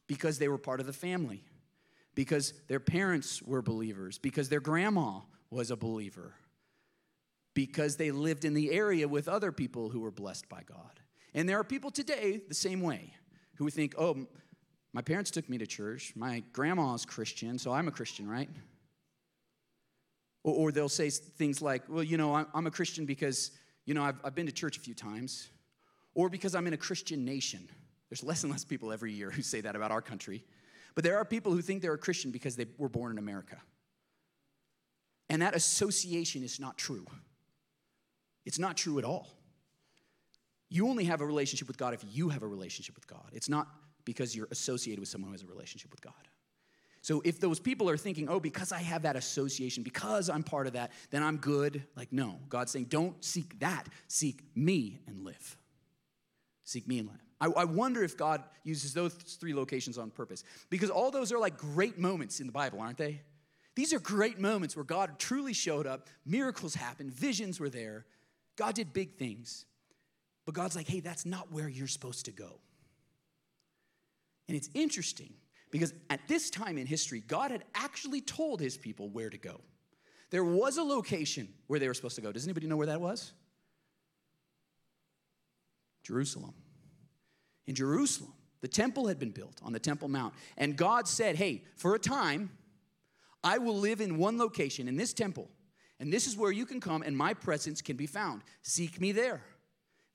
Because 0.09 0.39
they 0.39 0.49
were 0.49 0.59
part 0.59 0.81
of 0.81 0.87
the 0.87 0.93
family, 0.93 1.45
because 2.17 2.53
their 2.67 2.81
parents 2.81 3.41
were 3.41 3.63
believers, 3.63 4.19
because 4.19 4.49
their 4.49 4.61
grandma 4.61 5.21
was 5.49 5.71
a 5.71 5.77
believer, 5.77 6.35
because 7.55 7.97
they 7.97 8.11
lived 8.11 8.45
in 8.45 8.55
the 8.55 8.73
area 8.73 9.07
with 9.07 9.29
other 9.29 9.53
people 9.53 9.91
who 9.91 10.01
were 10.01 10.11
blessed 10.11 10.49
by 10.49 10.63
God. 10.67 11.01
And 11.35 11.49
there 11.49 11.61
are 11.61 11.65
people 11.65 11.93
today 11.93 12.41
the 12.49 12.55
same 12.55 12.81
way 12.81 13.15
who 13.57 13.71
think, 13.71 13.95
oh, 13.97 14.27
my 14.93 15.03
parents 15.03 15.31
took 15.31 15.49
me 15.49 15.59
to 15.59 15.67
church, 15.67 16.13
my 16.17 16.43
grandma's 16.53 17.05
Christian, 17.05 17.59
so 17.59 17.73
I'm 17.73 17.89
a 17.89 17.93
Christian, 17.93 18.29
right? 18.29 18.49
Or, 20.43 20.55
or 20.55 20.73
they'll 20.73 20.89
say 20.89 21.11
things 21.11 21.63
like, 21.63 21.83
well, 21.89 22.03
you 22.03 22.17
know, 22.17 22.35
I'm, 22.35 22.47
I'm 22.55 22.67
a 22.67 22.71
Christian 22.71 23.07
because, 23.07 23.53
you 23.85 23.95
know, 23.95 24.03
I've, 24.03 24.19
I've 24.25 24.35
been 24.35 24.47
to 24.47 24.53
church 24.53 24.77
a 24.77 24.81
few 24.81 24.95
times, 24.95 25.49
or 26.15 26.29
because 26.29 26.55
I'm 26.55 26.67
in 26.67 26.73
a 26.73 26.79
Christian 26.79 27.25
nation. 27.25 27.69
There's 28.09 28.25
less 28.25 28.43
and 28.43 28.51
less 28.51 28.65
people 28.65 28.93
every 28.93 29.13
year 29.13 29.31
who 29.31 29.43
say 29.43 29.61
that 29.61 29.77
about 29.77 29.93
our 29.93 30.03
country. 30.03 30.43
But 30.97 31.05
there 31.05 31.19
are 31.19 31.25
people 31.25 31.53
who 31.53 31.63
think 31.63 31.83
they're 31.83 31.95
a 31.95 31.99
Christian 31.99 32.33
because 32.33 32.57
they 32.57 32.67
were 32.77 32.89
born 32.89 33.13
in 33.13 33.19
America. 33.19 33.59
And 35.29 35.43
that 35.43 35.55
association 35.55 36.43
is 36.43 36.59
not 36.59 36.77
true. 36.77 37.07
It's 38.45 38.59
not 38.59 38.77
true 38.77 38.99
at 38.99 39.05
all. 39.05 39.29
You 40.69 40.89
only 40.89 41.05
have 41.05 41.21
a 41.21 41.27
relationship 41.27 41.69
with 41.69 41.79
God 41.79 41.95
if 41.95 42.05
you 42.11 42.31
have 42.31 42.43
a 42.43 42.49
relationship 42.49 42.97
with 42.97 43.07
God. 43.07 43.31
It's 43.33 43.49
not 43.49 43.69
because 44.11 44.35
you're 44.35 44.49
associated 44.51 44.99
with 44.99 45.09
someone 45.09 45.29
who 45.29 45.35
has 45.35 45.43
a 45.43 45.47
relationship 45.47 45.93
with 45.93 46.01
God. 46.01 46.13
So 47.01 47.23
if 47.25 47.39
those 47.39 47.61
people 47.61 47.89
are 47.89 47.97
thinking, 47.97 48.29
oh, 48.29 48.41
because 48.41 48.73
I 48.73 48.81
have 48.81 49.03
that 49.03 49.15
association, 49.15 49.85
because 49.85 50.29
I'm 50.29 50.43
part 50.43 50.67
of 50.67 50.73
that, 50.73 50.91
then 51.11 51.23
I'm 51.23 51.37
good, 51.37 51.85
like, 51.97 52.13
no. 52.13 52.41
God's 52.49 52.73
saying, 52.73 52.87
don't 52.87 53.25
seek 53.25 53.59
that. 53.61 53.87
Seek 54.09 54.43
me 54.57 54.99
and 55.07 55.25
live. 55.25 55.57
Seek 56.65 56.89
me 56.89 56.99
and 56.99 57.09
live. 57.09 57.25
I, 57.41 57.63
I 57.63 57.65
wonder 57.65 58.03
if 58.03 58.17
God 58.17 58.43
uses 58.65 58.93
those 58.93 59.15
three 59.15 59.55
locations 59.55 59.97
on 59.97 60.11
purpose 60.11 60.43
because 60.71 60.91
all 60.91 61.13
those 61.13 61.33
are 61.33 61.39
like 61.39 61.57
great 61.57 61.99
moments 61.99 62.41
in 62.41 62.47
the 62.47 62.53
Bible, 62.53 62.81
aren't 62.81 62.99
they? 62.99 63.23
These 63.77 63.95
are 63.95 64.01
great 64.01 64.41
moments 64.41 64.75
where 64.75 64.85
God 64.85 65.19
truly 65.19 65.53
showed 65.53 65.87
up, 65.87 66.09
miracles 66.27 66.75
happened, 66.75 67.13
visions 67.13 67.61
were 67.61 67.71
there, 67.71 68.05
God 68.57 68.75
did 68.75 68.93
big 68.93 69.15
things. 69.15 69.65
But 70.45 70.55
God's 70.55 70.75
like, 70.77 70.89
hey, 70.89 71.01
that's 71.01 71.25
not 71.25 71.53
where 71.53 71.69
you're 71.69 71.87
supposed 71.87 72.25
to 72.25 72.33
go. 72.33 72.61
And 74.51 74.57
it's 74.57 74.69
interesting 74.75 75.33
because 75.71 75.95
at 76.11 76.27
this 76.27 76.51
time 76.51 76.77
in 76.77 76.85
history, 76.85 77.21
God 77.21 77.53
had 77.53 77.63
actually 77.73 78.21
told 78.21 78.61
his 78.61 78.77
people 78.77 79.09
where 79.09 79.31
to 79.31 79.39
go. 79.39 79.61
There 80.31 80.43
was 80.43 80.77
a 80.77 80.83
location 80.83 81.47
where 81.69 81.79
they 81.79 81.87
were 81.87 81.95
supposed 81.95 82.17
to 82.17 82.21
go. 82.21 82.33
Does 82.33 82.47
anybody 82.47 82.67
know 82.67 82.77
where 82.77 82.89
that 82.89 83.01
was? 83.01 83.33
Jerusalem. 86.03 86.53
In 87.69 87.77
Jerusalem, 87.77 88.33
the 88.61 88.67
temple 88.67 89.07
had 89.07 89.21
been 89.21 89.31
built 89.31 89.61
on 89.63 89.73
the 89.73 89.79
Temple 89.79 90.09
Mount. 90.09 90.35
And 90.57 90.77
God 90.77 91.07
said, 91.07 91.37
Hey, 91.37 91.63
for 91.77 91.95
a 91.95 92.01
time, 92.01 92.51
I 93.45 93.59
will 93.59 93.79
live 93.79 94.01
in 94.01 94.19
one 94.19 94.37
location, 94.37 94.89
in 94.89 94.97
this 94.97 95.13
temple. 95.13 95.49
And 96.01 96.13
this 96.13 96.27
is 96.27 96.37
where 96.37 96.51
you 96.51 96.67
can 96.67 96.81
come 96.81 97.03
and 97.03 97.17
my 97.17 97.35
presence 97.35 97.81
can 97.81 97.97
be 97.97 98.07
found. 98.07 98.43
Seek 98.63 99.01
me 99.01 99.13
there. 99.13 99.45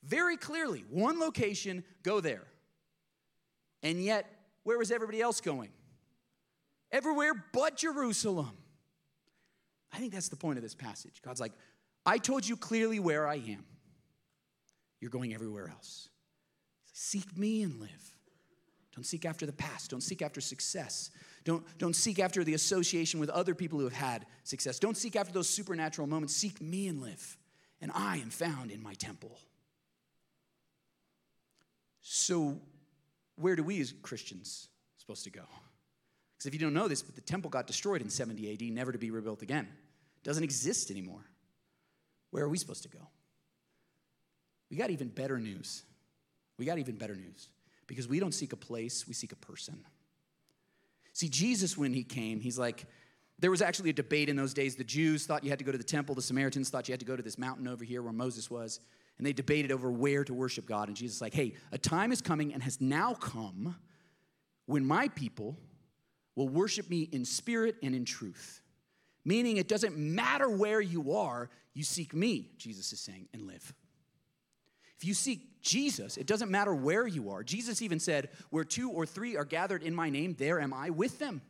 Very 0.04 0.36
clearly, 0.36 0.84
one 0.90 1.22
location, 1.22 1.86
go 2.04 2.20
there. 2.20 2.44
And 3.86 4.04
yet, 4.04 4.26
where 4.64 4.80
was 4.80 4.90
everybody 4.90 5.22
else 5.22 5.40
going? 5.40 5.70
Everywhere 6.92 7.34
but 7.54 7.78
Jerusalem. 7.78 8.58
I 9.94 10.00
think 10.00 10.12
that's 10.12 10.30
the 10.30 10.36
point 10.36 10.58
of 10.58 10.64
this 10.64 10.74
passage. 10.74 11.22
God's 11.24 11.40
like, 11.40 11.54
I 12.04 12.18
told 12.18 12.48
you 12.48 12.58
clearly 12.58 13.00
where 13.00 13.28
I 13.28 13.36
am. 13.36 13.64
You're 15.00 15.12
going 15.12 15.36
everywhere 15.36 15.70
else. 15.70 16.10
Seek 16.94 17.38
me 17.38 17.62
and 17.62 17.80
live. 17.80 18.16
Don't 18.96 19.04
seek 19.06 19.24
after 19.24 19.46
the 19.46 19.54
past. 19.54 19.92
Don't 19.92 20.02
seek 20.02 20.24
after 20.24 20.42
success. 20.42 21.12
Don't, 21.44 21.64
don't 21.78 21.96
seek 21.96 22.18
after 22.18 22.44
the 22.44 22.56
association 22.56 23.20
with 23.20 23.30
other 23.30 23.54
people 23.54 23.78
who 23.78 23.86
have 23.86 23.94
had 23.94 24.26
success. 24.46 24.80
Don't 24.80 24.98
seek 24.98 25.16
after 25.16 25.32
those 25.32 25.48
supernatural 25.48 26.08
moments. 26.08 26.36
Seek 26.36 26.60
me 26.60 26.88
and 26.88 27.04
live. 27.04 27.38
And 27.82 27.92
I 27.94 28.18
am 28.18 28.32
found 28.32 28.72
in 28.72 28.82
my 28.82 28.96
temple. 28.96 29.38
So, 32.02 32.62
where 33.36 33.56
do 33.56 33.64
we 33.64 33.82
as 33.82 33.94
Christians 34.02 34.70
supposed 34.98 35.24
to 35.26 35.30
go? 35.30 35.44
Because 36.38 36.48
if 36.48 36.54
you 36.54 36.60
don't 36.60 36.74
know 36.74 36.88
this, 36.88 37.02
but 37.02 37.16
the 37.16 37.22
temple 37.22 37.50
got 37.50 37.68
destroyed 37.68 38.02
in 38.02 38.10
70 38.10 38.54
AD, 38.54 38.62
never 38.74 38.92
to 38.92 38.98
be 38.98 39.12
rebuilt 39.12 39.42
again. 39.42 39.66
It 39.66 40.24
doesn't 40.24 40.44
exist 40.44 40.92
anymore. 40.92 41.26
Where 42.32 42.44
are 42.44 42.50
we 42.50 42.58
supposed 42.58 42.84
to 42.84 42.90
go? 42.90 43.08
We 44.70 44.78
got 44.78 44.90
even 44.90 45.10
better 45.10 45.40
news. 45.40 45.84
We 46.58 46.66
got 46.66 46.80
even 46.80 46.96
better 46.96 47.16
news. 47.16 47.50
Because 47.88 48.08
we 48.08 48.20
don't 48.20 48.34
seek 48.34 48.52
a 48.52 48.58
place, 48.58 49.08
we 49.08 49.14
seek 49.14 49.32
a 49.32 49.38
person. 49.38 49.86
See, 51.14 51.30
Jesus, 51.30 51.78
when 51.78 51.94
he 51.94 52.04
came, 52.04 52.40
he's 52.40 52.58
like, 52.58 52.86
there 53.40 53.52
was 53.52 53.62
actually 53.62 53.90
a 53.90 53.94
debate 53.94 54.28
in 54.28 54.36
those 54.36 54.54
days. 54.54 54.76
The 54.76 54.84
Jews 54.84 55.26
thought 55.26 55.44
you 55.44 55.50
had 55.50 55.60
to 55.60 55.66
go 55.66 55.72
to 55.72 55.78
the 55.78 55.84
temple, 55.84 56.16
the 56.16 56.22
Samaritans 56.22 56.70
thought 56.70 56.88
you 56.88 56.94
had 56.94 57.00
to 57.00 57.06
go 57.06 57.16
to 57.16 57.24
this 57.24 57.38
mountain 57.38 57.68
over 57.68 57.84
here 57.84 58.02
where 58.02 58.14
Moses 58.14 58.50
was 58.50 58.80
and 59.18 59.26
they 59.26 59.34
debated 59.34 59.72
over 59.72 59.90
where 59.92 60.24
to 60.24 60.34
worship 60.34 60.66
God. 60.66 60.88
And 60.88 60.98
Jesus 60.98 61.18
is 61.18 61.22
like, 61.22 61.34
hey, 61.34 61.54
a 61.72 61.78
time 61.78 62.12
is 62.12 62.22
coming 62.22 62.54
and 62.54 62.62
has 62.64 62.82
now 62.82 63.14
come 63.14 63.76
when 64.66 64.86
my 64.86 65.08
people 65.10 65.58
will 66.36 66.50
worship 66.50 66.90
me 66.90 67.08
in 67.12 67.24
spirit 67.24 67.76
and 67.82 67.96
in 67.96 68.06
truth. 68.06 68.62
Meaning, 69.24 69.58
it 69.58 69.68
doesn't 69.68 69.98
matter 69.98 70.50
where 70.50 70.82
you 70.82 71.14
are, 71.14 71.50
you 71.74 71.84
seek 71.84 72.14
me, 72.14 72.52
Jesus 72.58 72.94
is 72.94 73.00
saying, 73.00 73.28
and 73.34 73.44
live. 73.44 73.74
If 74.98 75.06
you 75.06 75.14
seek 75.14 75.62
Jesus, 75.62 76.18
it 76.18 76.28
doesn't 76.28 76.52
matter 76.52 76.74
where 76.74 77.08
you 77.08 77.32
are. 77.32 77.44
Jesus 77.44 77.82
even 77.82 78.00
said, 78.00 78.30
Where 78.50 78.64
two 78.64 78.92
or 78.92 79.06
three 79.06 79.36
are 79.36 79.46
gathered 79.46 79.84
in 79.84 79.96
my 79.96 80.10
name, 80.10 80.36
there 80.38 80.60
am 80.60 80.74
I 80.74 80.90
with 80.90 81.20
them. 81.20 81.42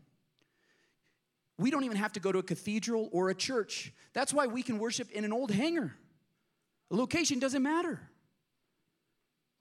We 1.57 1.71
don't 1.71 1.83
even 1.83 1.97
have 1.97 2.13
to 2.13 2.19
go 2.19 2.31
to 2.31 2.39
a 2.39 2.43
cathedral 2.43 3.09
or 3.11 3.29
a 3.29 3.35
church. 3.35 3.93
That's 4.13 4.33
why 4.33 4.47
we 4.47 4.63
can 4.63 4.79
worship 4.79 5.11
in 5.11 5.25
an 5.25 5.33
old 5.33 5.51
hangar. 5.51 5.95
Location 6.89 7.39
doesn't 7.39 7.63
matter. 7.63 7.99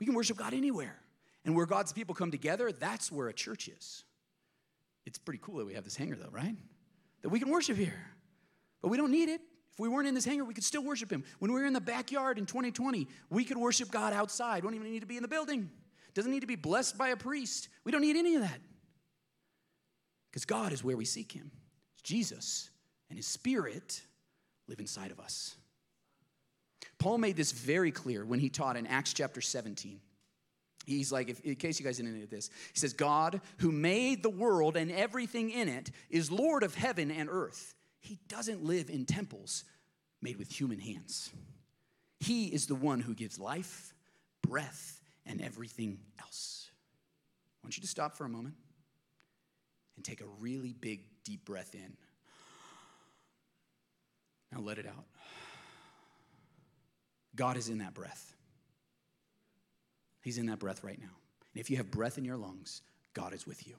We 0.00 0.06
can 0.06 0.14
worship 0.14 0.36
God 0.36 0.54
anywhere. 0.54 0.96
And 1.44 1.54
where 1.54 1.66
God's 1.66 1.92
people 1.92 2.14
come 2.14 2.30
together, 2.30 2.72
that's 2.72 3.12
where 3.12 3.28
a 3.28 3.32
church 3.32 3.68
is. 3.68 4.04
It's 5.06 5.18
pretty 5.18 5.40
cool 5.42 5.58
that 5.58 5.66
we 5.66 5.74
have 5.74 5.84
this 5.84 5.96
hangar, 5.96 6.16
though, 6.16 6.30
right? 6.30 6.56
That 7.22 7.28
we 7.28 7.38
can 7.38 7.50
worship 7.50 7.76
here. 7.76 8.06
But 8.80 8.88
we 8.88 8.96
don't 8.96 9.10
need 9.10 9.28
it. 9.28 9.40
If 9.72 9.80
we 9.80 9.88
weren't 9.88 10.06
in 10.06 10.14
this 10.14 10.24
hangar, 10.24 10.44
we 10.44 10.54
could 10.54 10.64
still 10.64 10.84
worship 10.84 11.10
Him. 11.10 11.24
When 11.40 11.52
we 11.52 11.60
were 11.60 11.66
in 11.66 11.72
the 11.72 11.80
backyard 11.80 12.38
in 12.38 12.46
2020, 12.46 13.08
we 13.28 13.44
could 13.44 13.56
worship 13.56 13.90
God 13.90 14.12
outside. 14.12 14.62
We 14.62 14.68
don't 14.68 14.74
even 14.74 14.90
need 14.90 15.00
to 15.00 15.06
be 15.06 15.16
in 15.16 15.22
the 15.22 15.28
building. 15.28 15.68
Doesn't 16.14 16.30
need 16.30 16.40
to 16.40 16.46
be 16.46 16.56
blessed 16.56 16.96
by 16.96 17.08
a 17.08 17.16
priest. 17.16 17.68
We 17.82 17.92
don't 17.92 18.02
need 18.02 18.16
any 18.16 18.36
of 18.36 18.42
that. 18.42 18.60
Because 20.30 20.44
God 20.44 20.72
is 20.72 20.84
where 20.84 20.96
we 20.96 21.04
seek 21.04 21.32
Him. 21.32 21.50
Jesus 22.02 22.70
and 23.10 23.18
His 23.18 23.26
Spirit 23.26 24.00
live 24.68 24.78
inside 24.78 25.10
of 25.10 25.18
us. 25.18 25.56
Paul 27.04 27.18
made 27.18 27.36
this 27.36 27.52
very 27.52 27.90
clear 27.90 28.24
when 28.24 28.40
he 28.40 28.48
taught 28.48 28.78
in 28.78 28.86
Acts 28.86 29.12
chapter 29.12 29.42
17. 29.42 30.00
He's 30.86 31.12
like, 31.12 31.28
if, 31.28 31.38
in 31.40 31.54
case 31.56 31.78
you 31.78 31.84
guys 31.84 31.98
didn't 31.98 32.18
know 32.18 32.24
this, 32.24 32.48
he 32.72 32.78
says, 32.78 32.94
God, 32.94 33.42
who 33.58 33.70
made 33.70 34.22
the 34.22 34.30
world 34.30 34.74
and 34.74 34.90
everything 34.90 35.50
in 35.50 35.68
it, 35.68 35.90
is 36.08 36.30
Lord 36.30 36.62
of 36.62 36.74
heaven 36.74 37.10
and 37.10 37.28
earth. 37.30 37.74
He 38.00 38.18
doesn't 38.26 38.64
live 38.64 38.88
in 38.88 39.04
temples 39.04 39.64
made 40.22 40.38
with 40.38 40.50
human 40.50 40.78
hands. 40.78 41.28
He 42.20 42.46
is 42.46 42.68
the 42.68 42.74
one 42.74 43.00
who 43.00 43.12
gives 43.12 43.38
life, 43.38 43.92
breath, 44.40 45.02
and 45.26 45.42
everything 45.42 45.98
else. 46.22 46.70
I 47.62 47.66
want 47.66 47.76
you 47.76 47.82
to 47.82 47.86
stop 47.86 48.16
for 48.16 48.24
a 48.24 48.30
moment 48.30 48.54
and 49.96 50.04
take 50.06 50.22
a 50.22 50.26
really 50.40 50.72
big, 50.72 51.02
deep 51.22 51.44
breath 51.44 51.74
in. 51.74 51.98
Now 54.50 54.60
let 54.60 54.78
it 54.78 54.86
out. 54.86 55.04
God 57.36 57.56
is 57.56 57.68
in 57.68 57.78
that 57.78 57.94
breath. 57.94 58.34
He's 60.22 60.38
in 60.38 60.46
that 60.46 60.58
breath 60.58 60.82
right 60.82 60.98
now. 60.98 61.10
And 61.52 61.60
if 61.60 61.70
you 61.70 61.76
have 61.76 61.90
breath 61.90 62.18
in 62.18 62.24
your 62.24 62.36
lungs, 62.36 62.82
God 63.12 63.34
is 63.34 63.46
with 63.46 63.66
you. 63.66 63.74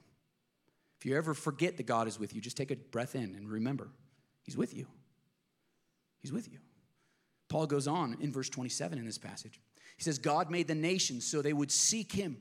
If 0.98 1.04
you 1.04 1.16
ever 1.16 1.34
forget 1.34 1.76
that 1.76 1.86
God 1.86 2.08
is 2.08 2.18
with 2.18 2.34
you, 2.34 2.40
just 2.40 2.56
take 2.56 2.70
a 2.70 2.76
breath 2.76 3.14
in 3.14 3.34
and 3.34 3.50
remember, 3.50 3.88
He's 4.42 4.56
with 4.56 4.74
you. 4.74 4.86
He's 6.20 6.32
with 6.32 6.50
you. 6.50 6.58
Paul 7.48 7.66
goes 7.66 7.86
on 7.86 8.16
in 8.20 8.32
verse 8.32 8.48
27 8.48 8.98
in 8.98 9.04
this 9.04 9.18
passage. 9.18 9.60
He 9.96 10.02
says, 10.02 10.18
God 10.18 10.50
made 10.50 10.68
the 10.68 10.74
nations 10.74 11.24
so 11.26 11.42
they 11.42 11.52
would 11.52 11.70
seek 11.70 12.12
Him, 12.12 12.38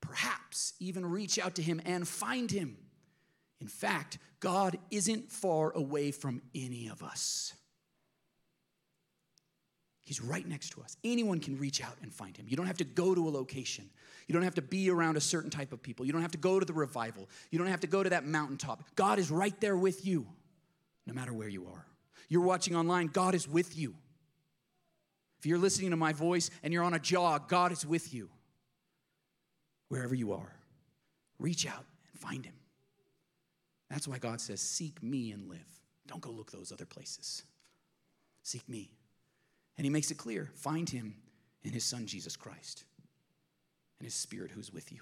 perhaps 0.00 0.74
even 0.78 1.04
reach 1.04 1.38
out 1.38 1.54
to 1.56 1.62
Him 1.62 1.80
and 1.84 2.06
find 2.06 2.50
Him. 2.50 2.76
In 3.60 3.68
fact, 3.68 4.18
God 4.40 4.78
isn't 4.90 5.30
far 5.30 5.70
away 5.72 6.10
from 6.12 6.42
any 6.54 6.88
of 6.88 7.02
us. 7.02 7.52
He's 10.10 10.20
right 10.20 10.44
next 10.44 10.70
to 10.70 10.82
us. 10.82 10.96
Anyone 11.04 11.38
can 11.38 11.56
reach 11.56 11.80
out 11.80 11.96
and 12.02 12.12
find 12.12 12.36
him. 12.36 12.44
You 12.48 12.56
don't 12.56 12.66
have 12.66 12.78
to 12.78 12.84
go 12.84 13.14
to 13.14 13.28
a 13.28 13.30
location. 13.30 13.88
You 14.26 14.32
don't 14.32 14.42
have 14.42 14.56
to 14.56 14.62
be 14.62 14.90
around 14.90 15.16
a 15.16 15.20
certain 15.20 15.50
type 15.50 15.72
of 15.72 15.84
people. 15.84 16.04
You 16.04 16.10
don't 16.10 16.20
have 16.20 16.32
to 16.32 16.38
go 16.38 16.58
to 16.58 16.66
the 16.66 16.72
revival. 16.72 17.28
You 17.52 17.60
don't 17.60 17.68
have 17.68 17.78
to 17.82 17.86
go 17.86 18.02
to 18.02 18.10
that 18.10 18.26
mountaintop. 18.26 18.82
God 18.96 19.20
is 19.20 19.30
right 19.30 19.54
there 19.60 19.76
with 19.76 20.04
you, 20.04 20.26
no 21.06 21.14
matter 21.14 21.32
where 21.32 21.46
you 21.46 21.68
are. 21.68 21.86
You're 22.28 22.42
watching 22.42 22.74
online, 22.74 23.06
God 23.06 23.36
is 23.36 23.46
with 23.46 23.78
you. 23.78 23.94
If 25.38 25.46
you're 25.46 25.58
listening 25.58 25.90
to 25.90 25.96
my 25.96 26.12
voice 26.12 26.50
and 26.64 26.72
you're 26.72 26.82
on 26.82 26.94
a 26.94 26.98
jog, 26.98 27.48
God 27.48 27.70
is 27.70 27.86
with 27.86 28.12
you. 28.12 28.30
Wherever 29.90 30.16
you 30.16 30.32
are, 30.32 30.56
reach 31.38 31.68
out 31.68 31.84
and 32.10 32.20
find 32.20 32.44
him. 32.44 32.54
That's 33.88 34.08
why 34.08 34.18
God 34.18 34.40
says, 34.40 34.60
Seek 34.60 35.00
me 35.04 35.30
and 35.30 35.48
live. 35.48 35.80
Don't 36.08 36.20
go 36.20 36.32
look 36.32 36.50
those 36.50 36.72
other 36.72 36.84
places. 36.84 37.44
Seek 38.42 38.68
me. 38.68 38.90
And 39.80 39.86
he 39.86 39.90
makes 39.90 40.10
it 40.10 40.18
clear 40.18 40.50
find 40.56 40.90
him 40.90 41.14
in 41.62 41.72
his 41.72 41.84
son, 41.84 42.04
Jesus 42.04 42.36
Christ, 42.36 42.84
and 43.98 44.04
his 44.04 44.12
spirit 44.12 44.50
who's 44.50 44.70
with 44.70 44.92
you. 44.92 45.00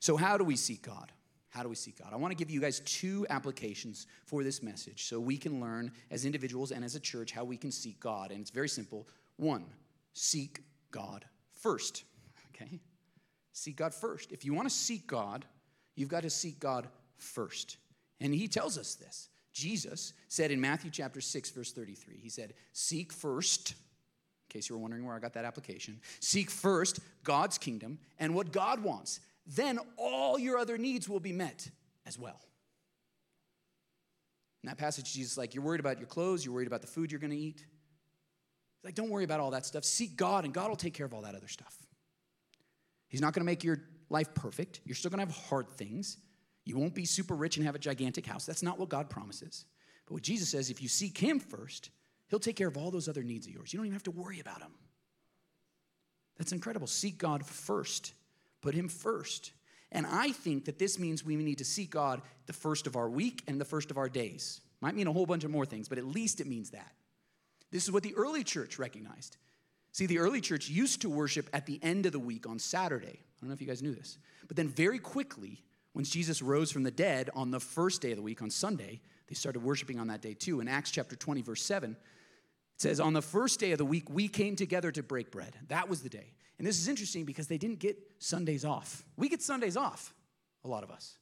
So, 0.00 0.16
how 0.16 0.38
do 0.38 0.44
we 0.44 0.56
seek 0.56 0.80
God? 0.80 1.12
How 1.50 1.62
do 1.62 1.68
we 1.68 1.74
seek 1.74 1.98
God? 1.98 2.14
I 2.14 2.16
want 2.16 2.30
to 2.30 2.34
give 2.34 2.48
you 2.48 2.58
guys 2.58 2.80
two 2.86 3.26
applications 3.28 4.06
for 4.24 4.42
this 4.42 4.62
message 4.62 5.04
so 5.04 5.20
we 5.20 5.36
can 5.36 5.60
learn 5.60 5.92
as 6.10 6.24
individuals 6.24 6.70
and 6.70 6.82
as 6.82 6.94
a 6.94 7.00
church 7.00 7.32
how 7.32 7.44
we 7.44 7.58
can 7.58 7.70
seek 7.70 8.00
God. 8.00 8.30
And 8.30 8.40
it's 8.40 8.48
very 8.48 8.70
simple. 8.70 9.06
One, 9.36 9.66
seek 10.14 10.62
God 10.90 11.26
first. 11.52 12.04
Okay? 12.54 12.80
Seek 13.52 13.76
God 13.76 13.92
first. 13.92 14.32
If 14.32 14.46
you 14.46 14.54
want 14.54 14.66
to 14.66 14.74
seek 14.74 15.06
God, 15.06 15.44
you've 15.96 16.08
got 16.08 16.22
to 16.22 16.30
seek 16.30 16.58
God 16.58 16.88
first. 17.18 17.76
And 18.22 18.34
he 18.34 18.48
tells 18.48 18.78
us 18.78 18.94
this. 18.94 19.28
Jesus 19.56 20.12
said 20.28 20.50
in 20.50 20.60
Matthew 20.60 20.90
chapter 20.90 21.22
6, 21.22 21.50
verse 21.50 21.72
33, 21.72 22.18
he 22.22 22.28
said, 22.28 22.52
Seek 22.74 23.10
first, 23.10 23.70
in 23.70 24.50
case 24.50 24.68
you 24.68 24.74
were 24.74 24.82
wondering 24.82 25.06
where 25.06 25.16
I 25.16 25.18
got 25.18 25.32
that 25.32 25.46
application, 25.46 25.98
seek 26.20 26.50
first 26.50 27.00
God's 27.24 27.56
kingdom 27.56 27.98
and 28.18 28.34
what 28.34 28.52
God 28.52 28.84
wants. 28.84 29.18
Then 29.46 29.78
all 29.96 30.38
your 30.38 30.58
other 30.58 30.76
needs 30.76 31.08
will 31.08 31.20
be 31.20 31.32
met 31.32 31.70
as 32.04 32.18
well. 32.18 32.38
In 34.62 34.68
that 34.68 34.76
passage, 34.76 35.14
Jesus 35.14 35.32
is 35.32 35.38
like, 35.38 35.54
You're 35.54 35.64
worried 35.64 35.80
about 35.80 35.98
your 35.98 36.08
clothes, 36.08 36.44
you're 36.44 36.52
worried 36.52 36.66
about 36.66 36.82
the 36.82 36.86
food 36.86 37.10
you're 37.10 37.18
gonna 37.18 37.32
eat. 37.32 37.60
He's 37.60 38.84
like, 38.84 38.94
Don't 38.94 39.08
worry 39.08 39.24
about 39.24 39.40
all 39.40 39.52
that 39.52 39.64
stuff. 39.64 39.84
Seek 39.84 40.18
God, 40.18 40.44
and 40.44 40.52
God 40.52 40.68
will 40.68 40.76
take 40.76 40.92
care 40.92 41.06
of 41.06 41.14
all 41.14 41.22
that 41.22 41.34
other 41.34 41.48
stuff. 41.48 41.74
He's 43.08 43.22
not 43.22 43.32
gonna 43.32 43.46
make 43.46 43.64
your 43.64 43.80
life 44.10 44.34
perfect. 44.34 44.80
You're 44.84 44.96
still 44.96 45.10
gonna 45.10 45.24
have 45.24 45.34
hard 45.34 45.70
things. 45.70 46.18
You 46.66 46.76
won't 46.76 46.94
be 46.94 47.06
super 47.06 47.34
rich 47.34 47.56
and 47.56 47.64
have 47.64 47.76
a 47.76 47.78
gigantic 47.78 48.26
house. 48.26 48.44
That's 48.44 48.62
not 48.62 48.78
what 48.78 48.90
God 48.90 49.08
promises. 49.08 49.64
But 50.04 50.14
what 50.14 50.22
Jesus 50.22 50.48
says, 50.50 50.68
if 50.68 50.82
you 50.82 50.88
seek 50.88 51.16
Him 51.16 51.38
first, 51.38 51.90
He'll 52.28 52.40
take 52.40 52.56
care 52.56 52.68
of 52.68 52.76
all 52.76 52.90
those 52.90 53.08
other 53.08 53.22
needs 53.22 53.46
of 53.46 53.54
yours. 53.54 53.72
You 53.72 53.78
don't 53.78 53.86
even 53.86 53.94
have 53.94 54.02
to 54.02 54.10
worry 54.10 54.40
about 54.40 54.58
them. 54.58 54.72
That's 56.36 56.52
incredible. 56.52 56.88
Seek 56.88 57.18
God 57.18 57.46
first, 57.46 58.12
put 58.60 58.74
Him 58.74 58.88
first. 58.88 59.52
And 59.92 60.06
I 60.06 60.32
think 60.32 60.64
that 60.64 60.80
this 60.80 60.98
means 60.98 61.24
we 61.24 61.36
need 61.36 61.58
to 61.58 61.64
seek 61.64 61.90
God 61.90 62.20
the 62.46 62.52
first 62.52 62.88
of 62.88 62.96
our 62.96 63.08
week 63.08 63.44
and 63.46 63.60
the 63.60 63.64
first 63.64 63.92
of 63.92 63.96
our 63.96 64.08
days. 64.08 64.60
Might 64.80 64.96
mean 64.96 65.06
a 65.06 65.12
whole 65.12 65.24
bunch 65.24 65.44
of 65.44 65.52
more 65.52 65.64
things, 65.64 65.88
but 65.88 65.98
at 65.98 66.04
least 66.04 66.40
it 66.40 66.48
means 66.48 66.70
that. 66.70 66.92
This 67.70 67.84
is 67.84 67.92
what 67.92 68.02
the 68.02 68.14
early 68.16 68.42
church 68.42 68.78
recognized. 68.78 69.36
See, 69.92 70.06
the 70.06 70.18
early 70.18 70.40
church 70.40 70.68
used 70.68 71.02
to 71.02 71.08
worship 71.08 71.48
at 71.52 71.64
the 71.64 71.78
end 71.82 72.06
of 72.06 72.12
the 72.12 72.18
week 72.18 72.46
on 72.46 72.58
Saturday. 72.58 73.20
I 73.20 73.40
don't 73.40 73.48
know 73.48 73.54
if 73.54 73.60
you 73.60 73.66
guys 73.66 73.82
knew 73.82 73.94
this. 73.94 74.18
But 74.48 74.56
then 74.56 74.68
very 74.68 74.98
quickly, 74.98 75.62
when 75.96 76.04
Jesus 76.04 76.42
rose 76.42 76.70
from 76.70 76.82
the 76.82 76.90
dead 76.90 77.30
on 77.34 77.50
the 77.50 77.58
first 77.58 78.02
day 78.02 78.10
of 78.10 78.16
the 78.16 78.22
week, 78.22 78.42
on 78.42 78.50
Sunday, 78.50 79.00
they 79.28 79.34
started 79.34 79.60
worshiping 79.60 79.98
on 79.98 80.08
that 80.08 80.20
day 80.20 80.34
too. 80.34 80.60
In 80.60 80.68
Acts 80.68 80.90
chapter 80.90 81.16
20, 81.16 81.40
verse 81.40 81.62
7, 81.62 81.92
it 81.92 81.96
says, 82.76 83.00
On 83.00 83.14
the 83.14 83.22
first 83.22 83.58
day 83.58 83.72
of 83.72 83.78
the 83.78 83.84
week, 83.86 84.10
we 84.10 84.28
came 84.28 84.56
together 84.56 84.92
to 84.92 85.02
break 85.02 85.30
bread. 85.30 85.56
That 85.68 85.88
was 85.88 86.02
the 86.02 86.10
day. 86.10 86.34
And 86.58 86.66
this 86.66 86.78
is 86.78 86.86
interesting 86.86 87.24
because 87.24 87.46
they 87.46 87.56
didn't 87.56 87.78
get 87.78 87.96
Sundays 88.18 88.62
off. 88.62 89.06
We 89.16 89.30
get 89.30 89.40
Sundays 89.40 89.74
off, 89.74 90.12
a 90.66 90.68
lot 90.68 90.84
of 90.84 90.90
us. 90.90 91.16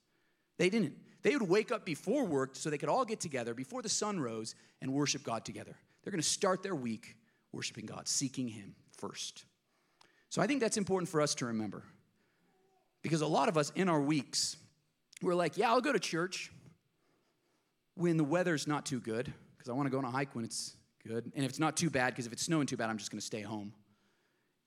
They 0.58 0.70
didn't. 0.70 0.94
They 1.22 1.36
would 1.36 1.48
wake 1.48 1.70
up 1.70 1.84
before 1.84 2.24
work 2.24 2.56
so 2.56 2.68
they 2.68 2.76
could 2.76 2.88
all 2.88 3.04
get 3.04 3.20
together 3.20 3.54
before 3.54 3.80
the 3.80 3.88
sun 3.88 4.18
rose 4.18 4.56
and 4.82 4.92
worship 4.92 5.22
God 5.22 5.44
together. 5.44 5.76
They're 6.02 6.10
going 6.10 6.20
to 6.20 6.28
start 6.28 6.64
their 6.64 6.74
week 6.74 7.14
worshiping 7.52 7.86
God, 7.86 8.08
seeking 8.08 8.48
Him 8.48 8.74
first. 8.90 9.44
So 10.30 10.42
I 10.42 10.48
think 10.48 10.60
that's 10.60 10.78
important 10.78 11.08
for 11.08 11.20
us 11.20 11.36
to 11.36 11.46
remember. 11.46 11.84
Because 13.02 13.20
a 13.20 13.26
lot 13.28 13.48
of 13.48 13.56
us 13.56 13.70
in 13.76 13.88
our 13.88 14.00
weeks, 14.00 14.56
we're 15.24 15.34
like, 15.34 15.56
yeah, 15.56 15.70
I'll 15.70 15.80
go 15.80 15.92
to 15.92 15.98
church 15.98 16.52
when 17.94 18.16
the 18.16 18.24
weather's 18.24 18.66
not 18.66 18.84
too 18.84 19.00
good, 19.00 19.32
because 19.56 19.68
I 19.68 19.72
want 19.72 19.86
to 19.86 19.90
go 19.90 19.98
on 19.98 20.04
a 20.04 20.10
hike 20.10 20.34
when 20.34 20.44
it's 20.44 20.76
good. 21.06 21.30
And 21.34 21.44
if 21.44 21.50
it's 21.50 21.58
not 21.58 21.76
too 21.76 21.90
bad, 21.90 22.10
because 22.10 22.26
if 22.26 22.32
it's 22.32 22.42
snowing 22.42 22.66
too 22.66 22.76
bad, 22.76 22.90
I'm 22.90 22.98
just 22.98 23.10
going 23.10 23.20
to 23.20 23.26
stay 23.26 23.40
home. 23.40 23.72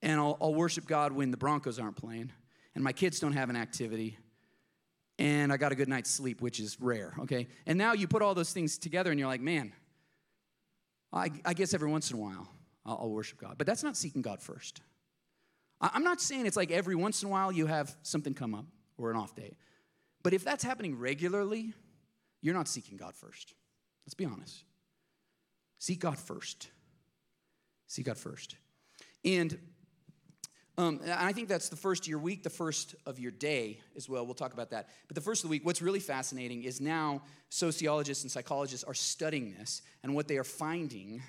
And 0.02 0.20
I'll, 0.20 0.38
I'll 0.42 0.54
worship 0.54 0.88
God 0.88 1.12
when 1.12 1.32
the 1.32 1.38
Broncos 1.38 1.80
aren't 1.80 1.96
playing, 1.96 2.32
and 2.76 2.84
my 2.84 2.94
kids 2.94 3.20
don't 3.20 3.34
have 3.34 3.50
an 3.50 3.56
activity, 3.56 4.18
and 5.20 5.52
I 5.52 5.58
got 5.58 5.72
a 5.72 5.76
good 5.76 5.90
night's 5.90 6.10
sleep, 6.10 6.42
which 6.42 6.60
is 6.60 6.78
rare, 6.80 7.14
okay? 7.22 7.48
And 7.66 7.78
now 7.78 7.94
you 7.94 8.08
put 8.08 8.22
all 8.22 8.36
those 8.36 8.54
things 8.54 8.78
together, 8.78 9.12
and 9.12 9.20
you're 9.20 9.28
like, 9.28 9.42
man, 9.42 9.74
I, 11.12 11.32
I 11.46 11.54
guess 11.54 11.74
every 11.74 11.90
once 11.90 12.12
in 12.12 12.18
a 12.18 12.20
while 12.20 12.48
I'll, 12.86 13.00
I'll 13.02 13.10
worship 13.10 13.40
God. 13.40 13.56
But 13.58 13.66
that's 13.68 13.84
not 13.84 13.98
seeking 13.98 14.22
God 14.22 14.42
first. 14.42 14.82
I, 15.82 15.92
I'm 15.94 16.04
not 16.04 16.22
saying 16.22 16.46
it's 16.46 16.58
like 16.58 16.72
every 16.72 16.96
once 16.96 17.24
in 17.24 17.30
a 17.30 17.32
while 17.32 17.52
you 17.52 17.66
have 17.66 17.96
something 18.04 18.34
come 18.34 18.54
up 18.54 18.66
or 18.98 19.10
an 19.12 19.18
off 19.18 19.36
day. 19.36 19.56
But 20.28 20.34
if 20.34 20.44
that's 20.44 20.62
happening 20.62 21.00
regularly, 21.00 21.72
you're 22.42 22.54
not 22.54 22.68
seeking 22.68 22.98
God 22.98 23.16
first. 23.16 23.54
Let's 24.06 24.14
be 24.14 24.26
honest. 24.26 24.66
Seek 25.80 26.02
God 26.02 26.20
first. 26.20 26.68
Seek 27.88 28.08
God 28.08 28.18
first. 28.18 28.58
And 29.24 29.58
um, 30.78 31.00
I 31.10 31.32
think 31.32 31.48
that's 31.48 31.70
the 31.70 31.78
first 31.78 32.04
of 32.04 32.08
your 32.10 32.20
week, 32.20 32.44
the 32.44 32.50
first 32.50 32.94
of 33.06 33.20
your 33.20 33.32
day 33.32 33.80
as 33.96 34.10
well. 34.10 34.26
We'll 34.26 34.36
talk 34.36 34.52
about 34.52 34.72
that. 34.72 34.90
But 35.08 35.16
the 35.16 35.22
first 35.22 35.46
of 35.46 35.48
the 35.48 35.52
week, 35.52 35.66
what's 35.66 35.82
really 35.82 36.02
fascinating 36.02 36.64
is 36.64 36.82
now 36.82 37.22
sociologists 37.48 38.26
and 38.26 38.30
psychologists 38.30 38.84
are 38.84 38.94
studying 38.94 39.56
this, 39.58 39.82
and 40.04 40.14
what 40.14 40.28
they 40.28 40.36
are 40.36 40.44
finding 40.44 41.22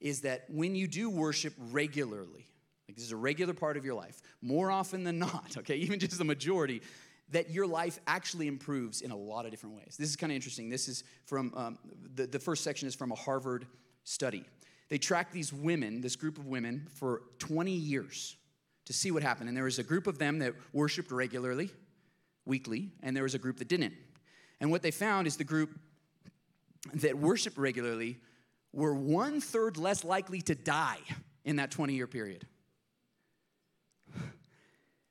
is 0.00 0.22
that 0.22 0.46
when 0.48 0.74
you 0.74 0.88
do 0.88 1.08
worship 1.08 1.54
regularly, 1.70 2.48
like 2.88 2.96
this 2.96 3.04
is 3.04 3.12
a 3.12 3.16
regular 3.16 3.54
part 3.54 3.76
of 3.76 3.84
your 3.84 3.94
life, 3.94 4.20
more 4.42 4.72
often 4.72 5.04
than 5.04 5.20
not, 5.20 5.54
okay, 5.58 5.76
even 5.76 6.00
just 6.00 6.18
the 6.18 6.24
majority, 6.24 6.82
that 7.30 7.50
your 7.50 7.66
life 7.66 7.98
actually 8.06 8.48
improves 8.48 9.02
in 9.02 9.10
a 9.10 9.16
lot 9.16 9.44
of 9.44 9.50
different 9.50 9.76
ways. 9.76 9.96
This 9.98 10.08
is 10.08 10.16
kind 10.16 10.32
of 10.32 10.36
interesting. 10.36 10.68
This 10.68 10.88
is 10.88 11.04
from, 11.24 11.52
um, 11.56 11.78
the, 12.14 12.26
the 12.26 12.38
first 12.38 12.64
section 12.64 12.88
is 12.88 12.94
from 12.94 13.12
a 13.12 13.14
Harvard 13.14 13.66
study. 14.04 14.44
They 14.88 14.98
tracked 14.98 15.32
these 15.32 15.52
women, 15.52 16.00
this 16.00 16.16
group 16.16 16.38
of 16.38 16.46
women, 16.46 16.86
for 16.94 17.22
20 17.38 17.70
years 17.70 18.36
to 18.86 18.92
see 18.92 19.10
what 19.12 19.22
happened. 19.22 19.48
And 19.48 19.56
there 19.56 19.64
was 19.64 19.78
a 19.78 19.84
group 19.84 20.06
of 20.08 20.18
them 20.18 20.40
that 20.40 20.54
worshiped 20.72 21.12
regularly, 21.12 21.70
weekly, 22.44 22.90
and 23.02 23.14
there 23.14 23.22
was 23.22 23.34
a 23.34 23.38
group 23.38 23.58
that 23.58 23.68
didn't. 23.68 23.94
And 24.60 24.70
what 24.70 24.82
they 24.82 24.90
found 24.90 25.26
is 25.26 25.36
the 25.36 25.44
group 25.44 25.78
that 26.94 27.16
worshiped 27.16 27.56
regularly 27.56 28.18
were 28.72 28.94
one 28.94 29.40
third 29.40 29.76
less 29.76 30.04
likely 30.04 30.40
to 30.42 30.54
die 30.54 30.98
in 31.44 31.56
that 31.56 31.70
20 31.70 31.94
year 31.94 32.06
period. 32.06 32.46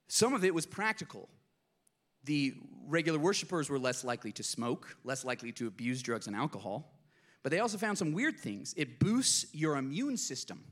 Some 0.08 0.34
of 0.34 0.44
it 0.44 0.54
was 0.54 0.66
practical 0.66 1.30
the 2.26 2.54
regular 2.88 3.20
worshipers 3.20 3.70
were 3.70 3.80
less 3.80 4.04
likely 4.04 4.32
to 4.34 4.44
smoke, 4.44 4.96
less 5.04 5.24
likely 5.24 5.52
to 5.54 5.68
abuse 5.68 6.02
drugs 6.02 6.28
and 6.28 6.36
alcohol. 6.36 6.94
But 7.44 7.52
they 7.52 7.60
also 7.60 7.78
found 7.78 7.98
some 7.98 8.12
weird 8.12 8.38
things. 8.38 8.74
It 8.76 9.00
boosts 9.00 9.46
your 9.54 9.78
immune 9.78 10.18
system, 10.18 10.64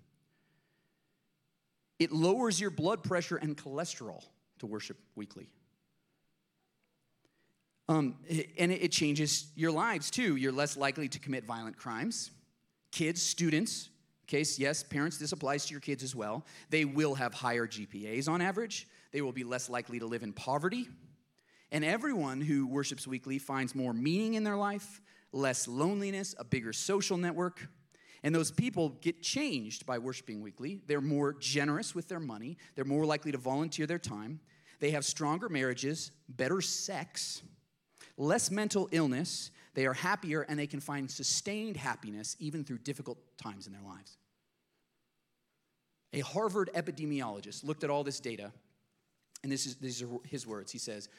it 1.99 2.11
lowers 2.11 2.59
your 2.59 2.69
blood 2.69 3.03
pressure 3.03 3.37
and 3.37 3.57
cholesterol 3.57 4.23
to 4.59 4.65
worship 4.65 4.97
weekly. 5.15 5.49
Um, 7.89 8.15
and 8.57 8.69
it 8.69 8.91
changes 8.91 9.47
your 9.55 9.71
lives 9.71 10.11
too. 10.11 10.35
You're 10.35 10.51
less 10.51 10.75
likely 10.75 11.07
to 11.07 11.19
commit 11.19 11.45
violent 11.45 11.77
crimes. 11.77 12.31
Kids, 12.91 13.21
students 13.21 13.89
case, 14.27 14.59
yes, 14.59 14.83
parents, 14.83 15.17
this 15.17 15.31
applies 15.31 15.65
to 15.65 15.71
your 15.71 15.79
kids 15.79 16.03
as 16.03 16.15
well. 16.15 16.45
They 16.69 16.85
will 16.85 17.15
have 17.15 17.33
higher 17.33 17.65
GPAs 17.65 18.29
on 18.29 18.41
average. 18.41 18.87
They 19.11 19.21
will 19.21 19.31
be 19.31 19.43
less 19.43 19.69
likely 19.69 19.99
to 19.99 20.05
live 20.05 20.21
in 20.21 20.33
poverty. 20.33 20.87
And 21.71 21.83
everyone 21.83 22.41
who 22.41 22.65
worships 22.67 23.07
weekly 23.07 23.39
finds 23.39 23.75
more 23.75 23.93
meaning 23.93 24.35
in 24.35 24.43
their 24.43 24.55
life, 24.55 25.01
less 25.31 25.67
loneliness, 25.67 26.33
a 26.37 26.43
bigger 26.43 26.71
social 26.73 27.17
network. 27.17 27.67
And 28.23 28.33
those 28.33 28.51
people 28.51 28.89
get 29.01 29.21
changed 29.21 29.85
by 29.85 29.99
worshiping 29.99 30.41
weekly. 30.41 30.81
They're 30.87 31.01
more 31.01 31.33
generous 31.33 31.93
with 31.93 32.07
their 32.07 32.19
money, 32.19 32.57
they're 32.75 32.85
more 32.85 33.05
likely 33.05 33.31
to 33.31 33.37
volunteer 33.37 33.85
their 33.85 33.99
time. 33.99 34.39
They 34.79 34.91
have 34.91 35.05
stronger 35.05 35.49
marriages, 35.49 36.11
better 36.29 36.61
sex, 36.61 37.41
less 38.15 38.51
mental 38.51 38.87
illness. 38.91 39.51
They 39.73 39.85
are 39.85 39.93
happier 39.93 40.41
and 40.41 40.57
they 40.57 40.67
can 40.67 40.79
find 40.79 41.09
sustained 41.09 41.77
happiness 41.77 42.35
even 42.39 42.63
through 42.63 42.79
difficult 42.79 43.17
times 43.37 43.67
in 43.67 43.73
their 43.73 43.81
lives. 43.81 44.17
A 46.13 46.19
Harvard 46.21 46.69
epidemiologist 46.73 47.63
looked 47.63 47.83
at 47.83 47.89
all 47.89 48.03
this 48.03 48.19
data, 48.19 48.51
and 49.43 49.51
this 49.51 49.65
is, 49.65 49.75
these 49.75 50.01
are 50.01 50.07
his 50.25 50.47
words. 50.47 50.71
He 50.71 50.77
says, 50.77 51.09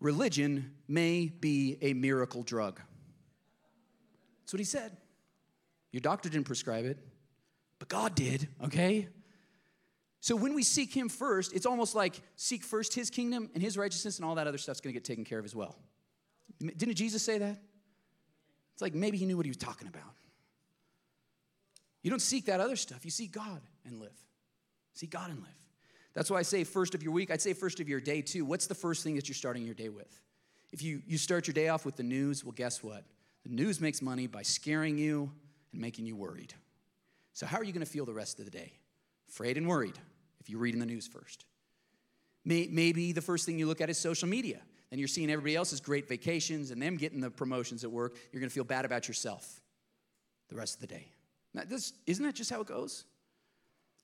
Religion 0.00 0.72
may 0.88 1.28
be 1.28 1.76
a 1.82 1.92
miracle 1.92 2.42
drug. 2.42 2.80
That's 4.40 4.52
what 4.52 4.58
he 4.60 4.64
said. 4.64 4.96
Your 5.92 6.00
doctor 6.00 6.28
didn't 6.28 6.46
prescribe 6.46 6.84
it, 6.86 6.98
but 7.78 7.88
God 7.88 8.14
did, 8.14 8.48
okay? 8.64 9.08
So 10.20 10.36
when 10.36 10.54
we 10.54 10.62
seek 10.62 10.94
Him 10.94 11.08
first, 11.08 11.52
it's 11.52 11.66
almost 11.66 11.94
like 11.94 12.20
seek 12.36 12.62
first 12.62 12.94
His 12.94 13.10
kingdom 13.10 13.50
and 13.54 13.62
His 13.62 13.76
righteousness, 13.76 14.18
and 14.18 14.24
all 14.24 14.34
that 14.36 14.46
other 14.46 14.58
stuff's 14.58 14.80
gonna 14.80 14.92
get 14.92 15.04
taken 15.04 15.24
care 15.24 15.38
of 15.38 15.44
as 15.44 15.54
well. 15.54 15.76
Didn't 16.60 16.94
Jesus 16.94 17.22
say 17.22 17.38
that? 17.38 17.60
It's 18.74 18.82
like 18.82 18.94
maybe 18.94 19.16
He 19.18 19.26
knew 19.26 19.36
what 19.36 19.46
He 19.46 19.50
was 19.50 19.56
talking 19.56 19.88
about. 19.88 20.02
You 22.02 22.10
don't 22.10 22.22
seek 22.22 22.46
that 22.46 22.60
other 22.60 22.76
stuff, 22.76 23.04
you 23.04 23.10
seek 23.10 23.32
God 23.32 23.60
and 23.84 23.98
live. 23.98 24.16
Seek 24.94 25.10
God 25.10 25.30
and 25.30 25.40
live. 25.40 25.48
That's 26.14 26.30
why 26.30 26.38
I 26.38 26.42
say 26.42 26.64
first 26.64 26.94
of 26.94 27.02
your 27.02 27.12
week. 27.12 27.30
I'd 27.30 27.40
say 27.40 27.52
first 27.52 27.80
of 27.80 27.88
your 27.88 28.00
day 28.00 28.22
too. 28.22 28.44
What's 28.44 28.66
the 28.66 28.74
first 28.74 29.04
thing 29.04 29.14
that 29.16 29.28
you're 29.28 29.34
starting 29.34 29.64
your 29.64 29.74
day 29.74 29.88
with? 29.88 30.20
If 30.72 30.82
you, 30.82 31.02
you 31.06 31.18
start 31.18 31.46
your 31.46 31.54
day 31.54 31.68
off 31.68 31.84
with 31.84 31.96
the 31.96 32.02
news, 32.02 32.44
well, 32.44 32.52
guess 32.52 32.82
what? 32.82 33.04
The 33.44 33.50
news 33.50 33.80
makes 33.80 34.02
money 34.02 34.26
by 34.26 34.42
scaring 34.42 34.98
you 34.98 35.30
and 35.72 35.80
making 35.80 36.06
you 36.06 36.16
worried. 36.16 36.54
So, 37.32 37.46
how 37.46 37.58
are 37.58 37.64
you 37.64 37.72
going 37.72 37.84
to 37.84 37.90
feel 37.90 38.04
the 38.04 38.12
rest 38.12 38.38
of 38.38 38.44
the 38.44 38.50
day? 38.50 38.72
Afraid 39.28 39.56
and 39.56 39.66
worried 39.66 39.98
if 40.40 40.50
you're 40.50 40.60
reading 40.60 40.80
the 40.80 40.86
news 40.86 41.06
first. 41.06 41.44
Maybe 42.44 43.12
the 43.12 43.20
first 43.20 43.46
thing 43.46 43.58
you 43.58 43.66
look 43.66 43.80
at 43.80 43.90
is 43.90 43.98
social 43.98 44.28
media. 44.28 44.60
Then 44.90 44.98
you're 44.98 45.08
seeing 45.08 45.30
everybody 45.30 45.54
else's 45.54 45.80
great 45.80 46.08
vacations 46.08 46.70
and 46.70 46.82
them 46.82 46.96
getting 46.96 47.20
the 47.20 47.30
promotions 47.30 47.84
at 47.84 47.90
work. 47.90 48.16
You're 48.32 48.40
going 48.40 48.50
to 48.50 48.54
feel 48.54 48.64
bad 48.64 48.84
about 48.84 49.06
yourself 49.06 49.60
the 50.48 50.56
rest 50.56 50.74
of 50.74 50.80
the 50.80 50.88
day. 50.88 51.06
Now, 51.54 51.62
this, 51.66 51.92
isn't 52.06 52.24
that 52.24 52.34
just 52.34 52.50
how 52.50 52.60
it 52.60 52.66
goes? 52.66 53.04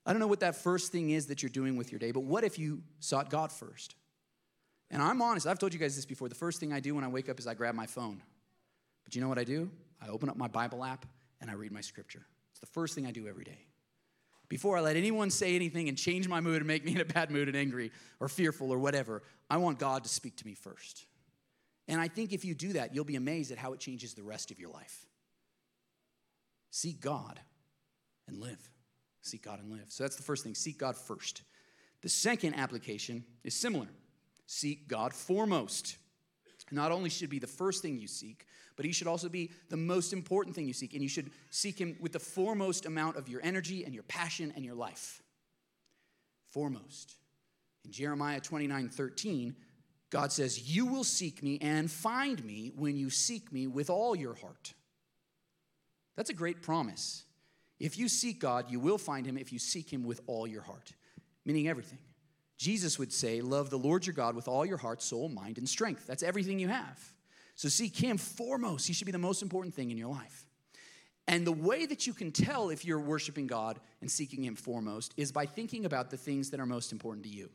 I 0.06 0.12
don't 0.12 0.20
know 0.20 0.28
what 0.28 0.40
that 0.40 0.54
first 0.54 0.92
thing 0.92 1.10
is 1.10 1.26
that 1.26 1.42
you're 1.42 1.50
doing 1.50 1.76
with 1.76 1.90
your 1.90 1.98
day, 1.98 2.12
but 2.12 2.20
what 2.20 2.44
if 2.44 2.58
you 2.58 2.82
sought 3.00 3.28
God 3.28 3.50
first? 3.50 3.96
And 4.90 5.02
I'm 5.02 5.20
honest, 5.20 5.48
I've 5.48 5.58
told 5.58 5.74
you 5.74 5.80
guys 5.80 5.96
this 5.96 6.06
before. 6.06 6.28
The 6.28 6.36
first 6.36 6.60
thing 6.60 6.72
I 6.72 6.78
do 6.78 6.94
when 6.94 7.02
I 7.02 7.08
wake 7.08 7.28
up 7.28 7.40
is 7.40 7.46
I 7.48 7.54
grab 7.54 7.74
my 7.74 7.86
phone. 7.86 8.22
But 9.04 9.16
you 9.16 9.20
know 9.20 9.28
what 9.28 9.38
I 9.38 9.44
do? 9.44 9.68
I 10.00 10.08
open 10.08 10.28
up 10.28 10.36
my 10.36 10.46
Bible 10.46 10.84
app 10.84 11.06
and 11.40 11.50
I 11.50 11.54
read 11.54 11.72
my 11.72 11.80
scripture. 11.80 12.24
It's 12.52 12.60
the 12.60 12.66
first 12.66 12.94
thing 12.94 13.04
I 13.04 13.10
do 13.10 13.26
every 13.26 13.44
day. 13.44 13.66
Before 14.48 14.78
I 14.78 14.80
let 14.80 14.94
anyone 14.96 15.30
say 15.30 15.56
anything 15.56 15.88
and 15.88 15.98
change 15.98 16.28
my 16.28 16.40
mood 16.40 16.58
and 16.58 16.66
make 16.68 16.84
me 16.84 16.92
in 16.92 17.00
a 17.00 17.04
bad 17.04 17.32
mood 17.32 17.48
and 17.48 17.56
angry 17.56 17.90
or 18.20 18.28
fearful 18.28 18.72
or 18.72 18.78
whatever, 18.78 19.24
I 19.50 19.56
want 19.56 19.80
God 19.80 20.04
to 20.04 20.08
speak 20.08 20.36
to 20.36 20.46
me 20.46 20.54
first. 20.54 21.04
And 21.88 22.00
I 22.00 22.06
think 22.06 22.32
if 22.32 22.44
you 22.44 22.54
do 22.54 22.74
that, 22.74 22.94
you'll 22.94 23.04
be 23.04 23.16
amazed 23.16 23.50
at 23.50 23.58
how 23.58 23.72
it 23.72 23.80
changes 23.80 24.14
the 24.14 24.22
rest 24.22 24.52
of 24.52 24.60
your 24.60 24.70
life. 24.70 25.06
Seek 26.70 27.00
God 27.00 27.40
and 28.28 28.38
live. 28.38 28.70
Seek 29.26 29.42
God 29.42 29.58
and 29.60 29.72
live. 29.72 29.86
So 29.88 30.04
that's 30.04 30.16
the 30.16 30.22
first 30.22 30.44
thing 30.44 30.54
seek 30.54 30.78
God 30.78 30.96
first. 30.96 31.42
The 32.02 32.08
second 32.08 32.54
application 32.54 33.24
is 33.42 33.54
similar 33.54 33.88
seek 34.46 34.86
God 34.86 35.12
foremost. 35.12 35.96
Not 36.70 36.92
only 36.92 37.10
should 37.10 37.30
be 37.30 37.38
the 37.38 37.46
first 37.46 37.82
thing 37.82 37.98
you 37.98 38.06
seek, 38.06 38.46
but 38.76 38.84
he 38.84 38.92
should 38.92 39.06
also 39.06 39.28
be 39.28 39.50
the 39.68 39.76
most 39.76 40.12
important 40.12 40.54
thing 40.54 40.66
you 40.66 40.72
seek. 40.72 40.94
And 40.94 41.02
you 41.02 41.08
should 41.08 41.30
seek 41.50 41.80
him 41.80 41.96
with 42.00 42.12
the 42.12 42.20
foremost 42.20 42.86
amount 42.86 43.16
of 43.16 43.28
your 43.28 43.40
energy 43.42 43.84
and 43.84 43.94
your 43.94 44.02
passion 44.04 44.52
and 44.54 44.64
your 44.64 44.74
life. 44.74 45.22
Foremost. 46.50 47.16
In 47.84 47.92
Jeremiah 47.92 48.40
29 48.40 48.88
13, 48.88 49.56
God 50.10 50.32
says, 50.32 50.68
You 50.74 50.86
will 50.86 51.04
seek 51.04 51.42
me 51.42 51.58
and 51.60 51.90
find 51.90 52.44
me 52.44 52.72
when 52.76 52.96
you 52.96 53.10
seek 53.10 53.52
me 53.52 53.66
with 53.66 53.90
all 53.90 54.14
your 54.16 54.34
heart. 54.34 54.74
That's 56.16 56.30
a 56.30 56.34
great 56.34 56.62
promise. 56.62 57.25
If 57.78 57.98
you 57.98 58.08
seek 58.08 58.40
God, 58.40 58.70
you 58.70 58.80
will 58.80 58.98
find 58.98 59.26
him 59.26 59.36
if 59.36 59.52
you 59.52 59.58
seek 59.58 59.92
him 59.92 60.04
with 60.04 60.20
all 60.26 60.46
your 60.46 60.62
heart, 60.62 60.92
meaning 61.44 61.68
everything. 61.68 61.98
Jesus 62.56 62.98
would 62.98 63.12
say, 63.12 63.40
Love 63.40 63.70
the 63.70 63.78
Lord 63.78 64.06
your 64.06 64.14
God 64.14 64.34
with 64.34 64.48
all 64.48 64.64
your 64.64 64.78
heart, 64.78 65.02
soul, 65.02 65.28
mind, 65.28 65.58
and 65.58 65.68
strength. 65.68 66.06
That's 66.06 66.22
everything 66.22 66.58
you 66.58 66.68
have. 66.68 66.98
So 67.54 67.68
seek 67.68 67.96
him 67.96 68.18
foremost. 68.18 68.86
He 68.86 68.92
should 68.92 69.06
be 69.06 69.12
the 69.12 69.18
most 69.18 69.42
important 69.42 69.74
thing 69.74 69.90
in 69.90 69.98
your 69.98 70.10
life. 70.10 70.46
And 71.28 71.46
the 71.46 71.52
way 71.52 71.86
that 71.86 72.06
you 72.06 72.14
can 72.14 72.30
tell 72.30 72.70
if 72.70 72.84
you're 72.84 73.00
worshiping 73.00 73.46
God 73.46 73.80
and 74.00 74.10
seeking 74.10 74.44
him 74.44 74.54
foremost 74.54 75.12
is 75.16 75.32
by 75.32 75.44
thinking 75.44 75.84
about 75.84 76.10
the 76.10 76.16
things 76.16 76.50
that 76.50 76.60
are 76.60 76.66
most 76.66 76.92
important 76.92 77.24
to 77.24 77.30
you. 77.30 77.50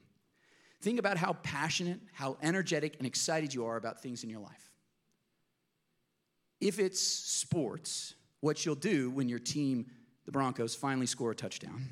Think 0.82 1.00
about 1.00 1.18
how 1.18 1.34
passionate, 1.44 2.00
how 2.12 2.38
energetic, 2.42 2.96
and 2.98 3.08
excited 3.08 3.54
you 3.54 3.66
are 3.66 3.78
about 3.78 4.02
things 4.02 4.24
in 4.24 4.30
your 4.30 4.42
life. 4.42 4.72
If 6.60 6.80
it's 6.80 7.00
sports, 7.00 8.16
what 8.42 8.66
you'll 8.66 8.76
do 8.76 9.10
when 9.12 9.30
your 9.30 9.40
team 9.40 9.86
the 10.26 10.32
Broncos 10.32 10.76
finally 10.76 11.06
score 11.06 11.32
a 11.32 11.36
touchdown. 11.36 11.88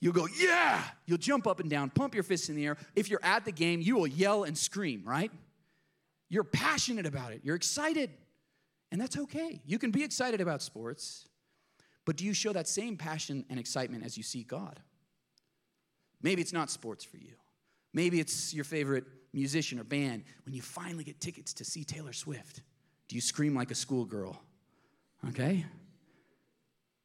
You'll 0.00 0.12
go, 0.12 0.28
yeah! 0.38 0.82
You'll 1.06 1.18
jump 1.18 1.46
up 1.46 1.60
and 1.60 1.70
down, 1.70 1.90
pump 1.90 2.14
your 2.14 2.24
fists 2.24 2.48
in 2.48 2.56
the 2.56 2.66
air. 2.66 2.76
If 2.94 3.08
you're 3.08 3.24
at 3.24 3.44
the 3.44 3.52
game, 3.52 3.80
you 3.80 3.96
will 3.96 4.06
yell 4.06 4.44
and 4.44 4.56
scream, 4.56 5.02
right? 5.04 5.30
You're 6.28 6.44
passionate 6.44 7.06
about 7.06 7.32
it, 7.32 7.40
you're 7.42 7.56
excited. 7.56 8.10
And 8.92 9.00
that's 9.00 9.16
okay. 9.16 9.60
You 9.66 9.78
can 9.78 9.90
be 9.90 10.04
excited 10.04 10.40
about 10.40 10.62
sports, 10.62 11.26
but 12.04 12.16
do 12.16 12.24
you 12.24 12.32
show 12.34 12.52
that 12.52 12.68
same 12.68 12.96
passion 12.96 13.44
and 13.50 13.58
excitement 13.58 14.04
as 14.04 14.16
you 14.16 14.22
see 14.22 14.44
God? 14.44 14.78
Maybe 16.22 16.42
it's 16.42 16.52
not 16.52 16.70
sports 16.70 17.02
for 17.02 17.16
you. 17.16 17.32
Maybe 17.92 18.20
it's 18.20 18.54
your 18.54 18.64
favorite 18.64 19.04
musician 19.32 19.80
or 19.80 19.84
band. 19.84 20.24
When 20.44 20.54
you 20.54 20.62
finally 20.62 21.04
get 21.04 21.20
tickets 21.20 21.52
to 21.54 21.64
see 21.64 21.82
Taylor 21.82 22.12
Swift, 22.12 22.62
do 23.08 23.16
you 23.16 23.20
scream 23.20 23.54
like 23.54 23.70
a 23.70 23.74
schoolgirl? 23.74 24.40
Okay? 25.28 25.64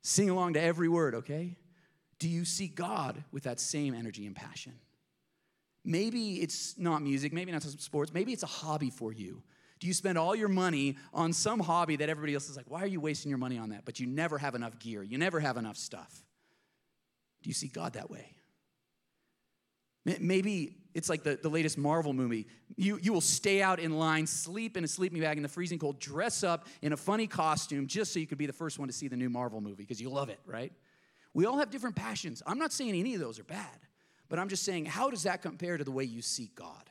Sing 0.01 0.29
along 0.29 0.53
to 0.53 0.62
every 0.62 0.88
word, 0.88 1.15
okay? 1.15 1.57
Do 2.19 2.29
you 2.29 2.45
see 2.45 2.67
God 2.67 3.23
with 3.31 3.43
that 3.43 3.59
same 3.59 3.93
energy 3.93 4.25
and 4.25 4.35
passion? 4.35 4.73
Maybe 5.85 6.41
it's 6.41 6.77
not 6.77 7.01
music, 7.01 7.33
maybe 7.33 7.51
not 7.51 7.63
sports, 7.63 8.13
maybe 8.13 8.33
it's 8.33 8.43
a 8.43 8.47
hobby 8.47 8.89
for 8.89 9.13
you. 9.13 9.41
Do 9.79 9.88
you 9.88 9.93
spend 9.93 10.17
all 10.17 10.35
your 10.35 10.49
money 10.49 10.97
on 11.13 11.31
some 11.31 11.59
hobby 11.59 11.95
that 11.97 12.09
everybody 12.09 12.33
else 12.33 12.49
is 12.49 12.57
like, 12.57 12.69
why 12.69 12.81
are 12.83 12.88
you 12.88 12.99
wasting 12.99 13.29
your 13.29 13.38
money 13.38 13.57
on 13.57 13.69
that? 13.69 13.85
But 13.85 13.99
you 13.99 14.07
never 14.07 14.38
have 14.38 14.55
enough 14.55 14.77
gear, 14.79 15.03
you 15.03 15.17
never 15.17 15.39
have 15.39 15.57
enough 15.57 15.77
stuff. 15.77 16.25
Do 17.41 17.49
you 17.49 17.53
see 17.53 17.67
God 17.67 17.93
that 17.93 18.09
way? 18.09 18.35
Maybe 20.19 20.75
it's 20.93 21.10
like 21.10 21.23
the, 21.23 21.39
the 21.41 21.49
latest 21.49 21.78
Marvel 21.78 22.13
movie. 22.13 22.47
You, 22.75 22.99
you 23.02 23.13
will 23.13 23.21
stay 23.21 23.62
out 23.62 23.80
in 23.80 23.97
line, 23.97 24.25
sleep 24.25 24.75
in 24.75 24.84
a 24.84 24.88
sleeping 24.88 25.21
bag 25.21 25.38
in 25.38 25.43
the 25.43 25.49
freezing 25.49 25.80
cold, 25.80 25.99
dress 25.99 26.43
up 26.43 26.67
in 26.82 26.93
a 26.93 26.97
funny 26.97 27.28
costume 27.28 27.88
just 27.88 28.13
so 28.13 28.19
you 28.19 28.28
could 28.28 28.38
be 28.38 28.47
the 28.47 28.54
first 28.54 28.80
one 28.80 28.88
to 28.88 28.93
see 28.93 29.08
the 29.08 29.17
new 29.17 29.30
Marvel 29.30 29.62
movie 29.62 29.84
because 29.84 30.02
you 30.02 30.10
love 30.10 30.30
it, 30.30 30.39
right? 30.45 30.73
We 31.34 31.45
all 31.45 31.58
have 31.58 31.69
different 31.69 31.95
passions. 31.95 32.41
I'm 32.47 32.58
not 32.58 32.73
saying 32.73 32.95
any 32.95 33.13
of 33.13 33.21
those 33.21 33.39
are 33.39 33.43
bad, 33.43 33.80
but 34.30 34.39
I'm 34.39 34.49
just 34.49 34.63
saying, 34.63 34.86
how 34.86 35.10
does 35.10 35.23
that 35.23 35.41
compare 35.41 35.78
to 35.78 35.84
the 35.84 35.91
way 35.91 36.04
you 36.04 36.21
seek 36.21 36.56
God? 36.56 36.89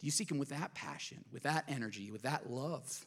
Do 0.00 0.06
you 0.06 0.10
seek 0.10 0.30
Him 0.30 0.38
with 0.38 0.48
that 0.48 0.74
passion, 0.74 1.24
with 1.32 1.42
that 1.42 1.64
energy, 1.68 2.10
with 2.10 2.22
that 2.22 2.50
love? 2.50 3.06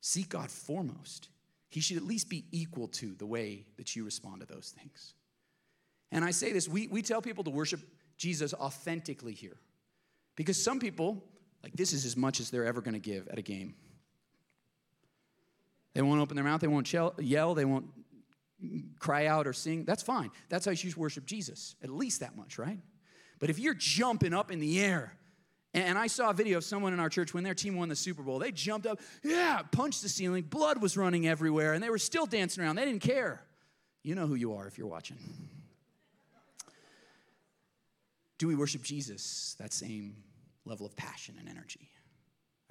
Seek 0.00 0.28
God 0.28 0.50
foremost. 0.50 1.28
He 1.70 1.80
should 1.80 1.96
at 1.96 2.04
least 2.04 2.28
be 2.28 2.44
equal 2.50 2.88
to 2.88 3.14
the 3.14 3.26
way 3.26 3.66
that 3.76 3.94
you 3.96 4.04
respond 4.04 4.40
to 4.40 4.46
those 4.46 4.74
things. 4.78 5.14
And 6.10 6.24
I 6.24 6.30
say 6.30 6.52
this, 6.52 6.68
we, 6.68 6.86
we 6.86 7.02
tell 7.02 7.20
people 7.20 7.44
to 7.44 7.50
worship 7.50 7.80
Jesus 8.18 8.52
authentically 8.52 9.32
here. 9.32 9.56
Because 10.36 10.62
some 10.62 10.78
people, 10.78 11.24
like, 11.62 11.72
this 11.72 11.92
is 11.92 12.04
as 12.04 12.16
much 12.16 12.40
as 12.40 12.50
they're 12.50 12.66
ever 12.66 12.80
going 12.80 12.94
to 12.94 13.00
give 13.00 13.28
at 13.28 13.38
a 13.38 13.42
game. 13.42 13.74
They 15.94 16.02
won't 16.02 16.20
open 16.20 16.36
their 16.36 16.44
mouth, 16.44 16.60
they 16.60 16.68
won't 16.68 16.92
yell, 16.92 17.54
they 17.54 17.64
won't 17.64 17.86
cry 18.98 19.26
out 19.26 19.46
or 19.46 19.52
sing. 19.52 19.84
That's 19.84 20.02
fine. 20.02 20.30
That's 20.48 20.64
how 20.64 20.72
you 20.72 20.92
worship 20.96 21.26
Jesus, 21.26 21.74
at 21.82 21.90
least 21.90 22.20
that 22.20 22.36
much, 22.36 22.58
right? 22.58 22.78
But 23.38 23.50
if 23.50 23.58
you're 23.58 23.74
jumping 23.74 24.34
up 24.34 24.50
in 24.50 24.58
the 24.60 24.80
air, 24.80 25.14
and 25.74 25.98
I 25.98 26.06
saw 26.06 26.30
a 26.30 26.34
video 26.34 26.58
of 26.58 26.64
someone 26.64 26.92
in 26.92 27.00
our 27.00 27.08
church 27.08 27.34
when 27.34 27.44
their 27.44 27.54
team 27.54 27.76
won 27.76 27.88
the 27.88 27.96
Super 27.96 28.22
Bowl, 28.22 28.38
they 28.38 28.52
jumped 28.52 28.86
up, 28.86 29.00
yeah, 29.22 29.62
punched 29.70 30.02
the 30.02 30.08
ceiling, 30.08 30.42
blood 30.42 30.80
was 30.80 30.96
running 30.96 31.28
everywhere, 31.28 31.72
and 31.72 31.82
they 31.82 31.90
were 31.90 31.98
still 31.98 32.26
dancing 32.26 32.64
around. 32.64 32.76
They 32.76 32.84
didn't 32.84 33.02
care. 33.02 33.42
You 34.02 34.14
know 34.14 34.26
who 34.26 34.34
you 34.34 34.54
are 34.54 34.66
if 34.66 34.78
you're 34.78 34.88
watching. 34.88 35.18
Do 38.38 38.46
we 38.46 38.54
worship 38.54 38.82
Jesus 38.82 39.56
that 39.58 39.72
same 39.72 40.16
level 40.64 40.86
of 40.86 40.96
passion 40.96 41.36
and 41.38 41.48
energy? 41.48 41.90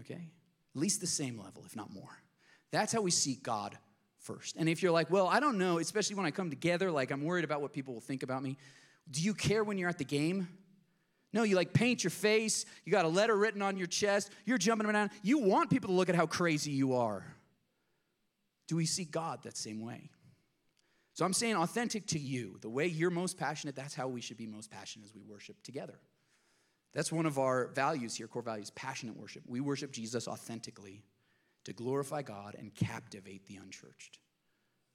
Okay? 0.01 0.30
At 0.75 0.82
least 0.82 1.01
the 1.01 1.08
same 1.08 1.38
level, 1.38 1.63
if 1.65 1.75
not 1.75 1.93
more. 1.93 2.21
That's 2.71 2.93
how 2.93 3.01
we 3.01 3.12
seek 3.12 3.43
God 3.43 3.77
first. 4.19 4.56
And 4.58 4.67
if 4.67 4.82
you're 4.82 4.91
like, 4.91 5.10
well, 5.10 5.27
I 5.27 5.39
don't 5.39 5.58
know, 5.58 5.80
especially 5.80 6.15
when 6.15 6.25
I 6.25 6.32
come 6.32 6.49
together, 6.49 6.91
like 6.91 7.12
I'm 7.12 7.23
worried 7.23 7.45
about 7.45 7.62
what 7.62 7.73
people 7.73 7.93
will 7.93 8.01
think 8.01 8.23
about 8.23 8.43
me. 8.43 8.58
Do 9.10 9.21
you 9.21 9.34
care 9.34 9.63
when 9.63 9.77
you're 9.77 9.89
at 9.89 9.97
the 9.97 10.06
game? 10.06 10.47
No, 11.34 11.43
you 11.43 11.56
like 11.56 11.73
paint 11.73 12.03
your 12.03 12.12
face, 12.12 12.65
you 12.86 12.91
got 12.91 13.06
a 13.06 13.10
letter 13.10 13.36
written 13.36 13.62
on 13.62 13.77
your 13.77 13.88
chest, 13.88 14.32
you're 14.45 14.58
jumping 14.58 14.88
around. 14.88 15.12
You 15.23 15.39
want 15.39 15.69
people 15.69 15.89
to 15.89 15.93
look 15.93 16.10
at 16.10 16.15
how 16.15 16.25
crazy 16.25 16.71
you 16.71 16.95
are. 16.95 17.25
Do 18.67 18.75
we 18.75 18.86
see 18.86 19.06
God 19.06 19.43
that 19.43 19.58
same 19.58 19.82
way? 19.82 20.10
So 21.17 21.25
I'm 21.25 21.34
saying 21.34 21.56
authentic 21.56 22.06
to 22.10 22.19
you, 22.19 22.60
the 22.62 22.69
way 22.69 22.86
you're 22.86 23.10
most 23.10 23.39
passionate, 23.39 23.75
that's 23.75 23.95
how 23.95 24.08
we 24.08 24.21
should 24.21 24.38
be 24.38 24.45
most 24.45 24.69
passionate 24.69 25.06
as 25.06 25.15
we 25.15 25.23
worship 25.23 25.56
together. 25.63 25.99
That's 26.93 27.12
one 27.12 27.25
of 27.25 27.39
our 27.39 27.69
values 27.69 28.13
here, 28.13 28.27
core 28.27 28.43
values, 28.43 28.69
passionate 28.69 29.17
worship. 29.17 29.41
We 29.47 29.60
worship 29.60 29.91
Jesus 29.91 30.27
authentically 30.27 31.03
to 31.63 31.73
glorify 31.73 32.21
God 32.21 32.56
and 32.56 32.71
captivate 32.75 33.47
the 33.47 33.56
unchurched. 33.56 34.19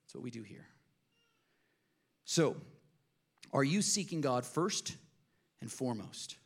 That's 0.04 0.14
what 0.14 0.22
we 0.22 0.30
do 0.30 0.44
here. 0.44 0.68
So, 2.24 2.54
are 3.52 3.64
you 3.64 3.82
seeking 3.82 4.20
God 4.20 4.46
first 4.46 4.96
and 5.60 5.72
foremost? 5.72 6.36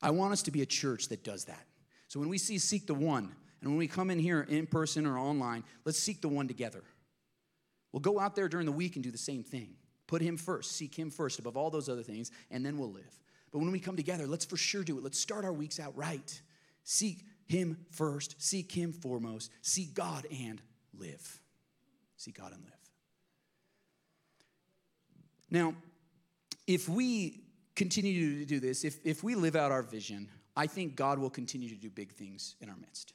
I 0.00 0.12
want 0.12 0.32
us 0.32 0.42
to 0.42 0.52
be 0.52 0.62
a 0.62 0.66
church 0.66 1.08
that 1.08 1.24
does 1.24 1.46
that. 1.46 1.66
So, 2.06 2.20
when 2.20 2.28
we 2.28 2.38
see 2.38 2.58
seek 2.58 2.86
the 2.86 2.94
one, 2.94 3.34
and 3.60 3.68
when 3.68 3.78
we 3.78 3.88
come 3.88 4.10
in 4.10 4.20
here 4.20 4.42
in 4.48 4.68
person 4.68 5.06
or 5.06 5.18
online, 5.18 5.64
let's 5.84 5.98
seek 5.98 6.20
the 6.20 6.28
one 6.28 6.46
together. 6.46 6.84
We'll 7.96 8.02
go 8.02 8.20
out 8.20 8.36
there 8.36 8.46
during 8.46 8.66
the 8.66 8.72
week 8.72 8.96
and 8.96 9.02
do 9.02 9.10
the 9.10 9.16
same 9.16 9.42
thing. 9.42 9.70
Put 10.06 10.20
him 10.20 10.36
first, 10.36 10.72
seek 10.72 10.94
him 10.94 11.08
first 11.08 11.38
above 11.38 11.56
all 11.56 11.70
those 11.70 11.88
other 11.88 12.02
things, 12.02 12.30
and 12.50 12.62
then 12.62 12.76
we'll 12.76 12.92
live. 12.92 13.22
But 13.50 13.60
when 13.60 13.72
we 13.72 13.80
come 13.80 13.96
together, 13.96 14.26
let's 14.26 14.44
for 14.44 14.58
sure 14.58 14.84
do 14.84 14.98
it. 14.98 15.02
Let's 15.02 15.18
start 15.18 15.46
our 15.46 15.52
weeks 15.54 15.80
out 15.80 15.96
right. 15.96 16.42
Seek 16.84 17.24
him 17.46 17.78
first, 17.92 18.34
seek 18.38 18.70
him 18.70 18.92
foremost, 18.92 19.50
seek 19.62 19.94
God 19.94 20.26
and 20.30 20.60
live. 20.92 21.40
Seek 22.18 22.36
God 22.36 22.52
and 22.52 22.62
live. 22.64 22.72
Now, 25.50 25.74
if 26.66 26.90
we 26.90 27.44
continue 27.76 28.40
to 28.40 28.44
do 28.44 28.60
this, 28.60 28.84
if, 28.84 28.98
if 29.04 29.24
we 29.24 29.34
live 29.34 29.56
out 29.56 29.72
our 29.72 29.80
vision, 29.80 30.28
I 30.54 30.66
think 30.66 30.96
God 30.96 31.18
will 31.18 31.30
continue 31.30 31.70
to 31.70 31.76
do 31.76 31.88
big 31.88 32.12
things 32.12 32.56
in 32.60 32.68
our 32.68 32.76
midst. 32.76 33.14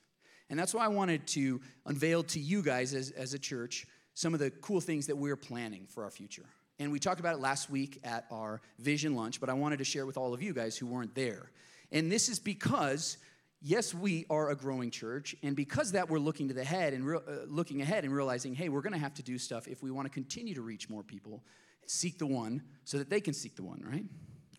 And 0.50 0.58
that's 0.58 0.74
why 0.74 0.86
I 0.86 0.88
wanted 0.88 1.28
to 1.28 1.62
unveil 1.86 2.24
to 2.24 2.40
you 2.40 2.64
guys 2.64 2.96
as, 2.96 3.12
as 3.12 3.36
a 3.36 3.40
church 3.40 3.86
some 4.14 4.34
of 4.34 4.40
the 4.40 4.50
cool 4.50 4.82
things 4.82 5.08
that 5.08 5.18
we're 5.18 5.36
planning 5.36 5.88
for 5.88 6.04
our 6.04 6.12
future. 6.12 6.46
And 6.80 6.92
we 6.92 7.00
talked 7.00 7.20
about 7.20 7.36
it 7.36 7.40
last 7.40 7.70
week 7.70 8.00
at 8.04 8.26
our 8.32 8.62
vision 8.80 9.16
lunch, 9.16 9.40
but 9.40 9.50
I 9.50 9.54
wanted 9.54 9.78
to 9.78 9.86
share 9.86 10.06
with 10.06 10.18
all 10.18 10.34
of 10.34 10.42
you 10.42 10.54
guys 10.54 10.78
who 10.78 10.88
weren't 10.88 11.14
there. 11.16 11.52
And 11.92 12.12
this 12.12 12.30
is 12.30 12.40
because 12.40 13.18
yes, 13.62 13.94
we 13.94 14.26
are 14.30 14.50
a 14.50 14.56
growing 14.56 14.90
church, 14.90 15.36
and 15.44 15.56
because 15.56 15.92
that, 15.92 16.10
we're 16.10 16.20
looking 16.20 16.48
to 16.48 16.54
the 16.54 16.64
head 16.64 16.94
and 16.94 17.06
re- 17.06 17.18
uh, 17.18 17.46
looking 17.48 17.82
ahead 17.82 18.04
and 18.04 18.14
realizing, 18.14 18.56
hey, 18.56 18.70
we're 18.70 18.82
going 18.82 18.94
to 18.94 19.00
have 19.00 19.14
to 19.16 19.24
do 19.24 19.38
stuff 19.38 19.68
if 19.68 19.84
we 19.84 19.92
want 19.92 20.08
to 20.08 20.14
continue 20.14 20.56
to 20.56 20.62
reach 20.62 20.90
more 20.90 21.04
people, 21.04 21.44
seek 21.86 22.18
the 22.18 22.26
one, 22.26 22.64
so 22.84 22.98
that 22.98 23.10
they 23.10 23.22
can 23.22 23.34
seek 23.34 23.56
the 23.56 23.64
one, 23.64 23.82
right? 23.86 24.06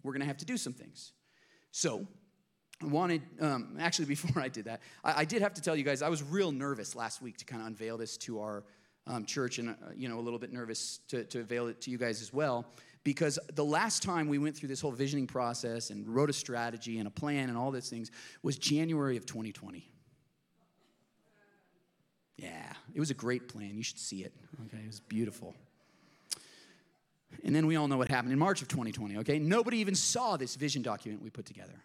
We're 0.02 0.12
going 0.12 0.20
to 0.20 0.26
have 0.26 0.38
to 0.38 0.44
do 0.44 0.56
some 0.56 0.72
things. 0.72 1.12
So, 1.72 2.06
I 2.80 2.86
wanted, 2.86 3.22
um, 3.40 3.76
actually, 3.80 4.04
before 4.16 4.42
I 4.42 4.48
did 4.48 4.66
that, 4.66 4.80
I, 5.04 5.20
I, 5.20 5.24
did 5.24 5.42
have 5.42 5.54
to 5.54 5.62
tell 5.62 5.76
you 5.76 5.84
guys 5.84 6.02
I 6.02 6.08
was 6.08 6.22
real 6.22 6.52
nervous 6.52 6.94
last 6.94 7.22
week 7.22 7.38
to 7.38 7.44
kind 7.44 7.62
of 7.62 7.68
unveil 7.68 7.98
this 7.98 8.16
to 8.18 8.40
our 8.40 8.64
um, 9.06 9.24
church, 9.24 9.58
and 9.58 9.70
uh, 9.70 9.74
you 9.96 10.08
know, 10.08 10.18
a 10.18 10.22
little 10.22 10.38
bit 10.38 10.52
nervous 10.52 11.00
to, 11.08 11.24
to 11.24 11.40
avail 11.40 11.66
it 11.68 11.80
to 11.82 11.90
you 11.90 11.98
guys 11.98 12.22
as 12.22 12.32
well 12.32 12.66
because 13.04 13.38
the 13.54 13.64
last 13.64 14.02
time 14.02 14.28
we 14.28 14.38
went 14.38 14.56
through 14.56 14.68
this 14.68 14.80
whole 14.80 14.92
visioning 14.92 15.26
process 15.26 15.90
and 15.90 16.06
wrote 16.06 16.30
a 16.30 16.32
strategy 16.32 16.98
and 16.98 17.08
a 17.08 17.10
plan 17.10 17.48
and 17.48 17.58
all 17.58 17.70
these 17.70 17.88
things 17.88 18.10
was 18.42 18.56
January 18.56 19.16
of 19.16 19.26
2020. 19.26 19.88
Yeah, 22.36 22.72
it 22.94 23.00
was 23.00 23.10
a 23.10 23.14
great 23.14 23.48
plan. 23.48 23.76
You 23.76 23.82
should 23.82 23.98
see 23.98 24.22
it. 24.22 24.32
Okay, 24.66 24.82
it 24.82 24.86
was 24.86 25.00
beautiful. 25.00 25.54
And 27.44 27.54
then 27.54 27.66
we 27.66 27.76
all 27.76 27.88
know 27.88 27.96
what 27.96 28.08
happened 28.08 28.32
in 28.32 28.38
March 28.38 28.62
of 28.62 28.68
2020, 28.68 29.18
okay? 29.18 29.38
Nobody 29.38 29.78
even 29.78 29.94
saw 29.94 30.36
this 30.36 30.54
vision 30.54 30.82
document 30.82 31.22
we 31.22 31.30
put 31.30 31.46
together. 31.46 31.82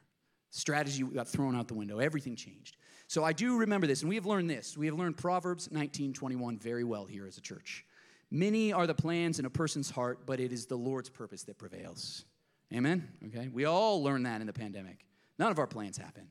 Strategy 0.49 1.03
got 1.03 1.27
thrown 1.27 1.55
out 1.55 1.67
the 1.67 1.73
window. 1.73 1.99
Everything 1.99 2.35
changed. 2.35 2.75
So 3.07 3.23
I 3.23 3.31
do 3.31 3.57
remember 3.57 3.87
this, 3.87 4.01
and 4.01 4.09
we 4.09 4.15
have 4.15 4.25
learned 4.25 4.49
this. 4.49 4.77
We 4.77 4.85
have 4.87 4.95
learned 4.95 5.17
Proverbs 5.17 5.69
19:21 5.69 6.59
very 6.59 6.83
well 6.83 7.05
here 7.05 7.25
as 7.25 7.37
a 7.37 7.41
church. 7.41 7.85
Many 8.29 8.73
are 8.73 8.85
the 8.85 8.93
plans 8.93 9.39
in 9.39 9.45
a 9.45 9.49
person's 9.49 9.89
heart, 9.89 10.25
but 10.25 10.39
it 10.41 10.51
is 10.51 10.65
the 10.65 10.75
Lord's 10.75 11.09
purpose 11.09 11.43
that 11.43 11.57
prevails. 11.57 12.25
Amen? 12.73 13.07
Okay? 13.27 13.47
We 13.47 13.63
all 13.63 14.03
learned 14.03 14.25
that 14.25 14.41
in 14.41 14.47
the 14.47 14.53
pandemic. 14.53 15.05
None 15.39 15.51
of 15.51 15.59
our 15.59 15.67
plans 15.67 15.97
happen. 15.97 16.29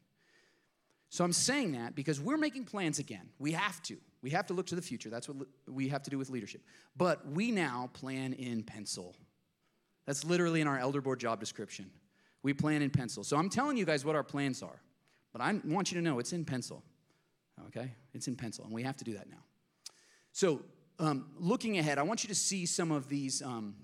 So 1.09 1.25
I'm 1.25 1.33
saying 1.33 1.73
that 1.73 1.95
because 1.95 2.21
we're 2.21 2.37
making 2.37 2.65
plans 2.65 2.99
again. 2.99 3.31
We 3.39 3.53
have 3.53 3.83
to. 3.85 3.97
We 4.21 4.31
have 4.31 4.47
to 4.49 4.55
look 4.55 4.67
to 4.67 4.75
the 4.75 4.83
future. 4.83 5.09
That's 5.09 5.29
what 5.29 5.47
we 5.67 5.89
have 5.89 6.03
to 6.03 6.11
do 6.11 6.19
with 6.19 6.29
leadership. 6.29 6.63
But 6.97 7.27
we 7.27 7.51
now 7.53 7.89
plan 7.95 8.35
in 8.35 8.63
pencil. 8.63 9.15
That's 10.05 10.25
literally 10.25 10.61
in 10.61 10.67
our 10.67 10.79
elder 10.79 11.01
board 11.01 11.21
job 11.21 11.41
description. 11.41 11.91
We 12.43 12.53
plan 12.53 12.83
in 12.83 12.91
pencil. 12.91 13.25
So 13.25 13.37
I'm 13.37 13.49
telling 13.49 13.77
you 13.77 13.87
guys 13.87 14.05
what 14.05 14.17
our 14.17 14.25
plans 14.25 14.63
are. 14.63 14.83
But 15.37 15.45
I 15.45 15.61
want 15.67 15.93
you 15.93 15.99
to 15.99 16.03
know 16.03 16.19
it's 16.19 16.33
in 16.33 16.47
pencil. 16.47 16.83
Okay? 17.67 17.93
It's 18.15 18.27
in 18.27 18.37
pencil, 18.37 18.65
and 18.65 18.73
we 18.73 18.83
have 18.85 18.97
to 18.97 19.05
do 19.05 19.13
that 19.13 19.29
now. 19.29 19.45
So 20.33 20.63
um, 20.99 21.27
looking 21.39 21.77
ahead, 21.77 21.99
I 21.99 22.05
want 22.05 22.25
you 22.25 22.29
to 22.29 22.35
see 22.35 22.65
some 22.65 22.91
of 22.91 23.11
these 23.11 23.43
um, 23.43 23.75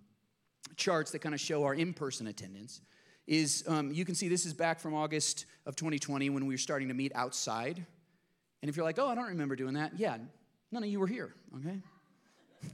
charts 0.77 1.11
that 1.11 1.19
kind 1.19 1.35
of 1.35 1.41
show 1.43 1.65
our 1.65 1.75
in 1.75 1.93
person 1.93 2.27
attendance. 2.27 2.81
Is 3.27 3.65
um, 3.69 3.93
you 3.93 4.07
can 4.07 4.15
see 4.15 4.29
this 4.29 4.47
is 4.47 4.55
back 4.55 4.81
from 4.81 4.95
August 4.95 5.45
of 5.67 5.77
2020 5.77 6.31
when 6.31 6.47
we 6.47 6.55
were 6.55 6.59
starting 6.59 6.89
to 6.89 6.95
meet 6.95 7.13
outside. 7.15 7.85
And 8.63 8.71
if 8.71 8.75
you're 8.75 8.87
like, 8.87 8.99
oh, 8.99 9.09
I 9.09 9.15
don't 9.15 9.29
remember 9.29 9.55
doing 9.55 9.75
that, 9.75 9.93
yeah, 9.99 10.17
none 10.71 10.83
of 10.83 10.89
you 10.89 11.01
were 11.01 11.07
here, 11.07 11.35
okay? 11.59 11.83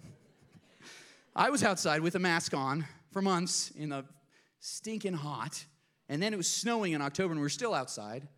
I 1.34 1.50
was 1.50 1.64
outside 1.64 2.00
with 2.00 2.14
a 2.14 2.20
mask 2.20 2.54
on 2.54 2.86
for 3.10 3.22
months 3.22 3.72
in 3.76 3.88
the 3.88 4.04
stinking 4.60 5.14
hot, 5.14 5.64
and 6.08 6.22
then 6.22 6.32
it 6.32 6.36
was 6.36 6.46
snowing 6.46 6.92
in 6.92 7.02
October 7.02 7.32
and 7.32 7.40
we 7.40 7.44
were 7.44 7.48
still 7.48 7.74
outside 7.74 8.28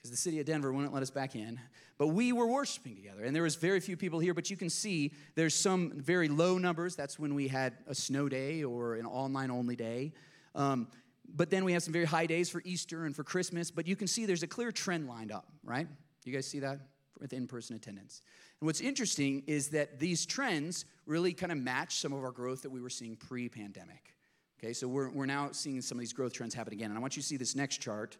because 0.00 0.10
the 0.10 0.16
city 0.16 0.40
of 0.40 0.46
Denver 0.46 0.72
wouldn't 0.72 0.94
let 0.94 1.02
us 1.02 1.10
back 1.10 1.36
in. 1.36 1.60
But 1.98 2.08
we 2.08 2.32
were 2.32 2.46
worshiping 2.46 2.96
together, 2.96 3.24
and 3.24 3.36
there 3.36 3.42
was 3.42 3.56
very 3.56 3.80
few 3.80 3.96
people 3.96 4.18
here. 4.18 4.32
But 4.32 4.48
you 4.48 4.56
can 4.56 4.70
see 4.70 5.12
there's 5.34 5.54
some 5.54 5.92
very 5.96 6.28
low 6.28 6.56
numbers. 6.56 6.96
That's 6.96 7.18
when 7.18 7.34
we 7.34 7.48
had 7.48 7.74
a 7.86 7.94
snow 7.94 8.28
day 8.28 8.64
or 8.64 8.94
an 8.94 9.04
online 9.04 9.50
only 9.50 9.76
day. 9.76 10.12
Um, 10.54 10.88
but 11.34 11.50
then 11.50 11.64
we 11.64 11.74
have 11.74 11.82
some 11.82 11.92
very 11.92 12.06
high 12.06 12.26
days 12.26 12.48
for 12.48 12.62
Easter 12.64 13.04
and 13.04 13.14
for 13.14 13.22
Christmas. 13.22 13.70
But 13.70 13.86
you 13.86 13.94
can 13.94 14.06
see 14.06 14.24
there's 14.24 14.42
a 14.42 14.48
clear 14.48 14.72
trend 14.72 15.06
lined 15.06 15.32
up, 15.32 15.46
right? 15.62 15.86
You 16.24 16.32
guys 16.32 16.46
see 16.46 16.60
that 16.60 16.80
with 17.20 17.34
in-person 17.34 17.76
attendance. 17.76 18.22
And 18.60 18.66
what's 18.66 18.80
interesting 18.80 19.42
is 19.46 19.68
that 19.68 19.98
these 20.00 20.24
trends 20.24 20.86
really 21.04 21.34
kind 21.34 21.52
of 21.52 21.58
match 21.58 21.96
some 21.96 22.14
of 22.14 22.24
our 22.24 22.32
growth 22.32 22.62
that 22.62 22.70
we 22.70 22.80
were 22.80 22.90
seeing 22.90 23.16
pre-pandemic. 23.16 24.14
Okay, 24.58 24.72
so 24.72 24.88
we're, 24.88 25.10
we're 25.10 25.26
now 25.26 25.50
seeing 25.52 25.82
some 25.82 25.98
of 25.98 26.00
these 26.00 26.12
growth 26.12 26.32
trends 26.32 26.54
happen 26.54 26.72
again. 26.72 26.90
And 26.90 26.98
I 26.98 27.00
want 27.00 27.16
you 27.16 27.22
to 27.22 27.28
see 27.28 27.36
this 27.36 27.54
next 27.54 27.78
chart 27.78 28.16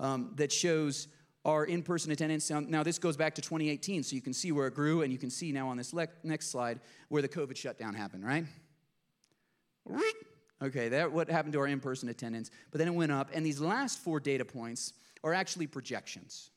um, 0.00 0.32
that 0.36 0.50
shows 0.52 1.08
our 1.44 1.64
in 1.64 1.82
person 1.82 2.10
attendance. 2.10 2.50
Now, 2.50 2.82
this 2.82 2.98
goes 2.98 3.16
back 3.16 3.34
to 3.34 3.42
2018, 3.42 4.02
so 4.02 4.16
you 4.16 4.22
can 4.22 4.32
see 4.32 4.52
where 4.52 4.66
it 4.66 4.74
grew, 4.74 5.02
and 5.02 5.12
you 5.12 5.18
can 5.18 5.30
see 5.30 5.52
now 5.52 5.68
on 5.68 5.76
this 5.76 5.92
le- 5.92 6.08
next 6.22 6.50
slide 6.50 6.80
where 7.08 7.22
the 7.22 7.28
COVID 7.28 7.56
shutdown 7.56 7.94
happened, 7.94 8.24
right? 8.24 8.44
Okay, 10.62 10.88
that 10.88 11.12
what 11.12 11.28
happened 11.28 11.52
to 11.52 11.58
our 11.58 11.66
in 11.66 11.80
person 11.80 12.08
attendance, 12.08 12.50
but 12.70 12.78
then 12.78 12.88
it 12.88 12.94
went 12.94 13.12
up, 13.12 13.30
and 13.34 13.44
these 13.44 13.60
last 13.60 13.98
four 13.98 14.20
data 14.20 14.44
points 14.44 14.94
are 15.22 15.34
actually 15.34 15.66
projections. 15.66 16.50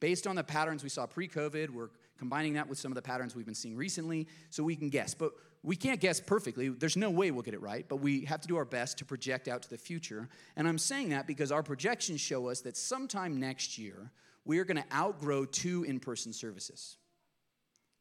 Based 0.00 0.26
on 0.26 0.36
the 0.36 0.44
patterns 0.44 0.82
we 0.82 0.88
saw 0.88 1.06
pre 1.06 1.28
COVID, 1.28 1.70
we're 1.70 1.90
combining 2.18 2.54
that 2.54 2.68
with 2.68 2.78
some 2.78 2.90
of 2.90 2.96
the 2.96 3.02
patterns 3.02 3.36
we've 3.36 3.46
been 3.46 3.54
seeing 3.54 3.76
recently, 3.76 4.26
so 4.50 4.64
we 4.64 4.74
can 4.74 4.88
guess. 4.88 5.14
But 5.14 5.32
we 5.62 5.76
can't 5.76 6.00
guess 6.00 6.20
perfectly. 6.20 6.68
There's 6.68 6.96
no 6.96 7.10
way 7.10 7.30
we'll 7.30 7.42
get 7.42 7.54
it 7.54 7.60
right, 7.60 7.84
but 7.88 7.96
we 7.96 8.24
have 8.26 8.40
to 8.40 8.48
do 8.48 8.56
our 8.56 8.64
best 8.64 8.98
to 8.98 9.04
project 9.04 9.48
out 9.48 9.62
to 9.62 9.70
the 9.70 9.78
future. 9.78 10.28
And 10.56 10.68
I'm 10.68 10.78
saying 10.78 11.10
that 11.10 11.26
because 11.26 11.50
our 11.50 11.62
projections 11.62 12.20
show 12.20 12.48
us 12.48 12.60
that 12.60 12.76
sometime 12.76 13.40
next 13.40 13.76
year, 13.78 14.10
we 14.44 14.58
are 14.58 14.64
going 14.64 14.82
to 14.82 14.94
outgrow 14.94 15.44
two 15.44 15.84
in 15.84 16.00
person 16.00 16.32
services. 16.32 16.96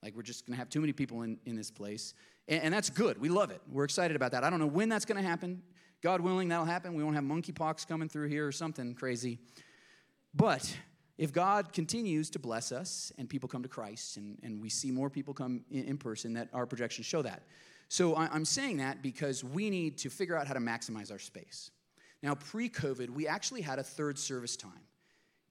Like, 0.04 0.16
we're 0.16 0.22
just 0.22 0.46
going 0.46 0.54
to 0.54 0.60
have 0.60 0.70
too 0.70 0.80
many 0.80 0.94
people 0.94 1.24
in, 1.24 1.40
in 1.46 1.56
this 1.56 1.72
place. 1.72 2.14
And, 2.48 2.64
and 2.64 2.74
that's 2.74 2.90
good. 2.90 3.20
We 3.20 3.30
love 3.30 3.50
it. 3.50 3.62
We're 3.72 3.84
excited 3.84 4.16
about 4.16 4.32
that. 4.32 4.44
I 4.44 4.50
don't 4.50 4.60
know 4.60 4.68
when 4.68 4.90
that's 4.90 5.06
going 5.06 5.22
to 5.22 5.28
happen. 5.28 5.64
God 6.04 6.22
willing, 6.22 6.50
that'll 6.50 6.66
happen. 6.66 6.94
We 6.94 7.04
won't 7.04 7.16
have 7.16 7.24
monkeypox 7.24 7.88
coming 7.88 8.08
through 8.08 8.30
here 8.30 8.46
or 8.46 8.52
something 8.52 8.94
crazy. 8.94 9.40
But 10.34 10.78
if 11.18 11.34
God 11.34 11.74
continues 11.74 12.30
to 12.32 12.40
bless 12.40 12.72
us 12.72 13.12
and 13.18 13.28
people 13.28 13.50
come 13.50 13.64
to 13.64 13.70
Christ 13.70 14.18
and, 14.18 14.38
and 14.44 14.62
we 14.62 14.70
see 14.70 14.92
more 14.92 15.10
people 15.10 15.34
come 15.34 15.64
in, 15.72 15.86
in 15.86 15.98
person, 15.98 16.34
that 16.34 16.50
our 16.54 16.66
projections 16.66 17.08
show 17.08 17.22
that. 17.24 17.44
So 17.90 18.16
I, 18.16 18.28
I'm 18.32 18.46
saying 18.46 18.78
that 18.78 19.02
because 19.02 19.44
we 19.44 19.70
need 19.70 19.98
to 20.00 20.10
figure 20.10 20.38
out 20.38 20.48
how 20.48 20.54
to 20.54 20.60
maximize 20.60 21.12
our 21.12 21.20
space. 21.20 21.72
Now, 22.22 22.36
pre 22.36 22.70
COVID, 22.70 23.10
we 23.10 23.28
actually 23.28 23.62
had 23.62 23.80
a 23.80 23.84
third 23.84 24.20
service 24.20 24.56
time. 24.56 24.72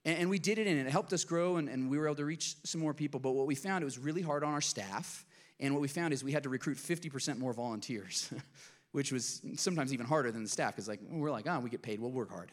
And, 0.05 0.19
and 0.21 0.31
we 0.31 0.39
did 0.39 0.59
it 0.59 0.67
and 0.67 0.79
it 0.79 0.91
helped 0.91 1.13
us 1.13 1.25
grow 1.25 1.57
and, 1.57 1.69
and 1.69 1.91
we 1.91 1.99
were 1.99 2.07
able 2.07 2.17
to 2.17 2.25
reach 2.25 2.57
some 2.65 2.81
more 2.81 2.95
people. 2.95 3.19
But 3.19 3.33
what 3.33 3.47
we 3.47 3.55
found, 3.55 3.83
it 3.83 3.87
was 3.87 3.99
really 3.99 4.23
hard 4.23 4.45
on 4.45 4.53
our 4.53 4.61
staff. 4.61 5.25
And 5.59 5.75
what 5.75 5.81
we 5.81 5.89
found 5.89 6.13
is 6.13 6.23
we 6.23 6.33
had 6.33 6.43
to 6.45 6.49
recruit 6.49 6.77
50% 6.77 7.39
more 7.39 7.53
volunteers, 7.53 8.33
which 8.93 9.11
was 9.11 9.41
sometimes 9.57 9.93
even 9.93 10.07
harder 10.07 10.31
than 10.31 10.43
the 10.43 10.49
staff 10.49 10.77
because 10.77 10.87
like, 10.87 11.01
we're 11.11 11.31
like, 11.31 11.47
oh, 11.49 11.59
we 11.61 11.71
get 11.71 11.83
paid, 11.83 11.99
we'll 11.99 12.11
work 12.13 12.31
hard. 12.31 12.53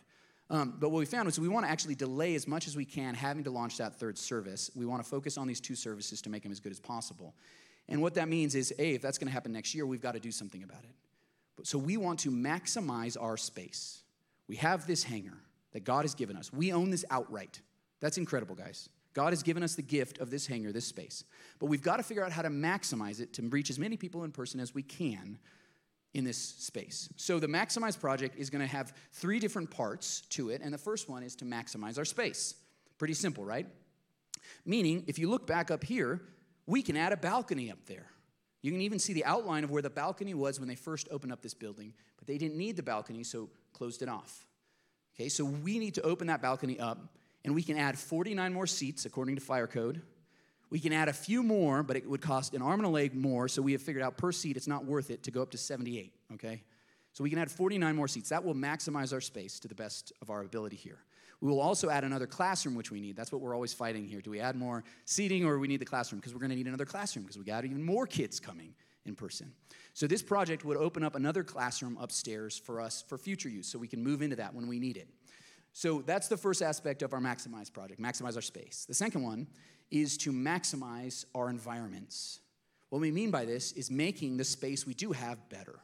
Um, 0.49 0.75
but 0.79 0.89
what 0.89 0.99
we 0.99 1.05
found 1.05 1.25
was 1.25 1.39
we 1.39 1.47
want 1.47 1.65
to 1.65 1.71
actually 1.71 1.95
delay 1.95 2.35
as 2.35 2.47
much 2.47 2.67
as 2.67 2.75
we 2.75 2.85
can 2.85 3.15
having 3.15 3.43
to 3.45 3.49
launch 3.49 3.77
that 3.77 3.95
third 3.95 4.17
service. 4.17 4.69
We 4.75 4.85
want 4.85 5.03
to 5.03 5.09
focus 5.09 5.37
on 5.37 5.47
these 5.47 5.61
two 5.61 5.75
services 5.75 6.21
to 6.23 6.29
make 6.29 6.43
them 6.43 6.51
as 6.51 6.59
good 6.59 6.71
as 6.71 6.79
possible. 6.79 7.33
And 7.89 8.01
what 8.01 8.13
that 8.15 8.29
means 8.29 8.55
is, 8.55 8.73
A, 8.77 8.93
if 8.93 9.01
that's 9.01 9.17
gonna 9.17 9.31
happen 9.31 9.51
next 9.51 9.73
year, 9.73 9.85
we've 9.85 10.01
gotta 10.01 10.19
do 10.19 10.31
something 10.31 10.63
about 10.63 10.83
it. 10.83 10.95
But, 11.55 11.67
so 11.67 11.77
we 11.77 11.97
want 11.97 12.19
to 12.21 12.31
maximize 12.31 13.21
our 13.21 13.37
space. 13.37 14.03
We 14.47 14.55
have 14.57 14.87
this 14.87 15.03
hangar 15.03 15.37
that 15.71 15.83
God 15.83 16.03
has 16.03 16.15
given 16.15 16.37
us. 16.37 16.51
We 16.51 16.71
own 16.71 16.91
this 16.91 17.05
outright. 17.09 17.61
That's 17.99 18.17
incredible, 18.17 18.55
guys. 18.55 18.89
God 19.13 19.31
has 19.31 19.43
given 19.43 19.63
us 19.63 19.75
the 19.75 19.81
gift 19.81 20.19
of 20.19 20.29
this 20.29 20.47
hangar, 20.47 20.71
this 20.71 20.85
space. 20.85 21.23
But 21.59 21.67
we've 21.67 21.81
got 21.81 21.97
to 21.97 22.03
figure 22.03 22.23
out 22.23 22.31
how 22.31 22.41
to 22.41 22.49
maximize 22.49 23.19
it 23.19 23.33
to 23.33 23.43
reach 23.43 23.69
as 23.69 23.77
many 23.77 23.95
people 23.95 24.23
in 24.23 24.31
person 24.31 24.59
as 24.59 24.73
we 24.73 24.81
can 24.81 25.37
in 26.13 26.23
this 26.23 26.37
space. 26.37 27.09
So 27.15 27.39
the 27.39 27.47
Maximize 27.47 27.99
project 27.99 28.37
is 28.37 28.49
going 28.49 28.61
to 28.61 28.67
have 28.67 28.93
three 29.11 29.39
different 29.39 29.71
parts 29.71 30.21
to 30.31 30.49
it, 30.49 30.61
and 30.63 30.73
the 30.73 30.77
first 30.77 31.09
one 31.09 31.23
is 31.23 31.35
to 31.37 31.45
maximize 31.45 31.97
our 31.97 32.05
space. 32.05 32.55
Pretty 32.97 33.15
simple, 33.15 33.43
right? 33.43 33.67
Meaning, 34.65 35.03
if 35.07 35.17
you 35.17 35.29
look 35.29 35.47
back 35.47 35.71
up 35.71 35.83
here, 35.83 36.21
we 36.67 36.81
can 36.81 36.95
add 36.95 37.13
a 37.13 37.17
balcony 37.17 37.71
up 37.71 37.85
there. 37.85 38.07
You 38.61 38.71
can 38.71 38.81
even 38.81 38.99
see 38.99 39.13
the 39.13 39.25
outline 39.25 39.63
of 39.63 39.71
where 39.71 39.81
the 39.81 39.89
balcony 39.89 40.33
was 40.33 40.59
when 40.59 40.69
they 40.69 40.75
first 40.75 41.07
opened 41.11 41.33
up 41.33 41.41
this 41.41 41.53
building, 41.53 41.93
but 42.17 42.27
they 42.27 42.37
didn't 42.37 42.57
need 42.57 42.77
the 42.77 42.83
balcony, 42.83 43.23
so 43.23 43.49
closed 43.73 44.01
it 44.01 44.09
off. 44.09 44.45
Okay, 45.15 45.29
so 45.29 45.43
we 45.43 45.79
need 45.79 45.95
to 45.95 46.01
open 46.03 46.27
that 46.27 46.41
balcony 46.41 46.79
up, 46.79 47.17
and 47.43 47.53
we 47.53 47.63
can 47.63 47.77
add 47.77 47.97
49 47.97 48.53
more 48.53 48.67
seats 48.67 49.05
according 49.05 49.35
to 49.35 49.41
fire 49.41 49.67
code. 49.67 50.01
We 50.73 50.79
can 50.79 50.91
add 50.91 51.07
a 51.07 51.13
few 51.13 51.43
more, 51.43 51.83
but 51.83 51.97
it 51.97 52.09
would 52.09 52.21
cost 52.21 52.55
an 52.55 52.63
arm 52.63 52.79
and 52.79 52.87
a 52.87 52.89
leg 52.89 53.13
more. 53.13 53.47
So 53.47 53.61
we 53.61 53.73
have 53.73 53.81
figured 53.83 54.03
out 54.03 54.17
per 54.17 54.31
seat, 54.31 54.57
it's 54.57 54.67
not 54.67 54.85
worth 54.85 55.11
it 55.11 55.21
to 55.21 55.29
go 55.29 55.43
up 55.43 55.51
to 55.51 55.57
78, 55.59 56.11
okay? 56.33 56.63
So 57.11 57.23
we 57.23 57.29
can 57.29 57.37
add 57.37 57.51
49 57.51 57.95
more 57.95 58.07
seats. 58.07 58.29
That 58.29 58.43
will 58.43 58.55
maximize 58.55 59.13
our 59.13 59.21
space 59.21 59.59
to 59.59 59.67
the 59.67 59.75
best 59.75 60.13
of 60.23 60.31
our 60.31 60.41
ability 60.41 60.77
here. 60.77 60.97
We 61.41 61.51
will 61.51 61.61
also 61.61 61.91
add 61.91 62.03
another 62.03 62.25
classroom, 62.25 62.73
which 62.73 62.89
we 62.89 63.01
need. 63.01 63.15
That's 63.15 63.31
what 63.31 63.39
we're 63.39 63.53
always 63.53 63.71
fighting 63.71 64.07
here. 64.07 64.19
Do 64.19 64.31
we 64.31 64.39
add 64.39 64.55
more 64.55 64.83
seating 65.05 65.45
or 65.45 65.59
we 65.59 65.67
need 65.67 65.79
the 65.79 65.85
classroom? 65.85 66.19
Because 66.19 66.33
we're 66.33 66.39
going 66.39 66.49
to 66.49 66.55
need 66.55 66.65
another 66.65 66.85
classroom 66.85 67.21
because 67.25 67.37
we 67.37 67.43
got 67.43 67.65
even 67.65 67.83
more 67.83 68.07
kids 68.07 68.39
coming 68.39 68.73
in 69.05 69.13
person. 69.13 69.51
So 69.93 70.07
this 70.07 70.23
project 70.23 70.65
would 70.65 70.77
open 70.77 71.03
up 71.03 71.13
another 71.13 71.43
classroom 71.43 71.99
upstairs 72.01 72.57
for 72.57 72.81
us 72.81 73.03
for 73.07 73.19
future 73.19 73.47
use 73.47 73.67
so 73.67 73.77
we 73.77 73.87
can 73.87 74.03
move 74.03 74.23
into 74.23 74.37
that 74.37 74.55
when 74.55 74.67
we 74.67 74.79
need 74.79 74.97
it. 74.97 75.07
So 75.73 76.03
that's 76.05 76.27
the 76.27 76.37
first 76.37 76.61
aspect 76.61 77.01
of 77.01 77.13
our 77.13 77.19
Maximize 77.19 77.73
project, 77.73 77.99
maximize 77.99 78.35
our 78.35 78.41
space. 78.41 78.85
The 78.87 78.93
second 78.93 79.23
one 79.23 79.47
is 79.93 80.17
to 80.17 80.31
maximize 80.31 81.23
our 81.35 81.51
environments. 81.51 82.39
What 82.89 82.99
we 82.99 83.11
mean 83.11 83.29
by 83.29 83.45
this 83.45 83.71
is 83.73 83.91
making 83.91 84.37
the 84.37 84.43
space 84.43 84.87
we 84.87 84.95
do 84.95 85.11
have 85.11 85.47
better. 85.49 85.79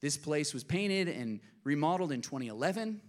This 0.00 0.16
place 0.16 0.52
was 0.52 0.64
painted 0.64 1.08
and 1.08 1.40
remodeled 1.62 2.10
in 2.10 2.20
2011, 2.20 3.00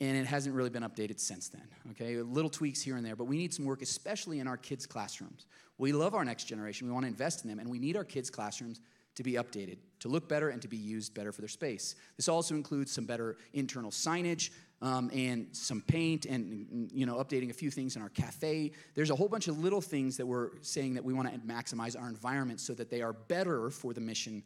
and 0.00 0.16
it 0.16 0.26
hasn't 0.26 0.54
really 0.54 0.68
been 0.68 0.82
updated 0.82 1.20
since 1.20 1.48
then. 1.48 1.66
Okay, 1.92 2.16
little 2.16 2.50
tweaks 2.50 2.82
here 2.82 2.96
and 2.96 3.06
there, 3.06 3.14
but 3.14 3.24
we 3.24 3.36
need 3.36 3.54
some 3.54 3.64
work, 3.64 3.82
especially 3.82 4.40
in 4.40 4.48
our 4.48 4.56
kids' 4.56 4.84
classrooms. 4.84 5.46
We 5.78 5.92
love 5.92 6.14
our 6.14 6.24
next 6.24 6.44
generation, 6.44 6.88
we 6.88 6.92
want 6.92 7.04
to 7.04 7.08
invest 7.08 7.44
in 7.44 7.50
them, 7.50 7.60
and 7.60 7.70
we 7.70 7.78
need 7.78 7.96
our 7.96 8.04
kids' 8.04 8.30
classrooms 8.30 8.80
to 9.14 9.22
be 9.22 9.34
updated, 9.34 9.78
to 10.00 10.08
look 10.08 10.28
better, 10.28 10.48
and 10.48 10.60
to 10.60 10.66
be 10.66 10.76
used 10.76 11.14
better 11.14 11.30
for 11.30 11.40
their 11.40 11.48
space. 11.48 11.94
This 12.16 12.28
also 12.28 12.56
includes 12.56 12.90
some 12.90 13.04
better 13.04 13.36
internal 13.52 13.92
signage, 13.92 14.50
um, 14.84 15.10
and 15.14 15.46
some 15.52 15.80
paint 15.80 16.26
and 16.26 16.90
you 16.92 17.06
know 17.06 17.16
updating 17.16 17.50
a 17.50 17.54
few 17.54 17.70
things 17.70 17.96
in 17.96 18.02
our 18.02 18.10
cafe. 18.10 18.70
There's 18.94 19.10
a 19.10 19.14
whole 19.14 19.28
bunch 19.28 19.48
of 19.48 19.58
little 19.58 19.80
things 19.80 20.18
that 20.18 20.26
we're 20.26 20.50
saying 20.60 20.94
that 20.94 21.02
we 21.02 21.14
want 21.14 21.32
to 21.32 21.38
maximize 21.40 21.98
our 21.98 22.06
environment 22.06 22.60
so 22.60 22.74
that 22.74 22.90
they 22.90 23.00
are 23.00 23.14
better 23.14 23.70
for 23.70 23.94
the 23.94 24.02
mission 24.02 24.44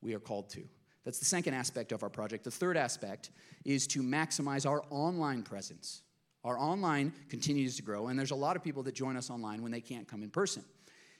we 0.00 0.14
are 0.14 0.20
called 0.20 0.48
to. 0.50 0.64
That's 1.04 1.18
the 1.18 1.26
second 1.26 1.52
aspect 1.52 1.92
of 1.92 2.02
our 2.02 2.08
project. 2.08 2.44
The 2.44 2.50
third 2.50 2.78
aspect 2.78 3.30
is 3.66 3.86
to 3.88 4.02
maximize 4.02 4.66
our 4.68 4.82
online 4.88 5.42
presence. 5.42 6.00
Our 6.44 6.58
online 6.58 7.12
continues 7.28 7.76
to 7.76 7.82
grow 7.82 8.06
and 8.06 8.18
there's 8.18 8.30
a 8.30 8.36
lot 8.36 8.56
of 8.56 8.64
people 8.64 8.82
that 8.84 8.94
join 8.94 9.18
us 9.18 9.28
online 9.28 9.62
when 9.62 9.70
they 9.70 9.82
can't 9.82 10.08
come 10.08 10.22
in 10.22 10.30
person. 10.30 10.64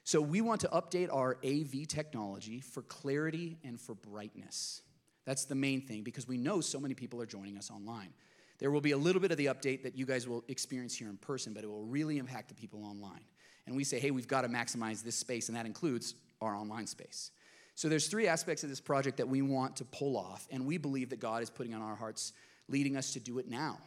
So 0.05 0.23
we 0.23 0.41
want 0.41 0.63
to 0.63 0.69
update 0.69 1.15
our 1.15 1.37
av 1.45 1.89
technology 1.89 2.61
for 2.61 2.83
clarity 2.83 3.59
and 3.63 3.79
for 3.79 3.95
brightness. 3.95 4.81
That's 5.27 5.45
the 5.45 5.55
main 5.55 5.83
thing 5.83 6.03
because 6.03 6.27
we 6.27 6.39
know 6.39 6.63
so 6.63 6.81
many 6.81 6.95
people 6.95 7.21
are 7.21 7.27
joining 7.27 7.59
us 7.59 7.71
online 7.71 8.13
there 8.59 8.71
will 8.71 8.81
be 8.81 8.93
a 8.93 8.97
little 8.97 9.21
bit 9.21 9.31
of 9.31 9.37
the 9.37 9.47
update 9.47 9.83
that 9.83 9.97
you 9.97 10.07
guys 10.07 10.29
will 10.29 10.45
experience 10.49 10.95
here 10.97 11.09
in 11.09 11.17
person, 11.17 11.53
but 11.53 11.65
it 11.65 11.71
will 11.71 11.85
really 11.85 12.19
impact 12.19 12.49
the 12.49 12.55
people 12.55 12.85
online. 12.85 13.25
And 13.67 13.75
we 13.75 13.85
say, 13.85 13.99
hey, 13.99 14.11
we've 14.11 14.29
got 14.29 14.43
to 14.43 14.49
maximize 14.49 15.03
this 15.03 15.17
space, 15.17 15.49
and 15.49 15.57
that 15.57 15.67
includes 15.67 16.15
our 16.41 16.55
online 16.55 16.87
space. 16.87 17.31
So 17.75 17.89
there's 17.89 18.07
three 18.07 18.29
aspects 18.29 18.63
of 18.63 18.71
this 18.71 18.81
project 18.81 19.17
that 19.17 19.29
we 19.29 19.43
want 19.43 19.77
to 19.77 19.85
pull 19.85 20.17
off, 20.17 20.47
and 20.51 20.67
we 20.67 20.79
believe 20.79 21.11
that 21.11 21.21
God 21.21 21.43
is 21.43 21.51
putting 21.51 21.75
on 21.75 21.83
our 21.83 21.97
hearts, 21.97 22.33
leading 22.69 22.97
us 22.97 23.13
to 23.15 23.21
do 23.21 23.39
it 23.39 23.49
now. 23.49 23.79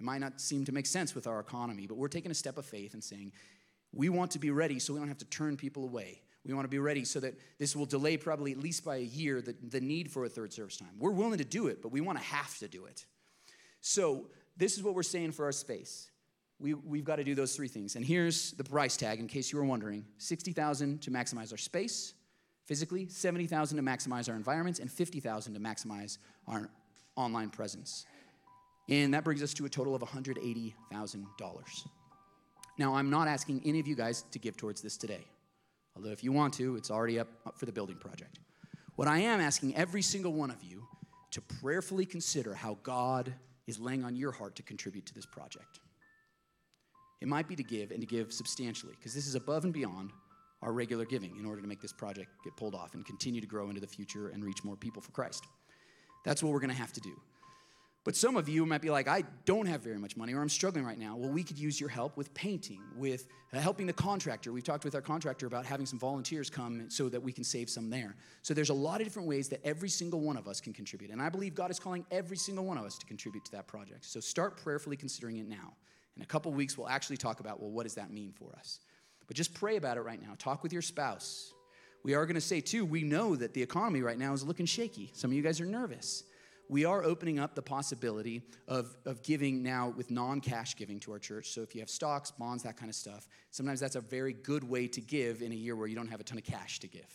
It 0.00 0.04
might 0.04 0.18
not 0.18 0.40
seem 0.40 0.64
to 0.64 0.72
make 0.72 0.86
sense 0.86 1.14
with 1.14 1.26
our 1.26 1.38
economy, 1.38 1.86
but 1.86 1.96
we're 1.96 2.08
taking 2.08 2.30
a 2.30 2.34
step 2.34 2.58
of 2.58 2.66
faith 2.66 2.94
and 2.94 3.02
saying, 3.02 3.32
we 3.92 4.08
want 4.08 4.32
to 4.32 4.38
be 4.38 4.50
ready 4.50 4.78
so 4.78 4.92
we 4.92 4.98
don't 4.98 5.08
have 5.08 5.18
to 5.18 5.24
turn 5.26 5.56
people 5.56 5.84
away. 5.84 6.22
We 6.44 6.54
want 6.54 6.64
to 6.64 6.70
be 6.70 6.78
ready 6.78 7.04
so 7.04 7.18
that 7.20 7.34
this 7.58 7.74
will 7.74 7.86
delay 7.86 8.16
probably 8.16 8.52
at 8.52 8.58
least 8.58 8.84
by 8.84 8.96
a 8.96 9.00
year 9.00 9.40
the, 9.40 9.54
the 9.68 9.80
need 9.80 10.10
for 10.10 10.24
a 10.24 10.28
third 10.28 10.52
service 10.52 10.76
time. 10.76 10.90
We're 10.98 11.10
willing 11.10 11.38
to 11.38 11.44
do 11.44 11.66
it, 11.68 11.82
but 11.82 11.90
we 11.90 12.00
want 12.00 12.18
to 12.18 12.24
have 12.24 12.56
to 12.58 12.68
do 12.68 12.84
it. 12.84 13.04
So, 13.80 14.26
this 14.56 14.76
is 14.76 14.82
what 14.82 14.94
we're 14.94 15.02
saying 15.02 15.32
for 15.32 15.44
our 15.44 15.52
space. 15.52 16.10
We, 16.58 16.72
we've 16.72 17.04
got 17.04 17.16
to 17.16 17.24
do 17.24 17.34
those 17.34 17.54
three 17.54 17.68
things. 17.68 17.96
And 17.96 18.04
here's 18.04 18.52
the 18.52 18.64
price 18.64 18.96
tag 18.96 19.20
in 19.20 19.28
case 19.28 19.52
you 19.52 19.58
were 19.58 19.64
wondering 19.64 20.06
60000 20.16 21.02
to 21.02 21.10
maximize 21.10 21.52
our 21.52 21.58
space 21.58 22.14
physically, 22.64 23.08
70000 23.08 23.76
to 23.76 23.82
maximize 23.82 24.28
our 24.28 24.34
environments, 24.34 24.80
and 24.80 24.90
50000 24.90 25.54
to 25.54 25.60
maximize 25.60 26.18
our 26.48 26.68
online 27.14 27.50
presence. 27.50 28.06
And 28.88 29.14
that 29.14 29.24
brings 29.24 29.42
us 29.42 29.54
to 29.54 29.66
a 29.66 29.68
total 29.68 29.94
of 29.94 30.02
$180,000. 30.02 30.74
Now, 32.78 32.94
I'm 32.94 33.10
not 33.10 33.28
asking 33.28 33.62
any 33.64 33.80
of 33.80 33.86
you 33.86 33.94
guys 33.94 34.24
to 34.32 34.38
give 34.38 34.56
towards 34.56 34.80
this 34.80 34.96
today. 34.96 35.26
Although, 35.96 36.10
if 36.10 36.22
you 36.22 36.32
want 36.32 36.54
to, 36.54 36.76
it's 36.76 36.90
already 36.90 37.18
up, 37.18 37.28
up 37.46 37.58
for 37.58 37.66
the 37.66 37.72
building 37.72 37.96
project. 37.96 38.38
What 38.96 39.08
I 39.08 39.18
am 39.18 39.40
asking 39.40 39.74
every 39.76 40.02
single 40.02 40.32
one 40.32 40.50
of 40.50 40.62
you 40.62 40.86
to 41.32 41.40
prayerfully 41.40 42.06
consider 42.06 42.54
how 42.54 42.78
God 42.82 43.32
is 43.66 43.78
laying 43.78 44.04
on 44.04 44.16
your 44.16 44.32
heart 44.32 44.56
to 44.56 44.62
contribute 44.62 45.06
to 45.06 45.14
this 45.14 45.26
project. 45.26 45.80
It 47.20 47.28
might 47.28 47.48
be 47.48 47.56
to 47.56 47.64
give 47.64 47.90
and 47.90 48.00
to 48.00 48.06
give 48.06 48.32
substantially, 48.32 48.94
because 48.96 49.14
this 49.14 49.26
is 49.26 49.34
above 49.34 49.64
and 49.64 49.72
beyond 49.72 50.10
our 50.62 50.72
regular 50.72 51.04
giving 51.04 51.36
in 51.36 51.44
order 51.44 51.60
to 51.60 51.68
make 51.68 51.80
this 51.80 51.92
project 51.92 52.30
get 52.44 52.56
pulled 52.56 52.74
off 52.74 52.94
and 52.94 53.04
continue 53.04 53.40
to 53.40 53.46
grow 53.46 53.68
into 53.68 53.80
the 53.80 53.86
future 53.86 54.28
and 54.28 54.44
reach 54.44 54.64
more 54.64 54.76
people 54.76 55.02
for 55.02 55.12
Christ. 55.12 55.44
That's 56.24 56.42
what 56.42 56.52
we're 56.52 56.60
going 56.60 56.70
to 56.70 56.76
have 56.76 56.92
to 56.94 57.00
do. 57.00 57.20
But 58.06 58.14
some 58.14 58.36
of 58.36 58.48
you 58.48 58.64
might 58.64 58.82
be 58.82 58.88
like, 58.88 59.08
I 59.08 59.24
don't 59.46 59.66
have 59.66 59.80
very 59.80 59.98
much 59.98 60.16
money 60.16 60.32
or 60.32 60.40
I'm 60.40 60.48
struggling 60.48 60.84
right 60.84 60.96
now. 60.96 61.16
Well, 61.16 61.28
we 61.28 61.42
could 61.42 61.58
use 61.58 61.80
your 61.80 61.88
help 61.88 62.16
with 62.16 62.32
painting, 62.34 62.80
with 62.96 63.26
uh, 63.52 63.58
helping 63.58 63.84
the 63.84 63.92
contractor. 63.92 64.52
We've 64.52 64.62
talked 64.62 64.84
with 64.84 64.94
our 64.94 65.00
contractor 65.00 65.48
about 65.48 65.66
having 65.66 65.86
some 65.86 65.98
volunteers 65.98 66.48
come 66.48 66.88
so 66.88 67.08
that 67.08 67.20
we 67.20 67.32
can 67.32 67.42
save 67.42 67.68
some 67.68 67.90
there. 67.90 68.14
So 68.42 68.54
there's 68.54 68.70
a 68.70 68.74
lot 68.74 69.00
of 69.00 69.08
different 69.08 69.26
ways 69.26 69.48
that 69.48 69.60
every 69.66 69.88
single 69.88 70.20
one 70.20 70.36
of 70.36 70.46
us 70.46 70.60
can 70.60 70.72
contribute. 70.72 71.10
And 71.10 71.20
I 71.20 71.28
believe 71.28 71.56
God 71.56 71.68
is 71.72 71.80
calling 71.80 72.06
every 72.12 72.36
single 72.36 72.64
one 72.64 72.78
of 72.78 72.84
us 72.84 72.96
to 72.96 73.06
contribute 73.06 73.44
to 73.46 73.50
that 73.50 73.66
project. 73.66 74.04
So 74.04 74.20
start 74.20 74.56
prayerfully 74.56 74.96
considering 74.96 75.38
it 75.38 75.48
now. 75.48 75.74
In 76.14 76.22
a 76.22 76.26
couple 76.26 76.52
weeks, 76.52 76.78
we'll 76.78 76.88
actually 76.88 77.16
talk 77.16 77.40
about, 77.40 77.60
well, 77.60 77.72
what 77.72 77.82
does 77.82 77.96
that 77.96 78.12
mean 78.12 78.30
for 78.30 78.54
us? 78.56 78.78
But 79.26 79.36
just 79.36 79.52
pray 79.52 79.78
about 79.78 79.96
it 79.96 80.02
right 80.02 80.22
now. 80.22 80.34
Talk 80.38 80.62
with 80.62 80.72
your 80.72 80.80
spouse. 80.80 81.52
We 82.04 82.14
are 82.14 82.24
going 82.24 82.36
to 82.36 82.40
say, 82.40 82.60
too, 82.60 82.84
we 82.84 83.02
know 83.02 83.34
that 83.34 83.52
the 83.52 83.62
economy 83.64 84.02
right 84.02 84.16
now 84.16 84.32
is 84.32 84.44
looking 84.44 84.64
shaky. 84.64 85.10
Some 85.12 85.32
of 85.32 85.36
you 85.36 85.42
guys 85.42 85.60
are 85.60 85.66
nervous 85.66 86.22
we 86.68 86.84
are 86.84 87.02
opening 87.04 87.38
up 87.38 87.54
the 87.54 87.62
possibility 87.62 88.42
of, 88.66 88.96
of 89.04 89.22
giving 89.22 89.62
now 89.62 89.92
with 89.96 90.10
non 90.10 90.40
cash 90.40 90.76
giving 90.76 91.00
to 91.00 91.12
our 91.12 91.18
church. 91.18 91.50
So 91.50 91.62
if 91.62 91.74
you 91.74 91.80
have 91.80 91.90
stocks, 91.90 92.30
bonds, 92.30 92.62
that 92.64 92.76
kind 92.76 92.88
of 92.88 92.94
stuff, 92.94 93.28
sometimes 93.50 93.80
that's 93.80 93.96
a 93.96 94.00
very 94.00 94.32
good 94.32 94.64
way 94.64 94.88
to 94.88 95.00
give 95.00 95.42
in 95.42 95.52
a 95.52 95.56
year 95.56 95.76
where 95.76 95.86
you 95.86 95.96
don't 95.96 96.08
have 96.08 96.20
a 96.20 96.24
ton 96.24 96.38
of 96.38 96.44
cash 96.44 96.80
to 96.80 96.88
give. 96.88 97.06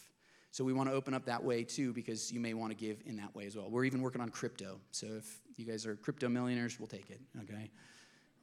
So 0.52 0.66
we 0.66 0.74
want 0.74 0.90
to 0.90 0.96
open 0.96 1.14
up 1.14 1.26
that 1.26 1.44
way 1.44 1.64
too 1.64 1.94
because 1.94 2.32
you 2.32 2.40
may 2.40 2.54
want 2.54 2.72
to 2.72 2.78
give 2.78 3.02
in 3.06 3.16
that 3.18 3.34
way 3.34 3.46
as 3.46 3.56
well. 3.56 3.70
We're 3.70 3.86
even 3.86 4.02
working 4.02 4.22
on 4.22 4.30
crypto. 4.30 4.80
So 4.92 5.08
if 5.08 5.40
you 5.56 5.66
guys 5.66 5.86
are 5.86 5.96
crypto 5.96 6.28
millionaires, 6.28 6.78
we'll 6.78 6.88
take 6.88 7.10
it, 7.10 7.22
okay? 7.44 7.72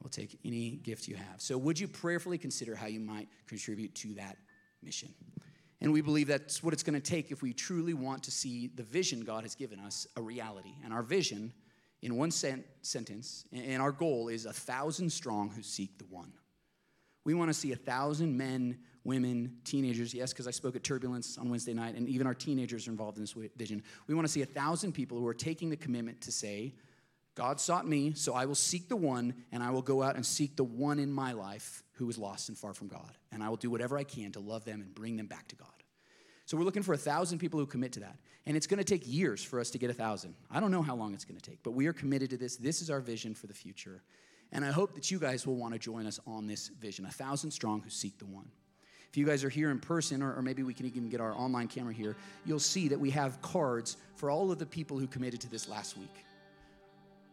We'll 0.02 0.10
take 0.10 0.38
any 0.44 0.70
gift 0.70 1.06
you 1.06 1.16
have. 1.16 1.40
So 1.40 1.58
would 1.58 1.78
you 1.78 1.86
prayerfully 1.86 2.38
consider 2.38 2.74
how 2.74 2.86
you 2.86 3.00
might 3.00 3.28
contribute 3.46 3.94
to 3.96 4.14
that 4.14 4.38
mission? 4.82 5.12
And 5.80 5.92
we 5.92 6.00
believe 6.00 6.26
that's 6.26 6.62
what 6.62 6.72
it's 6.72 6.82
going 6.82 7.00
to 7.00 7.10
take 7.10 7.30
if 7.30 7.40
we 7.40 7.52
truly 7.52 7.94
want 7.94 8.24
to 8.24 8.30
see 8.30 8.68
the 8.74 8.82
vision 8.82 9.20
God 9.20 9.44
has 9.44 9.54
given 9.54 9.78
us 9.78 10.06
a 10.16 10.22
reality. 10.22 10.74
And 10.84 10.92
our 10.92 11.02
vision, 11.02 11.52
in 12.02 12.16
one 12.16 12.30
sent- 12.30 12.66
sentence, 12.82 13.44
and 13.52 13.80
our 13.80 13.92
goal 13.92 14.28
is 14.28 14.44
a 14.44 14.52
thousand 14.52 15.10
strong 15.10 15.50
who 15.50 15.62
seek 15.62 15.98
the 15.98 16.06
one. 16.06 16.32
We 17.24 17.34
want 17.34 17.50
to 17.50 17.54
see 17.54 17.72
a 17.72 17.76
thousand 17.76 18.36
men, 18.36 18.78
women, 19.04 19.58
teenagers, 19.64 20.14
yes, 20.14 20.32
because 20.32 20.48
I 20.48 20.50
spoke 20.50 20.74
at 20.74 20.82
Turbulence 20.82 21.38
on 21.38 21.48
Wednesday 21.48 21.74
night, 21.74 21.94
and 21.94 22.08
even 22.08 22.26
our 22.26 22.34
teenagers 22.34 22.88
are 22.88 22.90
involved 22.90 23.18
in 23.18 23.22
this 23.22 23.34
vision. 23.56 23.82
We 24.06 24.14
want 24.14 24.26
to 24.26 24.32
see 24.32 24.42
a 24.42 24.46
thousand 24.46 24.92
people 24.92 25.18
who 25.18 25.26
are 25.26 25.34
taking 25.34 25.70
the 25.70 25.76
commitment 25.76 26.20
to 26.22 26.32
say, 26.32 26.74
God 27.34 27.60
sought 27.60 27.86
me, 27.86 28.14
so 28.14 28.34
I 28.34 28.46
will 28.46 28.56
seek 28.56 28.88
the 28.88 28.96
one, 28.96 29.34
and 29.52 29.62
I 29.62 29.70
will 29.70 29.82
go 29.82 30.02
out 30.02 30.16
and 30.16 30.26
seek 30.26 30.56
the 30.56 30.64
one 30.64 30.98
in 30.98 31.12
my 31.12 31.32
life 31.32 31.84
who 31.98 32.08
is 32.08 32.16
lost 32.16 32.48
and 32.48 32.56
far 32.56 32.72
from 32.72 32.88
God. 32.88 33.18
And 33.32 33.42
I 33.42 33.48
will 33.48 33.56
do 33.56 33.70
whatever 33.70 33.98
I 33.98 34.04
can 34.04 34.32
to 34.32 34.40
love 34.40 34.64
them 34.64 34.80
and 34.80 34.94
bring 34.94 35.16
them 35.16 35.26
back 35.26 35.48
to 35.48 35.56
God. 35.56 35.68
So 36.46 36.56
we're 36.56 36.64
looking 36.64 36.82
for 36.82 36.94
a 36.94 36.98
thousand 36.98 37.38
people 37.40 37.60
who 37.60 37.66
commit 37.66 37.92
to 37.92 38.00
that. 38.00 38.16
And 38.46 38.56
it's 38.56 38.66
going 38.66 38.78
to 38.78 38.84
take 38.84 39.02
years 39.06 39.44
for 39.44 39.60
us 39.60 39.70
to 39.70 39.78
get 39.78 39.90
a 39.90 39.94
thousand. 39.94 40.34
I 40.50 40.60
don't 40.60 40.70
know 40.70 40.80
how 40.80 40.94
long 40.94 41.12
it's 41.12 41.24
going 41.24 41.38
to 41.38 41.50
take, 41.50 41.62
but 41.62 41.72
we 41.72 41.86
are 41.86 41.92
committed 41.92 42.30
to 42.30 42.38
this. 42.38 42.56
This 42.56 42.80
is 42.80 42.88
our 42.88 43.00
vision 43.00 43.34
for 43.34 43.48
the 43.48 43.54
future. 43.54 44.02
And 44.52 44.64
I 44.64 44.70
hope 44.70 44.94
that 44.94 45.10
you 45.10 45.18
guys 45.18 45.46
will 45.46 45.56
want 45.56 45.74
to 45.74 45.78
join 45.78 46.06
us 46.06 46.18
on 46.26 46.46
this 46.46 46.68
vision 46.68 47.04
a 47.04 47.10
thousand 47.10 47.50
strong 47.50 47.82
who 47.82 47.90
seek 47.90 48.18
the 48.18 48.26
one. 48.26 48.48
If 49.10 49.16
you 49.16 49.26
guys 49.26 49.42
are 49.42 49.48
here 49.48 49.70
in 49.70 49.78
person, 49.78 50.22
or, 50.22 50.34
or 50.34 50.42
maybe 50.42 50.62
we 50.62 50.74
can 50.74 50.86
even 50.86 51.08
get 51.08 51.20
our 51.20 51.34
online 51.34 51.66
camera 51.68 51.92
here, 51.92 52.16
you'll 52.46 52.58
see 52.58 52.88
that 52.88 52.98
we 52.98 53.10
have 53.10 53.40
cards 53.42 53.96
for 54.16 54.30
all 54.30 54.50
of 54.50 54.58
the 54.58 54.66
people 54.66 54.98
who 54.98 55.06
committed 55.06 55.40
to 55.42 55.50
this 55.50 55.68
last 55.68 55.96
week. 55.96 56.24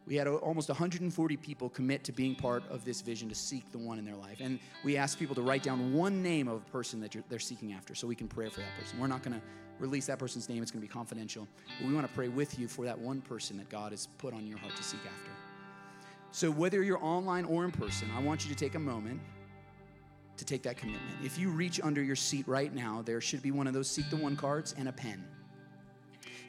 We 0.08 0.16
had 0.16 0.28
almost 0.28 0.70
140 0.70 1.38
people 1.38 1.70
commit 1.70 2.03
to 2.03 2.12
being 2.12 2.36
part 2.36 2.64
of 2.70 2.86
this 2.86 3.01
vision 3.01 3.28
to 3.30 3.36
seek 3.36 3.72
the 3.72 3.78
one 3.80 3.97
in 3.97 4.06
their 4.06 4.16
life. 4.16 4.38
And 4.39 4.60
we 4.84 4.97
asked 4.97 5.18
people 5.18 5.34
to 5.36 5.41
write 5.41 5.64
down 5.64 5.93
one 5.93 6.22
name 6.22 6.47
of 6.47 6.58
a 6.58 6.72
person 6.72 6.99
that 7.01 7.16
they're 7.28 7.39
seeking 7.39 7.74
after 7.74 7.95
so 7.95 8.06
we 8.08 8.16
can 8.16 8.28
pray 8.28 8.49
for 8.49 8.60
that 8.60 8.70
person. 8.80 8.99
We're 8.99 9.08
not 9.08 9.24
going 9.24 9.39
to 9.39 9.41
release 9.80 10.06
that 10.06 10.20
person's 10.20 10.47
name, 10.47 10.62
it's 10.62 10.72
going 10.72 10.82
to 10.82 10.88
be 10.88 10.91
confidential. 10.91 11.47
But 11.80 11.88
we 11.88 11.93
want 11.93 12.08
to 12.08 12.14
pray 12.14 12.28
with 12.28 12.60
you 12.60 12.68
for 12.68 12.86
that 12.86 12.97
one 12.97 13.22
person 13.22 13.58
that 13.58 13.70
God 13.70 13.91
has 13.91 14.08
put 14.20 14.34
on 14.34 14.45
your 14.45 14.58
heart 14.58 14.76
to 14.76 14.84
seek 14.84 15.01
after. 15.01 15.32
So, 16.32 16.51
whether 16.51 16.84
you're 16.84 17.03
online 17.03 17.45
or 17.45 17.66
in 17.66 17.72
person, 17.72 18.10
I 18.16 18.22
want 18.22 18.45
you 18.45 18.53
to 18.53 18.58
take 18.58 18.76
a 18.76 18.80
moment 18.80 19.22
to 20.38 20.45
take 20.45 20.64
that 20.64 20.78
commitment. 20.78 21.16
If 21.24 21.39
you 21.39 21.49
reach 21.49 21.80
under 21.82 22.03
your 22.03 22.16
seat 22.16 22.47
right 22.47 22.74
now, 22.74 23.01
there 23.06 23.22
should 23.22 23.41
be 23.41 23.51
one 23.51 23.68
of 23.68 23.74
those 23.74 23.89
Seek 23.89 24.10
the 24.10 24.18
One 24.18 24.36
cards 24.36 24.76
and 24.78 24.89
a 24.89 24.91
pen. 24.91 25.24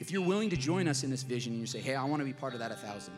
If 0.00 0.10
you're 0.10 0.26
willing 0.26 0.50
to 0.50 0.56
join 0.56 0.88
us 0.88 1.04
in 1.04 1.10
this 1.10 1.22
vision 1.22 1.52
and 1.52 1.60
you 1.60 1.66
say, 1.66 1.80
hey, 1.80 1.94
I 1.94 2.04
want 2.04 2.20
to 2.20 2.24
be 2.24 2.32
part 2.32 2.52
of 2.52 2.58
that 2.58 2.70
1,000, 2.70 3.14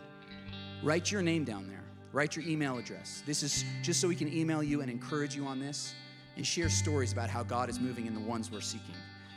write 0.83 1.11
your 1.11 1.23
name 1.23 1.45
down 1.45 1.67
there. 1.69 1.83
Write 2.13 2.37
your 2.37 2.45
email 2.47 2.79
address. 2.79 3.23
This 3.27 3.43
is 3.43 3.65
just 3.83 4.01
so 4.01 4.09
we 4.09 4.17
can 4.17 4.33
email 4.33 4.63
you 4.63 4.81
and 4.81 4.91
encourage 4.91 5.37
you 5.37 5.47
on 5.47 5.61
this 5.61 5.95
and 6.37 6.47
share 6.47 6.69
stories 6.69 7.13
about 7.13 7.29
how 7.29 7.43
God 7.43 7.69
is 7.69 7.79
moving 7.81 8.07
in 8.07 8.15
the 8.15 8.21
ones 8.21 8.51
we're 8.51 8.61
seeking. 8.61 8.95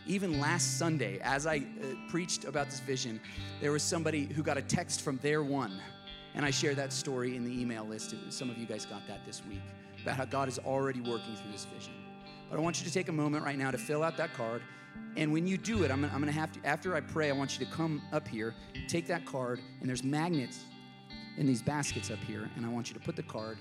Even 0.07 0.39
last 0.39 0.77
Sunday, 0.79 1.19
as 1.21 1.45
I 1.45 1.57
uh, 1.57 1.85
preached 2.09 2.45
about 2.45 2.67
this 2.67 2.79
vision, 2.79 3.19
there 3.59 3.71
was 3.71 3.83
somebody 3.83 4.25
who 4.25 4.41
got 4.41 4.57
a 4.57 4.61
text 4.61 5.01
from 5.01 5.17
their 5.17 5.43
one 5.43 5.79
and 6.33 6.45
I 6.45 6.51
shared 6.51 6.77
that 6.77 6.93
story 6.93 7.35
in 7.35 7.43
the 7.43 7.51
email 7.51 7.85
list. 7.85 8.15
Some 8.29 8.49
of 8.49 8.57
you 8.57 8.65
guys 8.65 8.85
got 8.85 9.05
that 9.07 9.25
this 9.25 9.41
week 9.49 9.61
about 10.01 10.15
how 10.15 10.25
God 10.25 10.47
is 10.47 10.59
already 10.59 11.01
working 11.01 11.35
through 11.35 11.51
this 11.51 11.65
vision. 11.65 11.93
But 12.49 12.57
I 12.57 12.61
want 12.61 12.79
you 12.79 12.87
to 12.87 12.93
take 12.93 13.09
a 13.09 13.13
moment 13.13 13.45
right 13.45 13.57
now 13.57 13.71
to 13.71 13.77
fill 13.77 14.03
out 14.03 14.17
that 14.17 14.33
card. 14.33 14.61
And 15.17 15.33
when 15.33 15.45
you 15.45 15.57
do 15.57 15.83
it, 15.83 15.91
I'm, 15.91 16.05
I'm 16.05 16.25
to 16.25 16.31
have 16.31 16.51
to, 16.53 16.65
after 16.65 16.95
I 16.95 17.01
pray, 17.01 17.29
I 17.29 17.33
want 17.33 17.59
you 17.59 17.65
to 17.65 17.71
come 17.71 18.01
up 18.13 18.27
here, 18.27 18.53
take 18.87 19.07
that 19.07 19.25
card, 19.25 19.59
and 19.79 19.89
there's 19.89 20.03
magnets 20.03 20.65
in 21.37 21.45
these 21.45 21.61
baskets 21.61 22.11
up 22.11 22.19
here. 22.19 22.49
And 22.55 22.65
I 22.65 22.69
want 22.69 22.89
you 22.89 22.93
to 22.93 22.99
put 22.99 23.15
the 23.15 23.23
card 23.23 23.57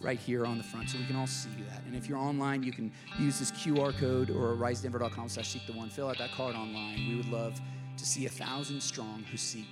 right 0.00 0.18
here 0.18 0.46
on 0.46 0.58
the 0.58 0.64
front 0.64 0.90
so 0.90 0.98
we 0.98 1.06
can 1.06 1.16
all 1.16 1.26
see 1.26 1.50
that. 1.68 1.82
And 1.84 1.96
if 1.96 2.08
you're 2.08 2.18
online, 2.18 2.62
you 2.62 2.72
can 2.72 2.92
use 3.18 3.38
this 3.38 3.50
QR 3.50 3.96
code 3.98 4.30
or 4.30 4.54
risedenver.com 4.54 5.28
slash 5.28 5.48
seek 5.48 5.66
the 5.66 5.72
one. 5.72 5.90
Fill 5.90 6.08
out 6.08 6.18
that 6.18 6.32
card 6.32 6.54
online. 6.54 7.08
We 7.08 7.16
would 7.16 7.28
love 7.28 7.60
to 7.96 8.06
see 8.06 8.26
a 8.26 8.28
thousand 8.28 8.80
strong 8.80 9.24
who 9.30 9.36
seek 9.36 9.66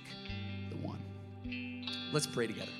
the 0.69 0.75
one. 0.77 1.01
Let's 2.11 2.27
pray 2.27 2.47
together. 2.47 2.71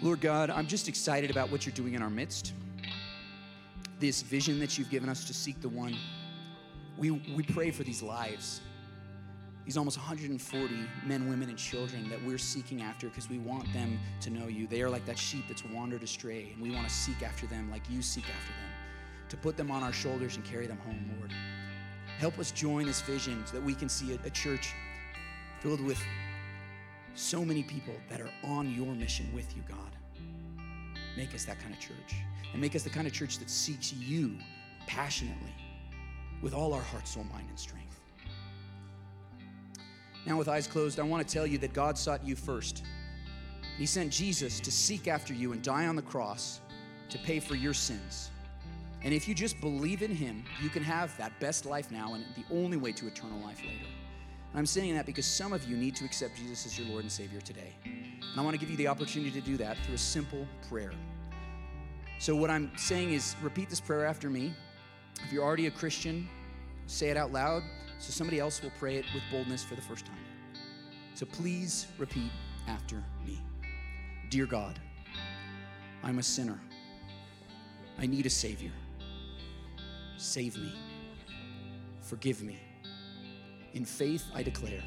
Lord 0.00 0.20
God, 0.20 0.50
I'm 0.50 0.66
just 0.66 0.88
excited 0.88 1.30
about 1.30 1.50
what 1.50 1.64
you're 1.64 1.74
doing 1.74 1.94
in 1.94 2.02
our 2.02 2.10
midst. 2.10 2.54
This 4.00 4.22
vision 4.22 4.58
that 4.58 4.76
you've 4.76 4.90
given 4.90 5.08
us 5.08 5.24
to 5.26 5.34
seek 5.34 5.60
the 5.60 5.68
one. 5.68 5.96
We, 6.98 7.10
we 7.10 7.44
pray 7.44 7.70
for 7.70 7.84
these 7.84 8.02
lives, 8.02 8.60
these 9.64 9.76
almost 9.76 9.96
140 9.96 10.74
men, 11.06 11.28
women, 11.28 11.48
and 11.48 11.58
children 11.58 12.08
that 12.08 12.22
we're 12.24 12.38
seeking 12.38 12.82
after 12.82 13.08
because 13.08 13.30
we 13.30 13.38
want 13.38 13.72
them 13.72 13.98
to 14.20 14.30
know 14.30 14.48
you. 14.48 14.66
They 14.66 14.82
are 14.82 14.90
like 14.90 15.06
that 15.06 15.18
sheep 15.18 15.44
that's 15.48 15.64
wandered 15.64 16.02
astray, 16.02 16.50
and 16.52 16.60
we 16.60 16.70
want 16.70 16.88
to 16.88 16.92
seek 16.92 17.22
after 17.22 17.46
them 17.46 17.70
like 17.70 17.82
you 17.88 18.02
seek 18.02 18.24
after 18.24 18.52
them, 18.52 18.70
to 19.28 19.36
put 19.36 19.56
them 19.56 19.70
on 19.70 19.82
our 19.82 19.92
shoulders 19.92 20.36
and 20.36 20.44
carry 20.44 20.66
them 20.66 20.78
home, 20.78 21.14
Lord. 21.18 21.32
Help 22.18 22.38
us 22.38 22.50
join 22.50 22.86
this 22.86 23.00
vision 23.02 23.42
so 23.46 23.56
that 23.56 23.64
we 23.64 23.74
can 23.74 23.88
see 23.88 24.12
a, 24.12 24.18
a 24.26 24.30
church 24.30 24.74
filled 25.60 25.80
with 25.80 26.00
so 27.14 27.44
many 27.44 27.62
people 27.62 27.94
that 28.08 28.20
are 28.20 28.30
on 28.44 28.74
your 28.74 28.94
mission 28.94 29.30
with 29.34 29.54
you, 29.56 29.62
God. 29.68 29.78
Make 31.16 31.34
us 31.34 31.44
that 31.44 31.60
kind 31.60 31.72
of 31.74 31.80
church. 31.80 32.16
And 32.52 32.60
make 32.60 32.74
us 32.74 32.82
the 32.82 32.90
kind 32.90 33.06
of 33.06 33.12
church 33.12 33.38
that 33.38 33.50
seeks 33.50 33.92
you 33.92 34.36
passionately 34.86 35.54
with 36.42 36.54
all 36.54 36.74
our 36.74 36.82
heart, 36.82 37.06
soul, 37.06 37.24
mind, 37.24 37.46
and 37.48 37.58
strength. 37.58 37.81
Now, 40.24 40.36
with 40.36 40.48
eyes 40.48 40.66
closed, 40.66 41.00
I 41.00 41.02
want 41.02 41.26
to 41.26 41.32
tell 41.32 41.46
you 41.46 41.58
that 41.58 41.72
God 41.72 41.98
sought 41.98 42.24
you 42.24 42.36
first. 42.36 42.84
He 43.76 43.86
sent 43.86 44.12
Jesus 44.12 44.60
to 44.60 44.70
seek 44.70 45.08
after 45.08 45.34
you 45.34 45.52
and 45.52 45.62
die 45.62 45.86
on 45.86 45.96
the 45.96 46.02
cross 46.02 46.60
to 47.08 47.18
pay 47.18 47.40
for 47.40 47.56
your 47.56 47.74
sins. 47.74 48.30
And 49.02 49.12
if 49.12 49.26
you 49.26 49.34
just 49.34 49.60
believe 49.60 50.02
in 50.02 50.14
Him, 50.14 50.44
you 50.62 50.68
can 50.68 50.82
have 50.84 51.16
that 51.18 51.38
best 51.40 51.66
life 51.66 51.90
now 51.90 52.14
and 52.14 52.24
the 52.36 52.44
only 52.54 52.76
way 52.76 52.92
to 52.92 53.06
eternal 53.08 53.38
life 53.40 53.60
later. 53.60 53.86
I'm 54.54 54.66
saying 54.66 54.94
that 54.94 55.06
because 55.06 55.26
some 55.26 55.52
of 55.52 55.68
you 55.68 55.76
need 55.76 55.96
to 55.96 56.04
accept 56.04 56.36
Jesus 56.36 56.66
as 56.66 56.78
your 56.78 56.86
Lord 56.88 57.02
and 57.02 57.10
Savior 57.10 57.40
today. 57.40 57.74
And 57.84 58.38
I 58.38 58.42
want 58.42 58.54
to 58.54 58.60
give 58.60 58.70
you 58.70 58.76
the 58.76 58.86
opportunity 58.86 59.32
to 59.32 59.40
do 59.40 59.56
that 59.56 59.78
through 59.78 59.94
a 59.94 59.98
simple 59.98 60.46
prayer. 60.68 60.92
So, 62.18 62.36
what 62.36 62.50
I'm 62.50 62.70
saying 62.76 63.12
is 63.12 63.34
repeat 63.42 63.70
this 63.70 63.80
prayer 63.80 64.06
after 64.06 64.30
me. 64.30 64.54
If 65.24 65.32
you're 65.32 65.42
already 65.42 65.66
a 65.66 65.70
Christian, 65.70 66.28
say 66.86 67.08
it 67.08 67.16
out 67.16 67.32
loud 67.32 67.62
so 68.02 68.10
somebody 68.10 68.38
else 68.38 68.62
will 68.62 68.72
pray 68.78 68.96
it 68.96 69.06
with 69.14 69.22
boldness 69.30 69.64
for 69.64 69.74
the 69.74 69.82
first 69.82 70.04
time. 70.04 70.16
So, 71.14 71.24
please 71.24 71.86
repeat 71.98 72.30
after 72.68 73.02
me 73.26 73.40
Dear 74.28 74.46
God, 74.46 74.78
I'm 76.02 76.18
a 76.18 76.22
sinner. 76.22 76.60
I 77.98 78.06
need 78.06 78.26
a 78.26 78.30
Savior. 78.30 78.72
Save 80.16 80.56
me. 80.56 80.72
Forgive 82.00 82.42
me 82.42 82.58
in 83.74 83.86
faith, 83.86 84.24
I 84.34 84.42
declare 84.42 84.82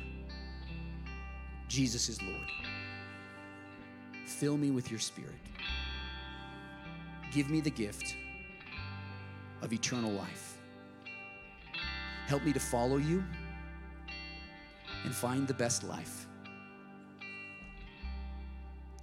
Jesus 1.68 2.08
is 2.08 2.22
Lord. 2.22 2.48
Fill 4.28 4.58
me 4.58 4.70
with 4.70 4.92
your 4.92 5.00
spirit. 5.00 5.34
Give 7.32 7.50
me 7.50 7.62
the 7.62 7.72
gift 7.72 8.16
of 9.62 9.74
eternal 9.74 10.12
life. 10.12 10.55
Help 12.28 12.44
me 12.44 12.54
to 12.54 12.60
follow 12.60 12.98
you 12.98 13.24
and 15.04 15.14
find 15.14 15.48
the 15.48 15.54
best 15.54 15.84
life. 15.84 16.26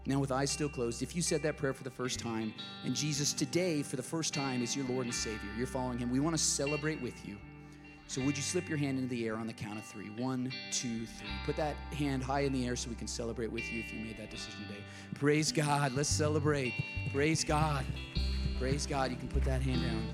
Now, 0.04 0.18
with 0.18 0.32
eyes 0.32 0.50
still 0.50 0.68
closed, 0.68 1.02
if 1.02 1.14
you 1.14 1.22
said 1.22 1.42
that 1.44 1.56
prayer 1.56 1.72
for 1.72 1.84
the 1.84 1.90
first 1.90 2.18
time, 2.18 2.52
and 2.84 2.92
Jesus 2.92 3.32
today, 3.32 3.84
for 3.84 3.94
the 3.94 4.02
first 4.02 4.34
time, 4.34 4.60
is 4.60 4.74
your 4.74 4.84
Lord 4.86 5.06
and 5.06 5.14
Savior, 5.14 5.48
you're 5.56 5.68
following 5.68 5.98
Him, 5.98 6.10
we 6.10 6.18
want 6.18 6.36
to 6.36 6.42
celebrate 6.42 7.00
with 7.00 7.26
you. 7.26 7.38
So, 8.08 8.20
would 8.22 8.36
you 8.36 8.42
slip 8.42 8.68
your 8.68 8.78
hand 8.78 8.98
into 8.98 9.08
the 9.10 9.24
air 9.26 9.36
on 9.36 9.46
the 9.46 9.52
count 9.52 9.78
of 9.78 9.84
three? 9.84 10.10
One, 10.10 10.52
two, 10.72 11.06
three. 11.06 11.28
Put 11.46 11.56
that 11.56 11.76
hand 11.96 12.22
high 12.24 12.40
in 12.40 12.52
the 12.52 12.66
air 12.66 12.74
so 12.74 12.90
we 12.90 12.96
can 12.96 13.06
celebrate 13.06 13.50
with 13.50 13.72
you 13.72 13.80
if 13.80 13.92
you 13.92 14.00
made 14.00 14.18
that 14.18 14.28
decision 14.28 14.60
today. 14.66 14.80
Praise 15.14 15.52
God. 15.52 15.92
Let's 15.94 16.08
celebrate. 16.08 16.74
Praise 17.12 17.44
God. 17.44 17.84
Praise 18.58 18.86
God. 18.86 19.12
You 19.12 19.16
can 19.16 19.28
put 19.28 19.44
that 19.44 19.62
hand 19.62 19.82
down. 19.82 20.08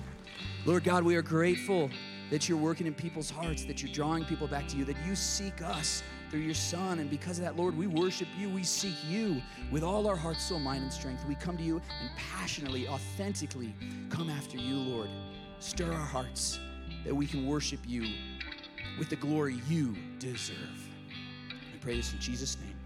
Lord 0.66 0.84
God, 0.84 1.02
we 1.02 1.16
are 1.16 1.22
grateful 1.22 1.90
that 2.30 2.48
you're 2.48 2.58
working 2.58 2.86
in 2.86 2.94
people's 2.94 3.30
hearts, 3.30 3.64
that 3.64 3.82
you're 3.82 3.92
drawing 3.92 4.24
people 4.24 4.46
back 4.46 4.68
to 4.68 4.76
you, 4.76 4.84
that 4.84 4.96
you 5.06 5.14
seek 5.14 5.62
us 5.62 6.02
through 6.30 6.40
your 6.40 6.54
Son. 6.54 6.98
And 6.98 7.08
because 7.08 7.38
of 7.38 7.44
that, 7.44 7.56
Lord, 7.56 7.76
we 7.76 7.86
worship 7.86 8.28
you. 8.38 8.48
We 8.48 8.62
seek 8.62 8.94
you 9.08 9.40
with 9.70 9.82
all 9.82 10.06
our 10.06 10.16
heart, 10.16 10.36
soul, 10.36 10.58
mind, 10.58 10.82
and 10.82 10.92
strength. 10.92 11.24
We 11.26 11.34
come 11.34 11.56
to 11.56 11.62
you 11.62 11.80
and 12.00 12.10
passionately, 12.16 12.88
authentically 12.88 13.74
come 14.10 14.28
after 14.30 14.56
you, 14.56 14.76
Lord. 14.76 15.08
Stir 15.58 15.92
our 15.92 16.06
hearts 16.06 16.60
that 17.04 17.14
we 17.14 17.26
can 17.26 17.46
worship 17.46 17.80
you 17.86 18.06
with 18.98 19.08
the 19.08 19.16
glory 19.16 19.60
you 19.68 19.96
deserve. 20.18 20.88
I 21.50 21.78
pray 21.80 21.96
this 21.96 22.12
in 22.12 22.18
Jesus' 22.18 22.56
name. 22.58 22.77